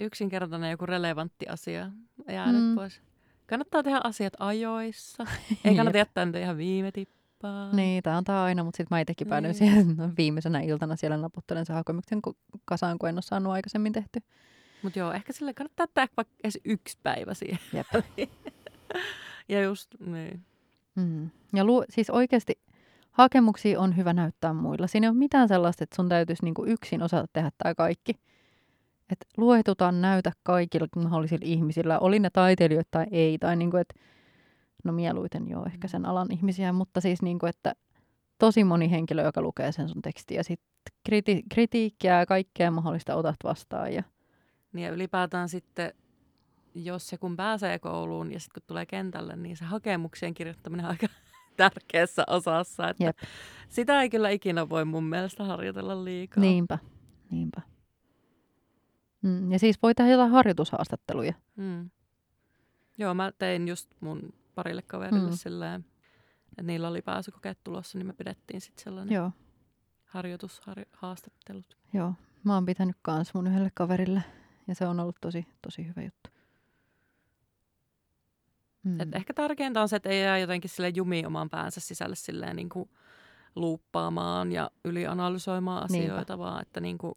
yksinkertainen 0.01 0.71
joku 0.71 0.87
relevantti 0.87 1.49
asia 1.49 1.91
jäänyt 2.29 2.63
Mm. 2.63 2.75
pois. 2.75 3.01
Kannattaa 3.47 3.83
tehdä 3.83 4.01
asiat 4.05 4.33
ajoissa. 4.39 5.27
Ei 5.65 5.77
kannata 5.77 5.99
jättää 5.99 6.25
niitä 6.25 6.39
ihan 6.39 6.57
viime 6.57 6.93
tippaan. 6.93 7.77
Niin, 7.77 8.03
tämä 8.03 8.17
on 8.17 8.25
tää 8.25 8.43
aina, 8.45 8.65
mutta 8.65 8.77
sitten 8.77 8.97
mä 8.97 9.01
itsekin 9.01 9.27
päädyin 9.29 9.49
Niin. 9.49 9.59
siihen 9.59 9.91
että 9.91 10.11
viimeisenä 10.19 10.61
iltana 10.61 10.97
siellä 10.97 11.17
naputtelen 11.17 11.67
sen 11.67 11.77
hakemuksen 11.77 12.21
kasaan, 12.65 12.99
kun 12.99 13.09
en 13.09 13.15
ole 13.17 13.23
saanut 13.23 13.53
aikaisemmin 13.53 13.93
tehty. 13.93 14.21
Mutta 14.83 14.99
joo, 14.99 15.13
ehkä 15.13 15.33
sille 15.33 15.55
kannattaa 15.55 15.85
jättää 15.85 16.07
vaikka 16.17 16.35
edes 16.45 16.59
yksi 16.65 16.99
päivä 17.03 17.35
siihen. 17.35 17.59
Jep. 17.73 17.87
ja 19.49 19.63
just, 19.63 19.95
niin. 20.07 20.45
Mm. 20.95 21.31
Ja 21.55 21.65
lu- 21.65 21.85
siis 21.91 22.11
oikeasti 22.11 22.59
hakemuksia 23.11 23.81
on 23.81 23.97
hyvä 23.97 24.13
näyttää 24.13 24.53
muilla. 24.53 24.87
Siinä 24.87 25.05
ei 25.07 25.09
ole 25.11 25.19
mitään 25.19 25.49
sellaista, 25.49 25.85
että 25.85 25.97
sun 25.97 26.09
täytyisi 26.09 26.45
niinku 26.45 26.65
yksin 26.67 27.03
osata 27.03 27.27
tehdä 27.33 27.51
tämä 27.59 27.75
kaikki. 27.75 28.13
Että 29.13 29.27
luetutaan 29.37 30.01
näytä 30.01 30.33
kaikilla 30.43 30.87
mahdollisilla 30.97 31.47
ihmisillä, 31.47 31.99
oli 31.99 32.19
ne 32.19 32.31
taiteilijoita 32.31 32.89
tai 32.91 33.07
ei, 33.11 33.39
tai 33.39 33.57
niin 33.57 33.71
kuin, 33.71 33.81
että 33.81 33.95
no 34.85 34.93
mieluiten 34.93 35.49
joo, 35.49 35.67
ehkä 35.67 35.89
sen 35.89 36.07
alan 36.07 36.33
ihmisiä, 36.33 36.73
mutta 36.73 37.01
siis 37.01 37.23
niin 37.23 37.39
kuin, 37.39 37.51
että 37.51 37.75
tosi 38.39 38.65
moni 38.65 38.91
henkilö, 38.91 39.23
joka 39.23 39.43
lukee 39.43 39.73
sen 39.73 39.89
sun 39.89 40.03
tekstiä, 40.03 40.43
sitten 40.43 40.95
kriti- 41.09 41.43
kritiikkiä 41.55 42.19
ja 42.19 42.27
kaikkea 42.27 42.71
mahdollista 42.71 43.17
otat 43.17 43.37
vastaan. 43.45 43.93
Ja... 43.95 44.03
Niin 44.73 44.85
ja 44.85 44.93
ylipäätään 44.93 45.49
sitten, 45.49 45.93
jos 46.75 47.09
se 47.09 47.19
kun 47.19 47.37
pääsee 47.37 47.79
kouluun 47.79 48.33
ja 48.33 48.41
sitten 48.41 48.63
kun 48.63 48.67
tulee 48.67 48.87
kentälle, 48.87 49.37
niin 49.37 49.57
se 49.57 49.65
hakemuksien 49.65 50.35
kirjoittaminen 50.35 50.87
on 50.87 50.91
aika 50.91 51.07
tärkeässä 51.57 52.25
osassa. 52.27 52.89
Että 52.89 53.05
Jep. 53.05 53.19
sitä 53.69 54.03
ei 54.03 54.11
kyllä 54.11 54.31
ikinä 54.31 54.69
voi 54.69 54.85
mun 54.85 55.05
mielestä 55.05 55.45
harjoitella 55.45 56.05
liikaa. 56.05 56.41
Niinpä, 56.41 56.79
niinpä. 57.31 57.74
Mm, 59.25 59.53
ja 59.53 59.59
siis 59.59 59.77
voi 59.83 59.95
tehdä 59.95 60.11
jotain 60.11 60.31
harjoitushaastatteluja. 60.31 61.35
Mm. 61.57 61.91
Joo, 62.99 63.15
mä 63.15 63.33
tein 63.39 63.69
just 63.69 63.91
mun 64.01 64.33
parille 64.55 64.83
kaverille 64.83 65.31
Mm. 65.31 65.37
silleen, 65.37 65.85
että 66.49 66.63
niillä 66.63 66.89
oli 66.89 67.03
pääsykokeet 67.03 67.59
tulossa, 67.65 67.99
niin 67.99 68.07
me 68.07 68.13
pidettiin 68.13 68.61
sitten 68.61 68.85
sellainen 68.85 69.15
Joo, 69.15 69.31
harjoitushaastattelut. 70.05 71.77
joo. 71.93 72.15
Mä 72.45 72.55
oon 72.55 72.67
pitänyt 72.67 72.97
kans 73.03 73.35
mun 73.35 73.47
yhdelle 73.47 73.71
kaverille 73.75 74.23
ja 74.69 74.75
se 74.75 74.87
on 74.87 75.01
ollut 75.01 75.17
tosi, 75.21 75.47
tosi 75.63 75.87
hyvä 75.87 76.03
juttu. 76.03 76.31
Mm. 78.85 79.01
Et 79.01 79.15
ehkä 79.15 79.35
tärkeintä 79.35 79.83
on 79.83 79.89
se, 79.89 79.97
että 79.97 80.09
ei 80.09 80.23
jää 80.23 80.39
jotenkin 80.39 80.71
sille 80.71 80.89
jumiin 80.89 81.27
oman 81.27 81.51
päänsä 81.51 81.81
sisälle 81.81 82.17
silleen 82.17 82.57
niin 82.57 82.69
kuin 82.69 82.91
luuppaamaan 83.57 84.53
ja 84.53 84.71
ylianalysoimaan 84.85 85.87
Niinpä. 85.91 86.13
asioita, 86.13 86.39
vaan 86.39 86.63
että 86.63 86.81
niin 86.81 86.99
kuin 86.99 87.15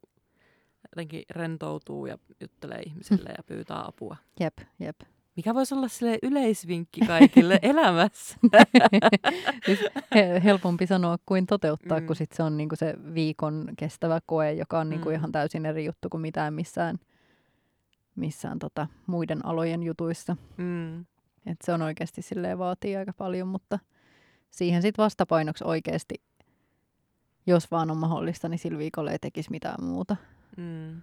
jotenkin 0.91 1.23
rentoutuu 1.29 2.05
ja 2.05 2.17
juttelee 2.41 2.81
ihmisille 2.85 3.29
ja 3.37 3.43
pyytää 3.43 3.87
apua. 3.87 4.15
Jep, 4.39 4.57
jep. 4.79 4.95
Mikä 5.35 5.53
voisi 5.53 5.75
olla 5.75 5.87
sille 5.87 6.19
yleisvinkki 6.23 7.01
kaikille 7.01 7.59
elämässä? 7.71 8.37
Siis 9.65 9.79
he, 10.15 10.41
helpompi 10.43 10.87
sanoa 10.87 11.17
kuin 11.25 11.45
toteuttaa. 11.45 11.99
Mm. 11.99 12.07
kun 12.07 12.15
sit 12.15 12.31
se 12.31 12.43
on 12.43 12.57
niinku 12.57 12.75
se 12.75 12.93
viikon 13.13 13.67
kestävä 13.77 14.19
koe, 14.25 14.53
joka 14.53 14.79
on 14.79 14.89
niinku 14.89 15.09
Mm. 15.09 15.15
ihan 15.15 15.31
täysin 15.31 15.65
eri 15.65 15.85
juttu 15.85 16.09
kuin 16.09 16.21
mitään 16.21 16.53
missään, 16.53 16.97
missään 18.15 18.59
tota, 18.59 18.87
muiden 19.07 19.45
alojen 19.45 19.83
jutuissa. 19.83 20.37
Mm. 20.57 20.99
Et 21.45 21.57
se 21.63 21.73
on 21.73 21.81
oikeasti 21.81 22.21
silleen 22.21 22.57
vaatii 22.59 22.95
aika 22.95 23.13
paljon, 23.13 23.47
mutta 23.47 23.79
siihen 24.51 24.81
sitten 24.81 25.03
vastapainoksi 25.03 25.63
oikeasti, 25.63 26.15
jos 27.47 27.71
vaan 27.71 27.91
on 27.91 27.97
mahdollista, 27.97 28.49
niin 28.49 28.59
sillä 28.59 28.77
viikolla 28.77 29.11
ei 29.11 29.19
tekisi 29.19 29.51
mitään 29.51 29.83
muuta. 29.83 30.15
Mm. 30.57 31.01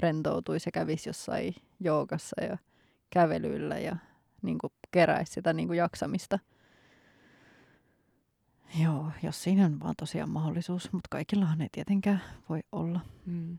Rentoutuisi 0.00 0.68
ja 0.68 0.72
kävisi 0.72 1.08
jossain 1.08 1.54
joogassa 1.80 2.42
ja 2.42 2.58
kävelyllä 3.10 3.78
ja 3.78 3.96
niin 4.42 4.58
keräisi 4.90 5.32
sitä 5.32 5.52
niin 5.52 5.74
jaksamista. 5.74 6.38
Joo, 8.82 9.10
jos 9.22 9.42
siinä 9.42 9.66
on 9.66 9.80
vaan 9.80 9.94
tosiaan 9.98 10.30
mahdollisuus, 10.30 10.92
mutta 10.92 11.08
kaikillahan 11.10 11.62
ei 11.62 11.68
tietenkään 11.72 12.22
voi 12.48 12.60
olla. 12.72 13.00
Mm. 13.26 13.58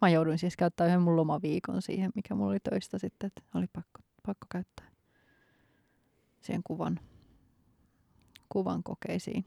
Mä 0.00 0.08
jouduin 0.08 0.38
siis 0.38 0.56
käyttää 0.56 0.86
yhden 0.86 1.02
mun 1.02 1.16
lomaviikon 1.16 1.82
siihen, 1.82 2.10
mikä 2.14 2.34
mulla 2.34 2.50
oli 2.50 2.60
töistä 2.60 2.98
sitten, 2.98 3.26
että 3.26 3.42
oli 3.54 3.66
pakko, 3.72 4.00
pakko 4.26 4.46
käyttää 4.52 4.90
siihen 6.40 6.62
kuvan, 6.64 7.00
kuvan 8.48 8.82
kokeisiin. 8.82 9.44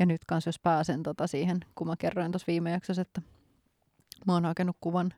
Ja 0.00 0.06
nyt 0.06 0.24
kans 0.24 0.46
jos 0.46 0.58
pääsen 0.58 1.02
tota 1.02 1.26
siihen, 1.26 1.60
kun 1.74 1.86
mä 1.86 1.96
kerroin 1.96 2.32
tuossa 2.32 2.46
viime 2.46 2.70
jaksossa, 2.70 3.02
että 3.02 3.22
mä 4.26 4.32
oon 4.32 4.44
hakenut 4.44 4.76
kuvan, 4.80 5.14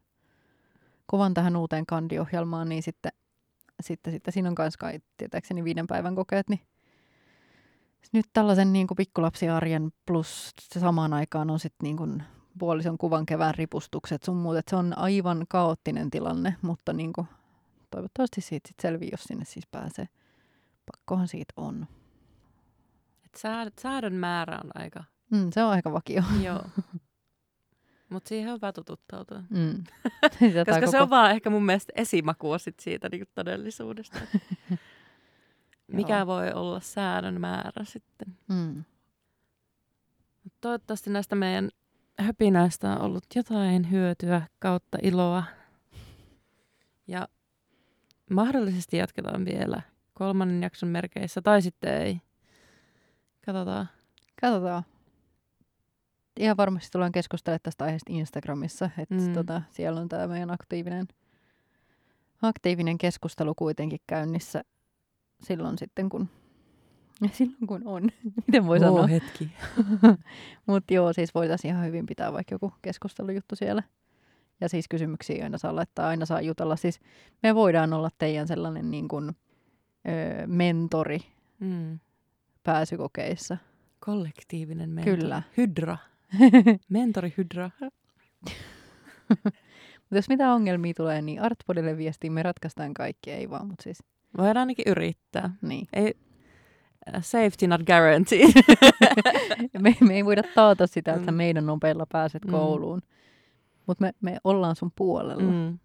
kuvan 1.07 1.35
tähän 1.35 1.57
uuteen 1.57 1.87
kandiohjelmaan, 1.87 2.69
niin 2.69 2.83
sitten, 2.83 3.13
sitten, 3.83 4.13
sitten 4.13 4.33
siinä 4.33 4.49
on 4.49 4.55
kans 4.55 4.77
kai 4.77 5.01
tietääkseni 5.17 5.65
viiden 5.65 5.87
päivän 5.87 6.15
kokeet, 6.15 6.49
niin 6.49 6.61
nyt 8.13 8.27
tällaisen 8.33 8.73
niin 8.73 8.87
kuin 8.87 8.97
pikkulapsiarjen 8.97 9.93
plus 10.07 10.53
samaan 10.79 11.13
aikaan 11.13 11.51
on 11.51 11.59
sitten 11.59 11.85
niin 11.85 11.97
kuin 11.97 12.23
puolison 12.59 12.99
kuvan 12.99 13.27
kevään 13.27 13.55
ripustukset 13.55 14.23
sun 14.23 14.37
muut. 14.37 14.57
Et 14.57 14.69
se 14.69 14.77
on 14.77 14.99
aivan 14.99 15.45
kaoottinen 15.49 16.11
tilanne, 16.11 16.57
mutta 16.63 16.93
niin 16.93 17.13
kuin, 17.13 17.27
toivottavasti 17.91 18.41
siitä 18.41 18.69
sit 18.69 18.81
selviää, 18.83 19.09
jos 19.13 19.25
sinne 19.25 19.45
siis 19.45 19.67
pääsee. 19.67 20.09
Pakkohan 20.87 21.29
siitä 21.29 21.53
on. 21.57 21.87
Et 23.33 23.39
sääd, 23.39 23.73
säädön 23.81 24.15
määrä 24.15 24.59
on 24.65 24.71
aika, 24.75 25.05
Mm, 25.31 25.51
se 25.53 25.65
on 25.65 25.71
aika 25.71 25.93
vakio. 25.93 26.23
joo. 26.43 26.63
Mutta 28.11 28.29
siihen 28.29 28.49
on 28.53 28.57
hyvä 28.57 28.73
totuttautua. 28.73 29.43
Mm. 29.51 29.85
Koska 30.67 30.87
se 30.87 30.87
koko- 30.87 31.03
on 31.03 31.11
vaan 31.11 31.31
ehkä 31.31 31.51
mun 31.51 31.65
mielestä 31.67 31.93
esimakua 31.97 32.59
sit 32.59 32.81
siitä 32.81 33.09
niin 33.13 33.27
todellisuudesta. 33.35 34.19
Mikä 35.87 36.17
Joo. 36.19 36.27
voi 36.27 36.53
olla 36.53 36.81
säädön 36.81 37.41
määrä 37.41 37.85
sitten. 37.85 38.37
Mm. 38.49 38.85
Mut 40.45 40.53
Toivottavasti 40.61 41.11
näistä 41.11 41.35
meidän 41.37 41.71
höpinäistä 42.19 42.91
on 42.91 43.01
ollut 43.01 43.25
jotain 43.35 43.91
hyötyä 43.91 44.43
kautta 44.59 44.99
iloa. 45.03 45.45
Ja 47.07 47.29
mahdollisesti 48.31 48.97
jatketaan 48.97 49.45
vielä 49.45 49.83
kolmannen 50.15 50.63
jakson 50.63 50.89
merkeissä, 50.89 51.43
tai 51.43 51.63
sitten 51.63 52.03
ei. 52.03 52.21
Katsotaan. 53.47 53.89
Katsotaan. 54.41 54.83
Ihan 56.41 56.57
varmasti 56.57 56.91
tullaan 56.93 57.13
keskustelemaan 57.13 57.61
tästä 57.63 57.85
aiheesta 57.85 58.13
Instagramissa, 58.13 58.91
että 58.99 59.15
mm. 59.15 59.33
Tota, 59.33 59.63
siellä 59.71 60.01
on 60.01 60.09
tämä 60.09 60.27
meidän 60.27 60.51
aktiivinen, 60.51 61.09
aktiivinen 62.43 62.99
keskustelu 62.99 63.55
kuitenkin 63.55 64.01
käynnissä 64.07 64.65
silloin 65.43 65.79
sitten, 65.79 66.09
kun, 66.09 66.29
silloin 67.33 67.67
kun 67.67 67.83
on. 67.85 68.03
Miten 68.47 68.67
voi 68.67 68.81
sanoa? 68.81 69.07
hetki. 69.07 69.51
Mutta 70.67 70.95
joo, 70.95 71.13
siis 71.13 71.35
voitaisiin 71.35 71.75
ihan 71.75 71.87
hyvin 71.87 72.07
pitää 72.07 72.33
vaikka 72.33 72.55
joku 72.55 72.73
keskustelujuttu 72.83 73.57
siellä. 73.57 73.83
Ja 74.61 74.69
siis 74.69 74.89
kysymyksiä 74.89 75.45
aina 75.45 75.59
saa 75.59 75.77
laittaa, 75.77 76.09
aina 76.09 76.27
saa 76.27 76.41
jutella. 76.41 76.77
Siis 76.77 77.01
me 77.43 77.55
voidaan 77.55 77.93
olla 77.93 78.11
teidän 78.19 78.49
sellainen 78.49 78.91
niin 78.91 79.09
kuin, 79.09 79.29
ö, 80.09 80.47
mentori 80.47 81.21
Mm. 81.61 81.99
Pääsykokeissa. 82.63 83.57
Kollektiivinen 84.01 84.91
mentori. 84.91 85.17
Kyllä. 85.17 85.43
Hydra. 85.57 85.97
Mentori 86.89 87.35
Hydra. 87.39 87.71
Mutta 89.29 90.19
jos 90.19 90.29
mitä 90.29 90.53
ongelmia 90.53 90.95
tulee, 90.97 91.23
niin 91.23 91.43
Artpodille 91.43 91.97
viestiin 91.97 92.33
me 92.33 92.43
ratkaistaan 92.43 92.95
kaikki, 92.95 93.31
ei 93.31 93.51
vaan, 93.51 93.67
mutta 93.67 93.83
siis 93.83 94.03
Voidaan 94.39 94.57
ainakin 94.57 94.85
yrittää. 94.89 95.51
niin. 95.63 95.87
Ei, 95.93 96.15
uh, 97.17 97.23
safety 97.23 97.67
not 97.67 97.81
guaranteed. 97.87 98.53
me, 99.81 99.97
me 100.01 100.15
ei 100.15 100.25
voida 100.25 100.43
taata 100.55 100.87
sitä, 100.87 101.15
että 101.15 101.31
Mm. 101.33 101.37
meidän 101.37 101.67
nopeilla 101.67 102.07
pääset 102.13 102.45
Mm. 102.45 102.51
kouluun. 102.51 103.03
Mutta 103.87 104.05
me, 104.05 104.13
me 104.21 104.39
ollaan 104.45 104.77
sun 104.77 104.93
puolella 104.97 105.43
mm. 105.43 105.79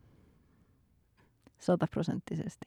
sataprosenttisesti. 1.60 2.66